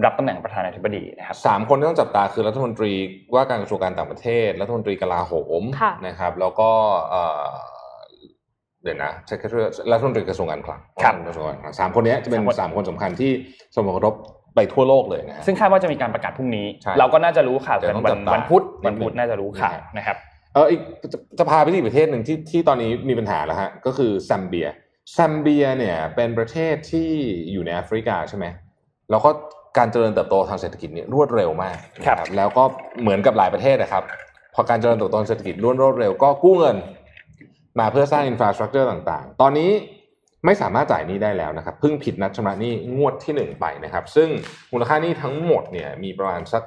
[0.04, 2.92] รับตำแหน่งประธานาธิบดีนะครับสามคนที่ต้องจับตาคือรัฐมนตรี
[3.34, 6.70] ว่าการกระทรวงการต่างประเทศ รัฐมนตรีกลาโหมค่ะนะครับ แล้วก็
[7.10, 7.48] เอ่อ
[8.82, 13.30] เดี๋ยวนะ Secretary รัฐมนตรีกระทรวงการคลังครับกระทรวงการคลังสามคนเนี้ยจะเป็นสามคนสามคนสำคัญที่
[13.74, 14.14] ส่งผลกระทบ
[14.56, 20.16] ไปทั่วโลกเลยนะฮะซึ่งคาดว่าจะมีการประกาศพรุ่งนี้ใช่เราก็น่าจะรู้ข่าวเดี๋กัยวนต้องจับตากันวันวันพุธนิดนึงวันพุธน่าจะรู้ข่าวนะฮะนะครับ
[20.54, 20.80] เอออีก
[21.12, 27.10] จะจะพาไปที่อีกประเทศหนึ่งที่ที่ตอนนี้มีปัญหาแล้วฮะก็คือแซมเบียแซมเบียเนี่ยเป็นประเทศที่
[27.52, 28.46] อยู่ในแอฟริกาใช่ไหม
[29.10, 29.30] แล้วก็
[29.78, 32.62] การเจริญเติบโตทางเศรษฐกิจเนี่ยรวดเร็วมากนะครับแล้วก็
[33.02, 34.02] เหมือนกับหลายประเทศนะครับ
[34.54, 36.76] พอการเจริญเติบโตทางเศรษฐกิจรวดรวดเร็วก็กู้เงิน
[37.78, 39.70] มาเพื่อสร้าง infrastructure ต่างๆ ตอนนี้
[40.44, 44.28] ไม่สามารถจ่ายหนี้ได้แล้วนะครับเพิ่งผิดนัดชำระหนี้งวดที่ 1 ไปนะครับ ซึ่ง
[44.72, 46.62] มูลค่าหนี้ทั้งหมดเนี่ยมีประมาณสัก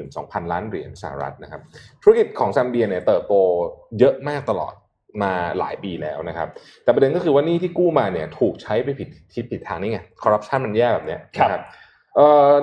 [0.00, 1.60] 12,000 ล้านเหรียญสหรัฐนะครับ
[2.02, 3.34] ธุรกิจของซัมเบียเนี่ยเติบโต
[3.98, 4.74] เยอะมากตลอด
[5.22, 6.48] มาหลายปีแล้วนะครับ
[6.84, 11.62] แต่ประเด็นก็คือว่านี่ที่กู้มาเนี่ยถูกใช้ไปผิดที่ผิดทางนี่ไงคอร์รัปชันมันแย่แบบเนี้ยครับนะครับ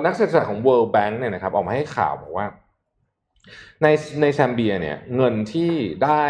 [0.04, 2.46] นักเศรษฐศาสตร์ของ World Bank เนี่ยนะครับออกมาให้ข่าวบอกว่า
[3.82, 3.86] ใน
[4.20, 5.72] ในแซมเบียเนี่ยเงินที่
[6.04, 6.24] ได้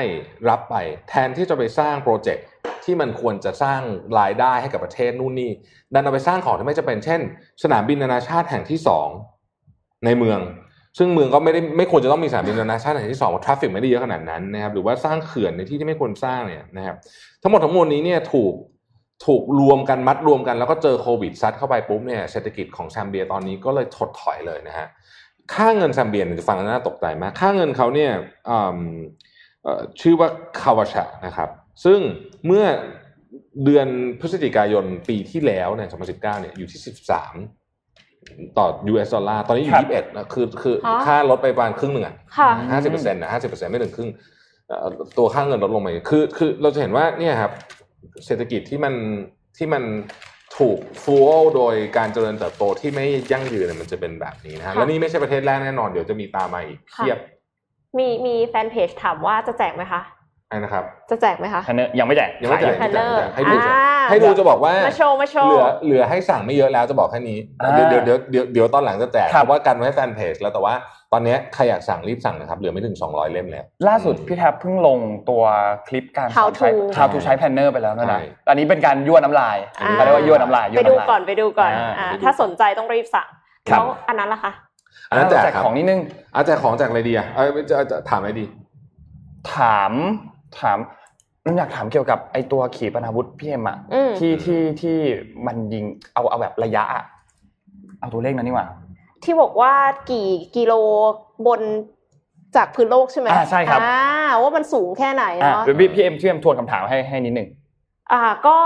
[0.48, 0.76] รับไป
[1.08, 2.44] แทนที่จะไปสร้างโปรเจกต์
[2.84, 3.80] ที่มันควรจะสร้าง
[4.18, 5.50] รายได้ให้กับประเทศนู่นนี่
[5.94, 7.20] ดันเอาไปสร้างของที่ไม่จำเป็นเช่น
[7.62, 9.08] สนามบินนานาชาติแห่งที่สอง
[10.04, 10.40] ในเมือง
[10.98, 16.96] ซึ่งเมืองก็ไม่ได้ไม่ควรจะต้องมีสนามบินนานาชาติแห่งที่สองเพราะ traffic ไม่ได้เยอะขนาดนั้นนะครับหรือว่าสร้างเขื่อนในที่ที่ไม่ควรสร้างเนี่ยนะครับ
[17.42, 18.54] ทั้งหมดทั้งมวลนี้เนี่ยถูก
[19.26, 24.86] ถูกรวมกันมัดรวมกันแล้วก็เจอโควิดซัดเข้าไปปุ๊บเนี่ยเศรษฐกิจของแซมเบียตอนนี้ก็เลยถดถอยเลยนะฮะ
[25.54, 28.10] ค่าเงินแซมเบียเนี่ยฟังแล้วน่าตกใจมากค่าเงินเขาเนี่ย
[30.00, 30.28] ชื่อว่า
[30.60, 31.48] คาวาชะนะครับ
[31.84, 31.98] ซึ่ง
[32.46, 32.64] เมื่อ
[33.64, 33.88] เดือน
[34.20, 36.80] พฤศจิกายนปีที่แล้วเนี่ย2019เนี่ยอยู่ที่
[37.84, 44.10] 13 ต่อ US ดอลลาร์ ตอนนี้อครัยู่บ21นะคือคือฮะค่าลดไปประมาณครึ่งหนึ่งอะค่ะห้าสิบเปอร์เซ็นต์นะห้าสิบเปอร์เซ็นต์ไม่ถึงครึ่ง
[44.68, 47.52] เอ่อตัวค่าเงินลดลงมาคือคือเราจะเห็นว่าเนี่ยครับ
[48.26, 48.94] เศรษฐกิจที่มัน
[49.58, 49.82] ที่มัน
[50.58, 57.18] ถูกฟูลโดยการเจริญเติบโตที่ไม่ยั่งยืนเนี่ยมันจะเป็นแบบนี้นะฮะค่ะแล้วนี่ไม่ใช่ประเทศแรกแน่นอนเดี๋ยวจะมีตามมาอีกเพียบ
[57.98, 60.21] มีมีแฟนเพจถามว่าจะแจกไหมคะไอ้
[60.60, 70.74] นะครับจะแจกไหมคะทันเนอร์ยังไม่แจกยังไม่แจกขาย Trailer ให้ดูอ่าให้ดูจะบอกว่ามาโชว์มาโชเหว์ลือเหลือให้สั่งไม่เยอะแล้วจะบอกแค่นี้อ่าเดี๋ยวเดี๋ยวเดี๋ยวเดี๋ยวเดี๋ยวตอนหลังจะแจกครับเพราะว่ากันไว้ให้แฟนเพจแล้วแต่ว่า
[71.12, 74.98] ตอนนี้ใครอยากสั่งรีบสั่งนะครับเหลือไม่ถึง 200 เล่มแล้วล่าสุดพี่แทบเพิ่งลง
[75.30, 75.42] ตัว
[75.88, 83.28] คลิปการสอน How ใช้ to How to ใช้แพนเนอร์ไปแล้วนะใช่นะอันนี้เป็นการยั่วน้ำลายอ่าเขาเรียกว่ายั่วน้ำลายยั่วน้ำลายไปดูก่อนไปดูก่อนอ่าอ่าไปดูถ้าสนใจต้องรีบสั่ง
[83.70, 84.52] ครับแล้วอันนั้นล่ะคะ
[85.10, 86.00] อันนั้นแจกแจกครับของนิดนึง
[86.34, 88.44] อาแจกของแจกอะไรดีอะเอ้ยจะจะถามอะไรดี
[89.54, 89.92] ถาม
[90.60, 90.78] ถาม
[91.44, 94.96] นุ่นอยากถามเกี่ยวกับไอตัวขีปนาวุธพี่เอ็มอะอืมที่ที่ที่
[95.46, 95.84] มันยิง
[96.14, 97.04] เอาเอาแบบระยะอะ
[98.00, 98.66] เอาตัวเลขนั้นนี่หว่า
[99.24, 99.72] ที่บอกว่า
[100.10, 100.72] กี่กิโล
[101.46, 101.60] บน
[102.56, 104.00] จากพื้นโลกใช่ไหมอ่าใช่ครับอ่า
[104.42, 107.48] ว่ามันสูงแค่ไหนอะเนาะเดี๋ยวพี่พี่เอ็มช่วยทวนคำถามให้ให้นิดหนึ่ง
[108.12, 108.56] อ่าก็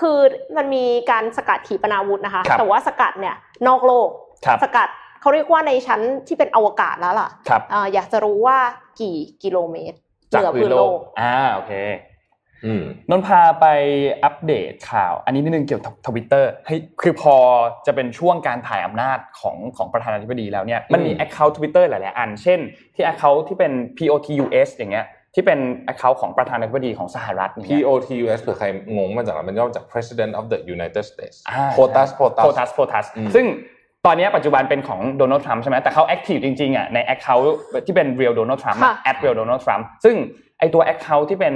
[0.00, 0.18] คือ
[0.56, 3.34] มันมีการสกัดขีปนาวุธนะคะครับแต่ว่าสกัดเนี่ย
[3.68, 4.08] นอกโลก
[4.46, 4.88] ครับสกัด
[5.20, 8.58] เขาเรียกว่าในชั้นที่เป็นอวกาศแล้วล่ะครับอ่าอยากจะรู้ว่า
[9.00, 10.03] กี่กิโลเมตรเห
[10.34, 11.74] จากนือพื้พื้นนโลโลกกอ่าโอเค
[12.66, 13.66] อืมนนท์พาไป
[14.24, 17.36] อัปเดตข่าว อันนี้นิดนึงเกี่ยวกับทวิตเตอร์เฮ้ยคือพอ
[17.86, 22.60] จะเป็นช่วงการถ่ายอำนาจของของประธานาธิบดีแล้วเนี่ยมันมีอืม Account Twitter หลาย ๆ อัน เช่น
[22.94, 25.60] ที่ Account ที่เป็น POTUS อย่างเงี้ยที่เป็น
[25.92, 28.66] Account ของประธานาธิบดีของสหรัฐอย่างเงี้ย POTUS เผื่อใคร
[28.96, 33.46] งงมาจากอะไรมันย่อมาจาก President of the United States อ่า POTUS POTUS โพทัสโพทัสอืมซึ่ง
[34.06, 37.44] ตอนนี้ปัจจุบันเป็นของโดนัลด์ทรัมป์ใช่ไหมแต่เขาแอคทีฟจริงๆอะใน Account
[37.86, 40.16] ที่เป็น real Donald Trump ค่ะ at real Donald Trump ซึ่ง
[40.58, 41.54] ไอตัว Account ที่เป็น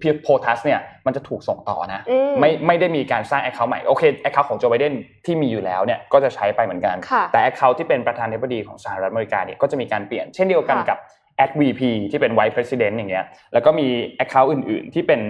[0.00, 4.94] P p o t u s เนี่ยมันจะถูกส่งต่อนะอืมไม่ไม่ได้มีการสร้าง Account ใหม่โอเค Account ของโจไบเดน
[5.26, 10.98] ที่มีอยู่แล้วเนี่ยก็จะใช้ไปเหมือนกันค่ะแต่ Account ที่เป็นประธานาธิบดีของสหรัฐอเมริกาเนี่ยก็จะมีการเปลี่ยนเช่นเดียวกันค่ะกับ
[11.44, 13.86] at VP ที่เป็น Vice President อย่างเงี้ยแล้วก็มี
[14.24, 15.20] Account อื่น ๆ ที่เป็น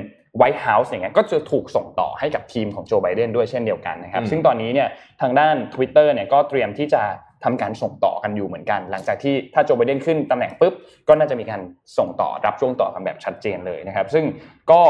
[0.41, 4.89] White House อย่างเงี้ยก็จะถูกส่งต่อให้กับทีมของโจไบเดนด้วยเช่นเดียวกันนะครับอืมซึ่งตอนนี้เนี่ย
[5.21, 7.03] ทางด้าน Twitter เนี่ยก็เตรียมที่จะ
[7.45, 10.75] ทำการส่งต่อกันอยู่เหมือนกัน หลังจากที่ถ้าโจไบเดนขึ้นตำแหน่งปุ๊บ
[11.09, 11.61] ก็น่าจะมีการ
[11.99, 14.25] ส่งต่อรับช่วงต่อกันแบบชัดเจนเลยนะครับ ซึ่ง
[14.71, 14.81] ก็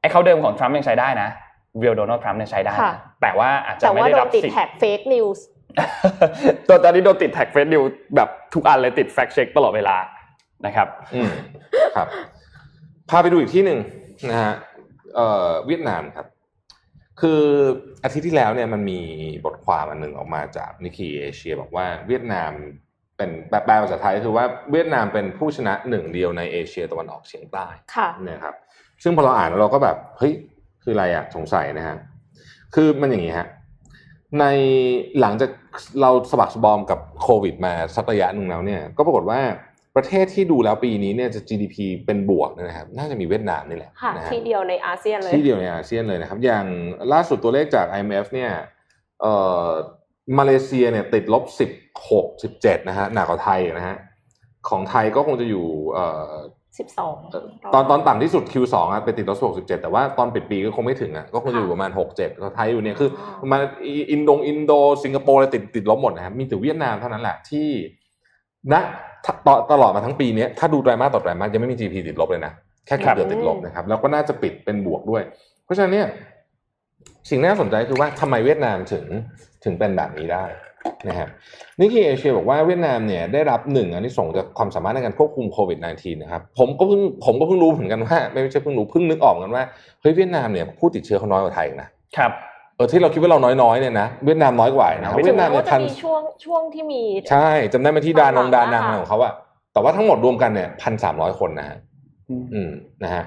[0.00, 1.28] ไอ้เขาเดิมของทรัมป์ยังใช้ได้นะ
[1.82, 5.44] real Donald Trump เนี่ยใช้ได้ค่ะนะแต่ว่าอาจจะแต่ว่าไม่ได้รับสิทธิ์แท็ก fake news
[6.68, 7.82] ตัวตอนนี้โดนติดแท็กเฟซดิว
[8.16, 9.96] แบบทุกอันเลยติด fact check ตลอดเวลา
[10.66, 11.30] นะครับ อืม
[11.96, 12.08] ครับ
[13.10, 13.78] พาไปดูอีกที่หนึ่ง
[14.30, 14.54] นะฮะ
[15.14, 16.26] เอ่อเวียดนามครับ
[17.20, 17.42] คือ
[18.04, 19.00] อาทิตย์ที่แล้วเนี่ยมันมี
[19.44, 22.50] บทความอันหนึ่งออกมาจาก Nikkei Asia บอกว่าเวียดนาม
[23.16, 28.54] เป็นแปลแปลภาษาไทยก็คือว่าเวียดนามเป็นผู้ชนะหนึ่งเดียวในเอเชียตะวันออกเฉียงใต้ค่ะนะครับ
[29.02, 30.32] ซึ่งพอเราอ่านแล้วเราก็แบบเฮ้ย
[30.82, 31.96] คืออะไรอะสงสัยนะฮะ
[32.74, 33.48] คือมันอย่างนี้ฮะ
[34.40, 34.44] ใน
[35.20, 35.50] หลังจาก
[36.00, 39.40] เราสะบักสะบอมกับโควิดมาสักระยะหนึ่งแล้วเนี่ย ก็ปรากฏว่า
[39.96, 41.76] ประเทศที่ดูแล้วปีนี้เนี่ยจะ GDP
[42.06, 46.64] เป็นบวกเนยนะครับน่าจะมีเวียดนามนี่แหละค่ะนะฮะที่เดียวในอาเซียนเลยที่เดียวในอาเซียนเลยนะครับ อย่าง
[47.12, 48.50] ล่าสุดตัวเลขจาก IMF เนี่ย
[49.20, 49.34] เอ่
[49.64, 49.66] อ
[50.38, 51.44] มาเลเซียเนี่ยติดลบ
[52.02, 53.96] 16 17นะฮะหนักกว่าไทยนะฮะ
[54.68, 56.32] ของไทยก็คงจะอยู่เอ่อ
[56.78, 57.16] สิบสอง
[57.74, 63.10] ตอนตอนต่ำที่สุด Q2 อะไปติดลบ67 แต่ว่าตอนปิดปีก็คงไม่ถึงอะก็คงจะอยู่ประมาณ 67ก็ไทยอยู่เนี่ยคือ
[63.42, 63.60] ประมาณ
[64.12, 64.72] อินโดอินโด
[65.04, 67.68] สิงคโปร์อะไรติดติดลบหมดนะครับมีแต่เวียดนามเท่านั้นแหละที่
[68.72, 68.74] ณ
[69.46, 72.52] ตตลอดมาทั้งปีเนี้ยถ้าดูไตรมาสต่อไตรมาสยังไม่มี GDP ติดลบเลยนะ
[72.86, 75.22] แค่เกือบเดือนติดลบนะครับ แล้วก็น่าจะปิดเป็นบวกด้วย
[75.64, 76.06] เพราะฉะนั้นเนี่ย
[77.30, 79.04] สิ่งน่าสนใจคือว่าทำไมเวียดนามถึง
[79.64, 80.44] ถึงเป็นแบบนี้ได้
[81.08, 81.28] นะครับ
[81.80, 89.64] นิกกี้เอเชียบอกว่าเวียดนามเนี่ยได้รับหนึ่งอันนี้ส่งส์จากความสามารถในการควบคุมโควิด -19 นะครับผมก็เพิ่งผมก็เพิ่งรู้เหมือนกันว่า ไม่ใช่เพิ่งรู้เพิ่งนึกออกเหมือนกันว่า
[90.00, 92.32] เฮ้ยเวียดนามเนี่ยผู้ติดเชื้อเขาน้อยกว่าไทยอีกนะครับ
[92.76, 99.32] เออที่เราคิดว่าเราน้อยๆเนี่ยนะเวียดนามน้อยกว่าอีกนะเวีเวียยดดนานามมเนี่ยจะพันมีช่วงช่วงที่มีใช่จำได้ไหมที่ดานงดานังค่ะอะไรของเขาอะ
[99.72, 101.78] แต่ว่าทั้งหมดรวมกันเนี่ยพันสามร้อยคนนะฮะ
[102.54, 102.70] อืม
[103.04, 103.24] นะฮะ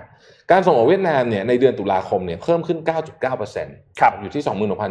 [0.52, 2.78] การส่งออกเวียดนามเนี่ยในเดือนตุลาคมเนี่ยเพิ่มขึ้น
[3.40, 4.44] 9.9%ครับอยู่ที่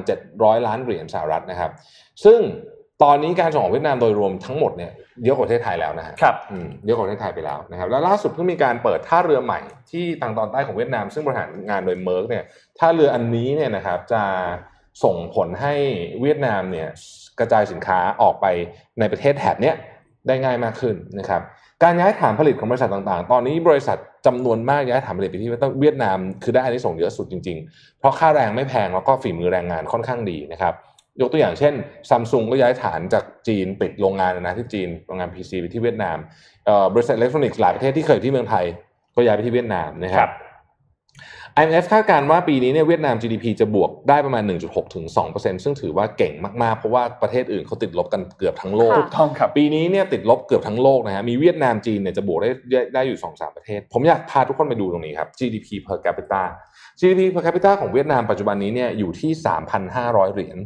[0.09, 1.71] 26,700 ล้านเหรียญสหรัฐนะครับ
[2.25, 2.41] ซึ่ง
[3.03, 4.93] ตอนนี้การส่งออกเวียดนามโดยรวมทั้งหมดเนี่ย
[5.25, 12.45] เยอะกว่าประเทศไทยแล้วนะฮะครับอืมเยอะกว่าประเทศไทยไปแล้วนะครับแล้วล่าสุดเพิ่งมีการเปิดท่าเรือใหม่ที่ทางตอนใต้ของเวียดนาม ซึ่งบริหารงานโดย Maersk เนี่ย
[12.79, 14.23] ท่าเรืออันนี้เนี่ยนะครับจะ
[15.05, 15.75] ส่งผลให้
[16.21, 16.89] เวียดนามเนี่ย
[17.39, 18.47] กระจายสินค้าออกไป
[19.01, 19.75] ในประเทศแถบเนี้ย
[20.27, 21.43] ได้ง่ายมากขึ้นนะครับ
[21.83, 30.75] การย้ายฐานผลิตของบริษัทต่างๆ ตอนนี้บริษัทจำนวนมากย้ายฐานผลิตไปที่เวียดนาม คือได้อันนี้ส่งส์เยอะสุดจริงๆ เพราะค่าแรงไม่แพงแล้วก็ฝีมือแรงงานค่อนข้างดีนะครับ
[31.21, 31.75] ยกตัวอย่างเช่น
[32.11, 36.17] ซัมซุงก็ย้ายฐานจากจีนปิดโรงงานนะที่จีนโรงงาน PC ไปที่เวียดนาม
[36.95, 38.65] บริษัทอิเล็กทรอนิกส์หลายประเทศที่เคยอยู่ที่เมืองไทย
[39.17, 40.33] ก็ย้ายไปที่เวียดนามนะครับบ
[41.61, 45.05] IMF คาดการณ์ว่าปีนี้เนี่ยเวียดนาม GDP จะบวกได้ประมาณ 1.6 ถึง
[45.35, 56.43] 2%ซึ่งถือว่าเก่งมาก ๆ เพราะว่าประเทศอื่นเขาติดลบกันเกือบทั้งโลกถูกต้องครับปีนี้เนี่ยติดลบเกือบทั้งโลกนะฮะมีเวียดนามจีนเนี่ยจะบวกได้ได้ได้อยู่ 2 3 ประเทศ ผมอยากพาทุกคนไปดูตรงนี้ครับ GDP per capita
[57.01, 59.31] GDP per capita ของเวียดนามปัจจุบันนี้เนี่ยอยู่ที่
[59.85, 60.59] 3,500 เหรียญ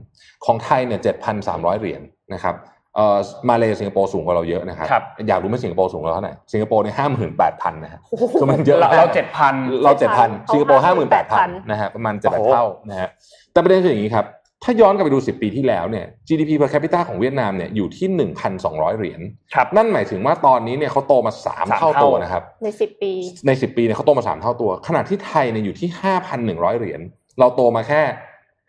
[0.44, 1.00] ของไทยเนี่ย
[1.40, 2.02] 7,300 เหรียญ
[2.34, 2.54] นะครับ
[2.96, 3.18] เอ่อ
[3.48, 8.00] มาเลสิงคโปร์สูงกว่าเราเยอะนะครับครับอยากรู้ไหมสิงคโปร์สูงกว่าเราเท่าไหร่สิงคโปร์เนี่ยห้าหมื่นแปดพันนะฮะ
[8.40, 13.08] คือมันเยอะเรามกเราเจ็ดพันเราเจ็ดพันเขาสิงคโปร์ห้าหมื่นแปดพัน58,000นะฮะประมาณเจ็ดโอ้โหเท่านะฮะ
[13.52, 14.26] แต่ประเด็นคืออย่างนี้ครับ
[14.64, 18.08] ถ้าย้อนกลับไปดู 10 ปีที่แล้วเนี่ย GDP per capita ของเวียดนามเนี่ยอยู่ที่
[18.54, 19.20] 1,200 เหรียญ
[19.54, 23.12] ครับนั่นหมายถึงว่าตอนนี้เนี่ยเขาโตมา3สามเท่าเท่าตัวนะครับในสิบปี
[23.46, 25.88] ใน 10 ปีเนี่ยเขาโตมา 3 เท่าตัว ขณะที่ไทยเนี่ยอยู่ที่
[26.34, 27.00] 5,100 เหรียญ
[27.38, 28.02] เราโตมาแค่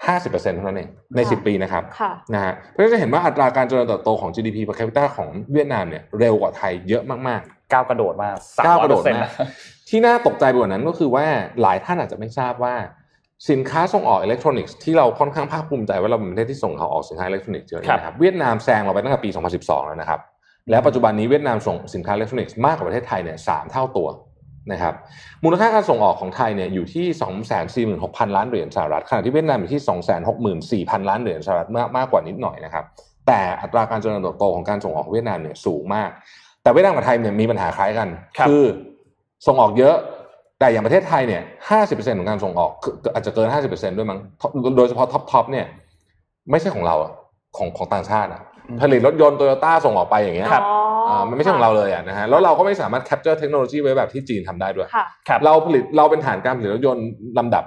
[0.08, 9.32] 50%เท่านั้นเองในค่ะ10 ปีนะครับค่ะนะฮะเพราะฉะนั้นจะเห็นว่าอัตราการเจริญเติบโตของ GDP per capita ของเวียดนามเนี่ยเร็วกว่าไทยเยอะมากๆก้าวกระโดดมาสามร้อกยระโดเปอดร์เซ็นต์ก้าวกระโดดมาก
[9.90, 11.26] ที่น่าตกใจไปกว่านั้นก็คือว่า
[11.62, 12.76] หลายท่านอาจจะไม่ทราบว่า
[13.50, 19.30] สินค้าส่งออกอิเล็กทรอนิกส์ที่เราค่อนข้างภาคภูมิใจว่าเราเป็นประเทศที่ส่งเขาออกสินค้าอิเล็กทรอนิกส์เยอะเนี่ยนะครับเวียดนามแซงเราไปตั้งแต่ปี
[19.60, 20.20] 2012 แล้วนะครับ
[20.70, 24.08] แล้วปัจจุบันนี้เวียดนามส่งสินค้าอิเล็กทรอนิกส์มากกว่าประเทศไทยเนี่ยสามเท่าตัว
[24.72, 24.94] นะครับ
[25.44, 27.06] มูลค่าการส่งออกของไทยเนี่ยอยู่ที่
[27.92, 29.82] 246,000 ล้านเหรียญสหรัฐขณะที่เวียดนามอยู่ที่
[30.86, 32.86] 264,000 ล้านเหรียญสหรัฐมากมากกว่านิดหน่อยนะครับ
[33.28, 36.10] แต่อัตราการเจริญเติบโตของการส่งออกเวียดนามเนี่ยสูงมาก
[36.64, 38.08] แต่เวียดนามกับไทยเนี่ยมีปัญหาคล้ายกัน
[38.38, 38.52] ครับอ
[39.48, 39.96] ส่งออกเยอะ
[40.60, 41.42] แต่อย่างประเทศไทยเนี่ย
[41.80, 44.20] 50%ของการส่งออกคืออาจจะเกิน 50%ด้วยมั้ง
[44.78, 45.66] โดยเฉพาะ top top เนี่ย
[46.52, 47.12] ไม่ใช่ของเราอะ
[47.58, 48.42] ของของต่างชาติอะ
[48.82, 50.83] ผลิตรถยนต์โตโยต้าส่งออกไปอย่างเงี้ยครับอ่า
[51.30, 57.08] มันไม่ใช่ของเราเลยอะนะฮะแล้วเราก็ไม่สามารถ capture เทคโนโลยีไว้แบบที่จีนทำได้ด้วยค่ะครับเราผลิตเราเป็นฐานการผลิตรถยนต์
[57.40, 57.64] ลำดับ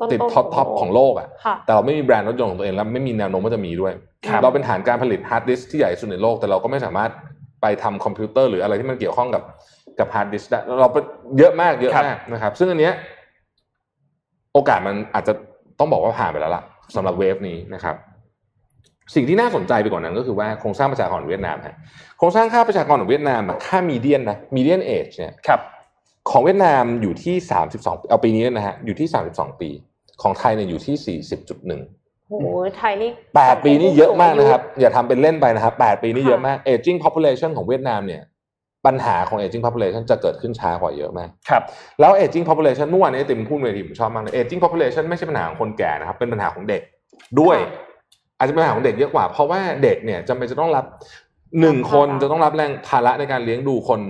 [0.00, 3.92] ต้นๆติด top top ของโลกอะค่ะแต่เราไม่มีแบรนด์รถยนต์ของตัวเองและไม่มีแนวโน้มว่าจะมีด้วย
[4.26, 7.10] ครับเราเป็นฐานการผลิตฮาร์ดดิสก์ที่ใหญ่ที่สุดในโลกแต่เราก็ไม่สามารถ
[7.62, 9.42] ไปทำคอมพิวเตอร์หรืออะไรที่มันเกี่ยวข้องกับ
[9.98, 10.88] กับฮาร์ดดิสก์ได้เรา
[11.38, 12.94] เยอะมากเยอะมากนะครับ ซึ่งอันเนี้ย
[14.52, 15.32] โอกาสมันอาจจะ
[15.78, 16.62] ต้องบอกว่าผ่านไปแล้วล่ะ
[16.96, 17.96] สำหรับ wave นี้นะครับ
[19.14, 21.76] สิ่งที่น่าสนใจไปกว่านั้นก็คือว่าโครงสร้างประชากรของเวียดนามฮะ
[22.18, 25.60] โครงสร้างค่าประชากรของเวียดนามอะค่า median นะ median age เนี่ยครับ
[26.30, 27.36] ของเวียดนามอยู่ที่
[27.74, 29.70] 32 เอาปีนี้นะฮะอยู่ที่ 32 ปี
[30.22, 32.46] ของไทยเนี่ยอยู่ที่ 40.1โอ้โห
[32.78, 38.22] ไทยนี่8ปีนี่เยอะมากนะครับ อย่าทำเป็นเล่นไปนะครับ8ปีนี่เยอะมาก aging population ของเวียดนามเนี่ย
[38.86, 41.62] ปัญหาของ aging population จะเกิดขึ้นช้ากว่าเยอะมากครับ
[42.00, 46.82] แล้ว aging population เมื่อวานนี้ติมพูดเวทีผมชอบมากเลย aging population ไม่ใช่ปัญหาของคนแก่นะครับเป็นปัญหาของเด็ก
[47.40, 47.56] ด้วย
[48.38, 50.84] อาจจะเป็นปัญหาของเด็กเยอะกว่า เพราะว่าเด็กเนี่ยจำเป็นจะต้องรับ
[51.60, 54.00] หนึ่งคนจะต้องรับแรงภาระในการเลี้ยงดูคน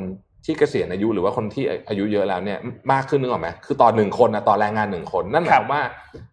[0.44, 2.58] ที่เกษียณอายุหรือว่าคนที่อายุเยอะแล้วเนี่ย
[2.92, 5.82] มากขึ้นนึกออกไหมคือต่อหนึ่งคนนะต่อแรงงานหนึ่งคนนั่นหมายความว่า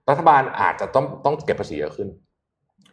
[0.10, 2.08] รัฐบาลอาจจะต้องต้องเก็บภาษีเยอะขึ้น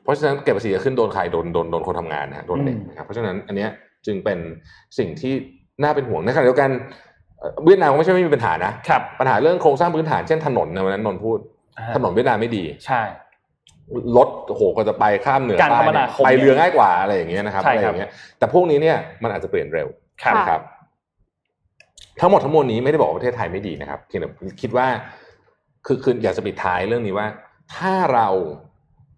[0.03, 3.71] เพราะฉะนั้นเก็บภาษีเยอะขึ้นโดนใครโดนโดนโดนคนทำงานนะฮะโดนเด็กนะครับเพราะฉะนั้นอันเนี้ย
[4.07, 4.39] จึงเป็น
[4.99, 5.35] สิ่งที่
[5.83, 6.71] น่าเป็นห่วงในขณะเดียวกัน
[7.39, 11.39] เอ่อเวียดนามก็ไม่ใช่ไม่มีปัญหานะครับปัญหาเรื่องโครงสร้างพื้นฐานเช่นถนนในวันนั้นนนท์พูด
[11.79, 13.03] อ่าถนนเวียดนามไม่ดีใช่
[14.17, 19.89] รถโอ้โหก็จะไปข้ามเหนือการใต้คมนาเนี่ยคมไปเรือง่ายกว่าอะไรอย่างเงี้ยนะครับใช่อะไรคอรับย่างเงี้ยแต่พวกนี้เนี่ยมันอาจจะเปลี่ยนเร็ว
[20.23, 20.61] ครับค่ะนะครับ
[22.21, 24.29] ทั้งหมดทั้งมวลนี้ไม่ได้บอกว่าประเทศไทยไม่ดีนะครับเพียงแต่
[24.61, 24.87] คิดว่า
[25.87, 27.27] คือคืออยากจะปิดท้ายเรื่องนี้ว่า
[27.75, 28.29] ถ้าเรา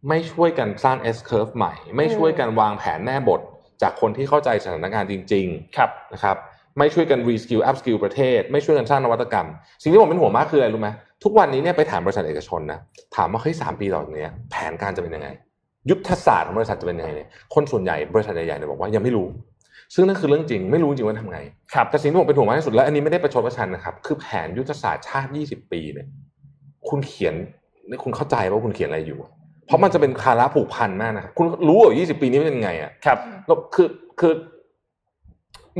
[0.08, 3.40] ไม่ช่วยกันสร้าง S curve ใหม่ ไม่ช่วยกันวางแผนแน่บท
[3.82, 6.36] จากคนที่เข้าใจสถานการณ์จริง ๆ ครับนะครับ
[6.78, 9.46] ไม่ช่วยกัน reskill upskill ประเทศ ไม่ช่วยกันสร้างนวัตกรรม
[9.82, 10.88] สิ่งที่ผมเป็นห่วงมากคืออะไรรู้ไหม
[11.22, 12.78] ทุกวันนี้เนี่ยไปถามบริษัทเอกชนนะ
[13.16, 15.28] ถามว่าเฮ้ยสามปีต่อจากเนี้ยแผนการจะเป็นยังไง
[15.90, 19.26] ยุทธศาสตร์ของบริษัทจะเป็นยังไงเนี่ยคนส่วนใหญ่บริษัทใหญ่ๆเนี่ยบอกว่ายังไม่รู้
[19.94, 21.38] ซึ่งนั่นคือเรื่องจริงไม่รู้จริงว่าทำไง
[21.74, 26.06] ครับแต่สิ่งที่ผมเป็นห่วงมากที่สุดและอันนี้ไม่ได้ประชดประชันนะครับคือแผนยุทธศาสตร์ชาติ 20 ปีเนี่ย
[26.88, 27.34] คุณเขียน
[28.02, 29.18] คุณเข้าใจว่าคุณเขียนอะไรอยู่
[29.66, 33.88] เพราะมันจะเป็นภาระผูกพันมากนะครับคุณรู้ว่า20 ปีนี้เป็นยังไงอะครับแล้วคือ
[34.20, 34.32] คือ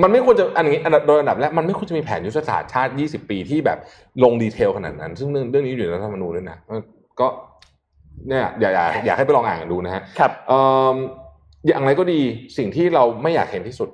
[0.03, 3.78] มันไม่ควรจะอันนี้อันดับโดยอันดับแรกมันไม่ควรจะมีแผนยุทธศาสตร์ชาติ 20 ปีที่แบบ
[4.24, 6.59] ลงดีเทลขนาดนั้น ซึ่งเรื่องเรื่องนี้อยู่ในรัฐธรรมนูญด้วยนะ
[7.20, 7.26] ก็
[8.28, 10.59] เนี่ยอย่าอย่าอยากให้ไปลองอ่านกันดูนะฮะครับเอ่
[10.94, 10.96] อ
[11.66, 12.20] อย่างไรก็ดี
[12.59, 13.88] สิ่งที่เราไม่อยากเห็นที่สุด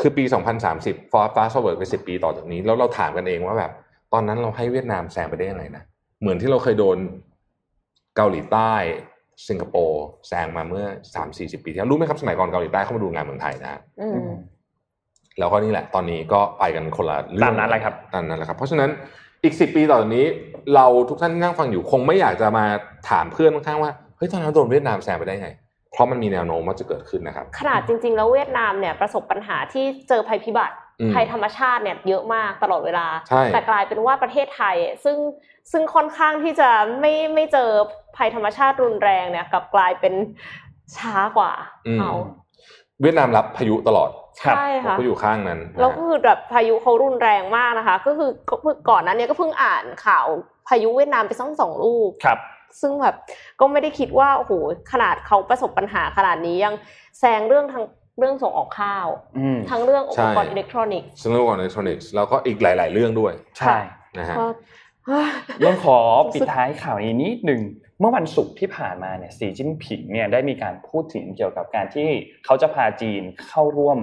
[0.00, 0.24] คือปี
[0.68, 3.72] 2030 fast fast forward ไป10 ปีต่อจากนี้ แล้วเราถามกันเองว่าแบบ
[4.12, 5.82] ตอนนั้นเราให้เวียดนามแซงไปได้ยังไงนะ
[6.20, 6.98] เหมือนที่เราเคยโดน
[8.16, 8.72] เกาหลีใต้
[9.48, 10.86] สิงคโปร์แซงมาเมื่อ
[11.24, 14.30] 3-40 ปีที่แล้วรู้ไหมครับสมัยก่อนเกาหลีใต้เข้ามาดูงานเมืองไทยนะฮะอืม
[15.38, 18.90] แล้วก็นี่แหละ ตอนนี้ก็ไปกันคนละเรื่องตามนั้นแหละครับตามนั้นแหละครับ เพราะฉะนั้น
[19.44, 20.26] อีกสิปีต่อจากนี้
[20.74, 22.64] เราทุกท่านที่นั่งฟังอยู่คงไม่อยากจะมา
[23.10, 25.50] ถามเพื่อนข้างๆว่าเฮ้ยตอนนั้นโดนเวียดนามแซงไปได้ไง
[25.92, 35.16] เพราะมันมีแนวโน้มว่าจะเกิดขึ้นนะครับ ขนาดจริง ๆ แล้วเวียดนามเนี่ยประสบปัญหาที่เจอภัยพิบัติอืมภัยธรรมชาติเนี่ยเยอะมากตลอดเวลาใช่แต่กลายเป็นว่าประเทศไทยอะซึ่ง
[35.72, 36.68] ซึ่งค่อนข้างที่จะ
[37.00, 37.68] ไม่ไม่เจอ
[38.16, 40.14] ภัยธรรมชาติรุนแรงเนี่ยกลับกลายเป็น
[40.96, 41.52] ช้ากว่า
[41.86, 42.12] อืมเขา
[43.02, 50.26] เวียดนามรับพายุตลอดครับ ใช่เราค่ะก็อยู่ข้างนั้นนะฮะแล้วก็คือแบบพายุเขารุนแรงมากนะคะ ก็คือก็เพิ่งก่อนนั้นเนี่ยก็เพิ่งอ่านข่าว
[50.68, 52.38] พายุเวียดนามไปสองสองลูกครับ
[52.80, 53.16] ซึ่งแบบ
[53.60, 54.52] ก็ไม่ได้คิดว่าโอ้โห
[54.92, 56.74] ขนาดเขาประสบปัญหาขนาดนี้ยัง
[57.18, 57.84] แซงเรื่องทาง
[58.18, 59.06] เรื่องส่งออกข้าว
[59.38, 63.76] อืมทั้งเรื่องอุปกรณ์ใช่อิเล็กทรอนิกส์ซึ่งเรื่องของอิเล็กทรอนิกส์แล้วก็อีกหลาย ๆ เรื่องด้วย ใช่
[64.18, 64.46] นะฮะก็
[65.60, 65.98] เรื่องขอ
[66.34, 67.60] ปิดท้ายข่าวนี้นิดหนึ่ง
[68.02, 72.08] เมื่อวันศุกร์ที่ผ่านมาเนี่ยสีจิ้นผิงเนี่ยได้มีการพูดถึงเกี่ยวกับการที่
[72.44, 73.98] เขาจะพาจีนเข้าร่วม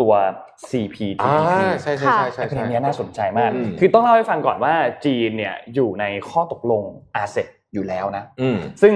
[0.00, 0.12] ตัว
[0.68, 4.74] CPTPP อ่าใช่ใช่ใช่ใช่ประเด็ใช่นนี้น่าสนใจมากอืมคือต้องเล่าให้ฟังก่อนว่า
[5.06, 6.82] จีนเนี่ยอยู่ในข้อตกลง
[7.16, 7.36] อาเซ
[7.72, 8.94] อยู่แล้วนะอืมซึ่ง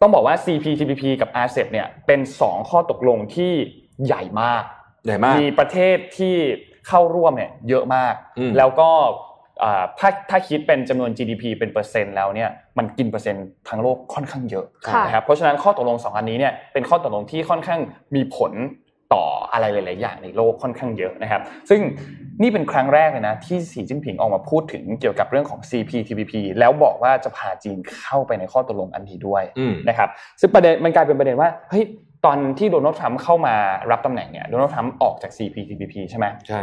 [0.00, 3.52] ต้องบอกว่า CPTPP กับ RCEP เนี่ยเป็นสองข้อตกลงที่
[4.06, 4.62] ใหญ่มาก
[5.06, 6.36] ใหญ่มาก มีประเทศที่
[6.88, 9.29] เข้าร่วมเนี่ยเยอะมากอืมแล้วก็อ่า
[9.98, 17.80] ถ้าถ้าคิดเป็นจำนวน GDP เป็นเปอร์เซ็นต์แล้วเนี่ยมันกินเปอร์เซ็นต์ทั้งโลกค่อนข้างเยอะค่ะนะครับเพราะฉะนั้นข้อตกลงสองอันนี้เนี่ยเป็นข้อตกลงที่ค่อนข้าง
[18.14, 18.52] มีผล
[19.14, 21.80] ต่ออะไรหลาย ๆ อย่างในโลกค่อนข้างเยอะนะครับ ซึ่ง
[22.42, 30.08] นี่เป็นครั้งแรกเลยนะที่สีจิ้นผิงออกมาพูดถึงเกี่ยวกับเรื่องของ CPTPP แล้วบอกว่าจะพาจีนเข้าไปในข้อตกลงอันนี้ด้วยอืมนะครับ
[30.40, 31.84] ซึ่งประเด็นมันกลายเป็นประเด็นว่าเฮ้ย
[32.24, 33.54] ตอนที่โดนัลด์ทรัมป์เข้ามา
[33.90, 36.62] รับตำแหน่งเนี่ยโดนัลด์ทรัมป์ออกจาก CPTPP ใช่ไหมใช่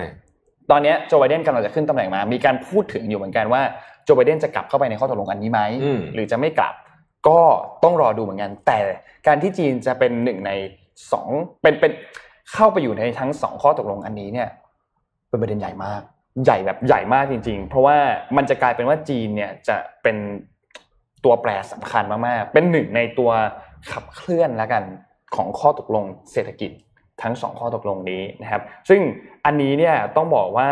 [0.71, 3.61] ตอนนี้โจไบเดนกำลังจะขึ้นตำแหน่งมา มีการพูดถึงอยู่เหมือนกันว่า
[4.03, 6.73] โจไบเดนจะกลับเข้าไปในข้อตกลงอันนี้ไหมอืมหรือจะไม่กลับ
[7.27, 7.39] ก็
[7.83, 8.77] ต้องรอดูเหมือนกัน แต่
[9.27, 10.51] การที่จีนจะเป็นหนึ่งใน
[11.11, 11.27] สอง
[11.61, 11.91] เป็นเป็น
[12.53, 14.49] เข้าไปอยู่ในทั้งสองข้อตกลงอันนี้เนี่ย
[15.29, 16.01] เป็นประเด็นใหญ่มาก
[16.45, 17.97] ใหญ่แบบใหญ่มากจริง ๆ เพราะว่า
[18.37, 20.17] มันจะกลายเป็นว่าจีนเนี่ยจะเป็น
[21.23, 23.31] ตัวแปรสำคัญมากๆ เป็นหนึ่งในตัว
[23.91, 24.83] ขับเคลื่อนแล้วกัน
[25.35, 26.71] ของข้อตกลงเศรษฐกิจ
[27.21, 29.01] ทั้งสองข้อตกลงนี้นะครับ ซึ่ง
[29.45, 30.69] อันนี้เนี่ยต้องบอกว่า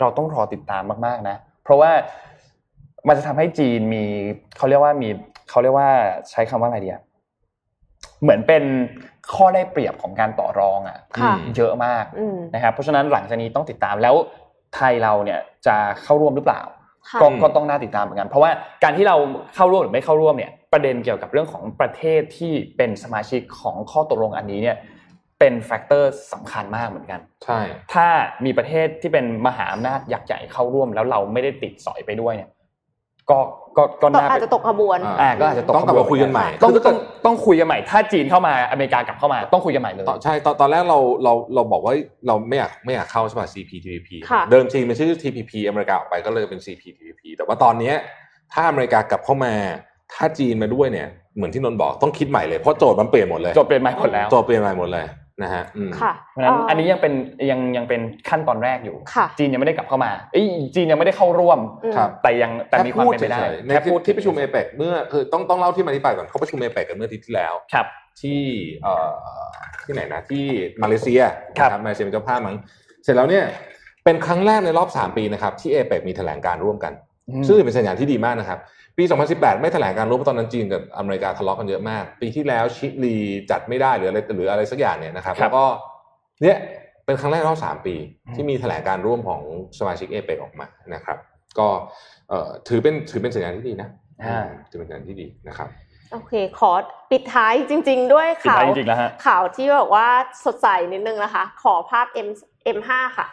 [0.00, 1.90] เราต้องรอติดตามมากๆนะ เพราะว่า
[3.08, 4.04] มันจะทำให้จีนมี
[4.56, 5.08] เขาเรียกว่ามี
[5.50, 5.90] เขาเรียกว่า
[6.30, 7.02] ใช้คำว่าอะไรดีอะ
[8.22, 8.64] เหมือนเป็น
[9.34, 14.14] ข้อได้เปรียบของการต่อรองอะค่ะเยอะมากอืมนะครับ เพราะฉะนั้นหลังจากนี้ต้องติดตามแล้ว
[14.74, 16.62] ไทยเราเนี่ยจะเข้าร่วมหรือเปล่า
[17.08, 18.50] ค่ะก็ก็ต้องน่าติดตามเหมือนกัน เพราะว่า
[18.84, 19.16] การที่เรา
[19.54, 24.76] เข้าร่วมหรือไม่เข้าร่วมเนี่ยประเด็นเกี่ยวกับเรื่องของประเทศที่เป็นสมาชิกของข้อตกลงอันนี้เนี่ย
[25.38, 27.60] เป็นแฟกเตอร์สำคัญมากเหมือนกัน ใช่
[27.92, 28.06] ถ้า
[28.44, 32.50] มีประเทศที่เป็นมหาอำนาจยักษ์ใหญ่เข้าร่วมแล้วเราไม่ได้ติดสอยไปด้วยเนี่ย
[33.30, 33.38] ก็
[33.76, 41.94] ก็ก็ก็น่าอาจจะตกขบวนอ่าก็อาจจะตกต้องกลับมาคุยกันใหม่ ต้องคือถ้าเกิต้อดงต้องคุยกันใหม่ ถ้าจีนเข้ามาอเมริกากลับเข้ามาต้องคุยกันใหม่เลยตอนใช่ตอนตอนแรกเราเราเราบอกว่า
[42.26, 47.94] เราไม่อยากไม่อยากเข้าใช่ป่ะ CPTPP ค่ะเดิมทีมันชื่อ TPP อเมริกาออกไปก็เลยเป็น CPTPP แต่ว่าตอนเนี้ย
[48.52, 49.54] ถ้าอเมริกากลับเข้ามา
[50.14, 55.06] ถ้าจีนมาด้วยเนี่ยเหมือนที่นนท์บอกต้องคิดใหม่เลยเพราะโจทย์มันเปลี่ยนหมดเลยจบเปลี่ยนใหม่หมดแล้วโจทย์เปลี่ยนใหม่หมดเลย
[55.42, 57.12] นะฮะอืมค่ะเพราะฉะนั้นเอันนี้ยังเป็น
[57.50, 67.86] ยังยังเป็นขั้นตอนแรกอยู่ค่ะจีนยังไม่ได้กลับเข้ามาเอ้ยจีนยังไม่ได้เข้าร่วมอืมครับแต่ยังแต่มีความเป็นไปได้แค่พูฉยๆในแค่พูดที่ประชุมเอเปกเมื่อคือต้องต้องเล่าที่มาที่ไปก่อนเขาประชุมเอเปกกันเมื่ออาทิตย์ที่แล้วครับ
[68.20, 68.40] ที่
[68.82, 69.10] เอ่อ
[69.84, 70.44] ที่ไหนนะที่
[70.82, 71.20] มาเลเซีย
[71.58, 72.56] ครับนะมาเลเซียเป็นเจ้าภาพมั้ง
[73.04, 73.44] เสร็จแล้วเนี่ย
[74.04, 76.92] เป็นครั้งแรกในรอบ 3 ปีนะครับที่เอเปกมีแถลงการร่วมกัน
[77.46, 78.58] ซึ่งถือเป็นสัญญาณที่ดีมากนะครับ
[78.98, 83.16] ปี 2018 ไม่แถลงการร่วมเพราะตอนนั้นจีนกับอเมริกาทะเลาะกันเยอะมาก ปีที่แล้วชิลี
[83.50, 85.64] จัดไม่ได้หรืออะไรหรืออะไรสักอย่างเนี่ยนะครับครับแล้วก็
[86.42, 86.56] เนี่ย
[87.04, 87.94] เป็นครั้งแรกในรอบ3ปี
[88.26, 89.42] อืมที่มีแถลงการร่วมของ
[89.78, 91.18] สมาชิกเอเปกออกมานะครับ
[91.58, 91.68] ก็
[92.28, 93.88] เอ่อถือเป็นถือเป็นสัญญาณที่ดีนะ
[94.24, 94.38] อ่า
[94.70, 95.68] ถือเป็นสัญญาณที่ดีนะครับ
[96.12, 96.72] โอเค ขอ
[97.10, 100.06] ปิดท้ายจริง ๆ ด้วยสุดข่าวท้ายจริงๆแล้วฮะข่าวที่แบบว่า
[100.44, 102.28] สดใสนิดนึงนะคะ ขอภาพ M
[102.76, 103.26] M5 ค่ะ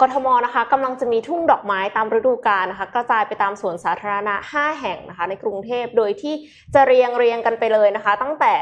[0.00, 6.34] กทมนะคะกำลังจะมีทุ่งดอกไม้ตามฤดูกาลนะคะ กระจายไปตามสวนสาธารณะ 5 แห่งนะคะ ในกรุงเทพโดยที่
[6.74, 8.54] จะเรียงเรียงกันไปเลยนะคะ ตั้งแต่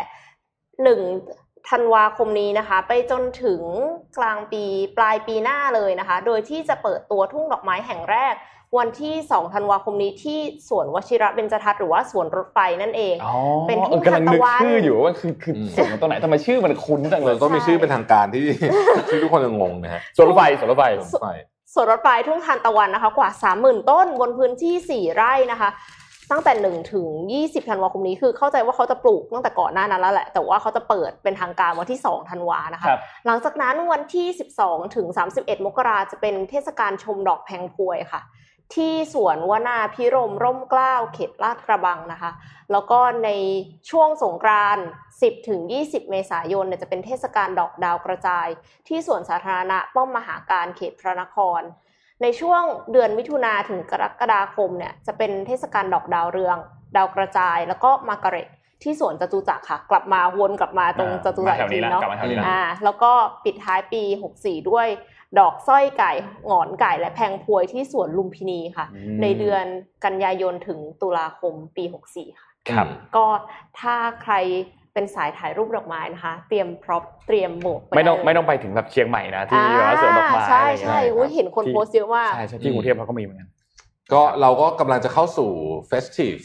[0.94, 3.62] 1 ธันวาคมนี้นะคะ ไปจนถึง
[4.18, 4.64] กลางปี
[4.96, 8.34] ปลายปีหน้าเลยนะคะ โดยที่จะเปิดตัวทุ่งดอกไม้แห่งแรก
[8.78, 10.38] วันที่ 2 ธันวาคมนี้ที่
[10.68, 13.34] สวนวชิระเบญจทัศน์หรือว่าสวนรถไฟนั่นเองอ๋อ
[13.68, 18.44] เป็นทุ่เอองกำลังนึกทานตะวันชื่ออยู่ว่าคือคืออืมส่วนของตรงไหนทำไมชื่อมันคุ้นจังเลเรายต้องมีชื่อเป็นทางการที่
[19.08, 21.28] ที่ทุกคนจะงงนะฮะสวนรถไฟสวนรถไฟรถไฟ
[21.74, 23.30] สวนรถไฟทุ่งทานตะวันนะคะ กว่า
[23.60, 25.70] 30,000 ต้นบนพื้นที่ 4 ไร่นะคะ
[26.30, 27.06] ตั้งแต่1ถึง
[27.40, 34.28] 20ธันวาคมนี้คือเข้าใจว่าเขาจะปลูกตั้งแต่ก่อนหน้านั้นแล้วแหละ แต่ว่าเขาจะเปิดเป็นทางการวันที่2ธันวานะคะครับหลังจากนั้นวันที่
[34.60, 35.06] 12ถึง
[35.36, 38.22] 31 มกราจะเป็นเทศกาลชมดอกแพงพวยค่ะ
[38.74, 42.30] ที่สวนวนาพิรมร่มเกล้าเขตลาดกระบังนะคะ
[42.72, 43.30] แล้วก็ใน
[43.90, 44.84] ช่วงสงกรานต์
[45.16, 48.46] 10ถึง20 เมษายนเนี่ยจะเป็นเทศกาลดอกดาวกระจาย
[48.88, 51.62] ที่สวนสาธารณะป้อมมหาการเขตพระนคร
[52.22, 52.62] ในช่วง
[52.92, 56.56] เดือนมิถุนาถึงกรกฎาคมเนี่ยจะเป็นเทศกาลดอกดาวเรือง
[56.96, 58.48] ดาวกระจายแล้วก็มาการเร็ต
[58.82, 63.12] ที่สวนจตุจักรค่ะ กลับมาวนกลับมาตรงจตุจักรมาแถวอีกทีนี้แล้วเนาะกลับมาแถวนี้แล้วอ่าแล้วก็
[63.44, 64.02] ปิดท้ายปี
[64.36, 64.86] 64 ด้วย
[65.38, 66.12] ดอกสร้อยไก่
[66.46, 69.64] หงอนไก่และแพงพวยที่สวนลุมพินีค่ะอืมในเดือน
[70.04, 73.26] กันยายนถึงตุลาคมปี 64 ค่ะครับก็
[73.80, 74.34] ถ้าใคร
[74.94, 83.48] เป็นสายถ่ายรูปดอกไม้นะคะ เตรียม prop เตรียมหมวกปไม่ต้องด้เลยไม่ตไม่ต้องไปถึงแบบเชียงใหม่นะที่อ่าสวนดอกไม้ใช่อะไรอย่างใช่เงี้ยอุ๊ยเห็นคนโพสต์เยอะมากใช่ใช่ที่กรุงเทพเขาก็มีเหมือนกัน
[84.12, 85.50] ก็เราก็กำลังจะเข้าสู่
[85.90, 86.40] festive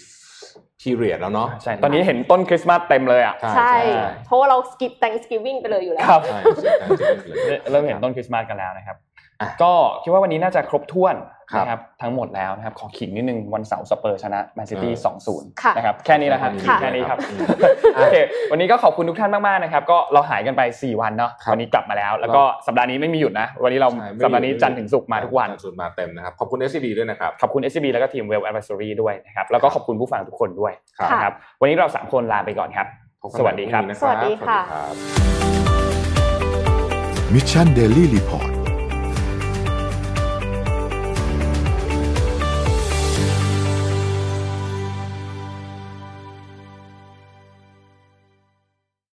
[0.82, 9.15] period แล้วเนาะใช่ตอนนี้เห็นต้นคริสต์มาสเต็มเลยอะใช่ใช่ใช่เพราะว่าเรา skip Thanksgiving ไปเลยอยู่แล้วครับใช่ใช่ใช่ใช่ใช่เริ่มเห็นต้นคริสต์มาสกันแล้วนะครับอะ
[9.64, 9.74] ก็
[10.04, 11.18] คิดว่าวันนี้น่าจะครบถ้วน
[11.52, 17.40] ครับนะครับทั้งหมดแล้วนะครับขอขิงนิดนึงวันเสาร์สเปอร์ชนะแมนซิตี้เออ2-0ค่ะนะครับแค่นี้นะครับค่ะแค่นี้ครับอืม
[17.98, 18.16] โอเค
[18.52, 32.88] วันนี้ก็ขอบคุณทุกท่านมากๆนะครับก็เราหายกันไป 4 วันเนาะครับวันนี้กลับมาแล้ว แล้วก็สัปดาห์นี้ไม่มีหยุดนะ วันนี้เราใช่ไม่สัปดาห์นี้ไม่จันทร์ถึงศุกร์มาทุกวันจันทร์ถึงศุกร์มาเต็มนะครับขอบคุณ SCB ด้วยนะครับขอบคุณ SCB แล้วก็ทีม Well Advisory ด้วยนะครับแล้วก็ขอบคุณผู้ฟังทุกคนด้วยครับนะครับวันนี้เราสามคนลาไปก่อนครับ
[33.22, 34.94] พบกันใหม่พรุ่งนี้สวัสดีครับสวัสดีค่ะสวัสดีรับ
[37.34, 38.55] Mission Daily Report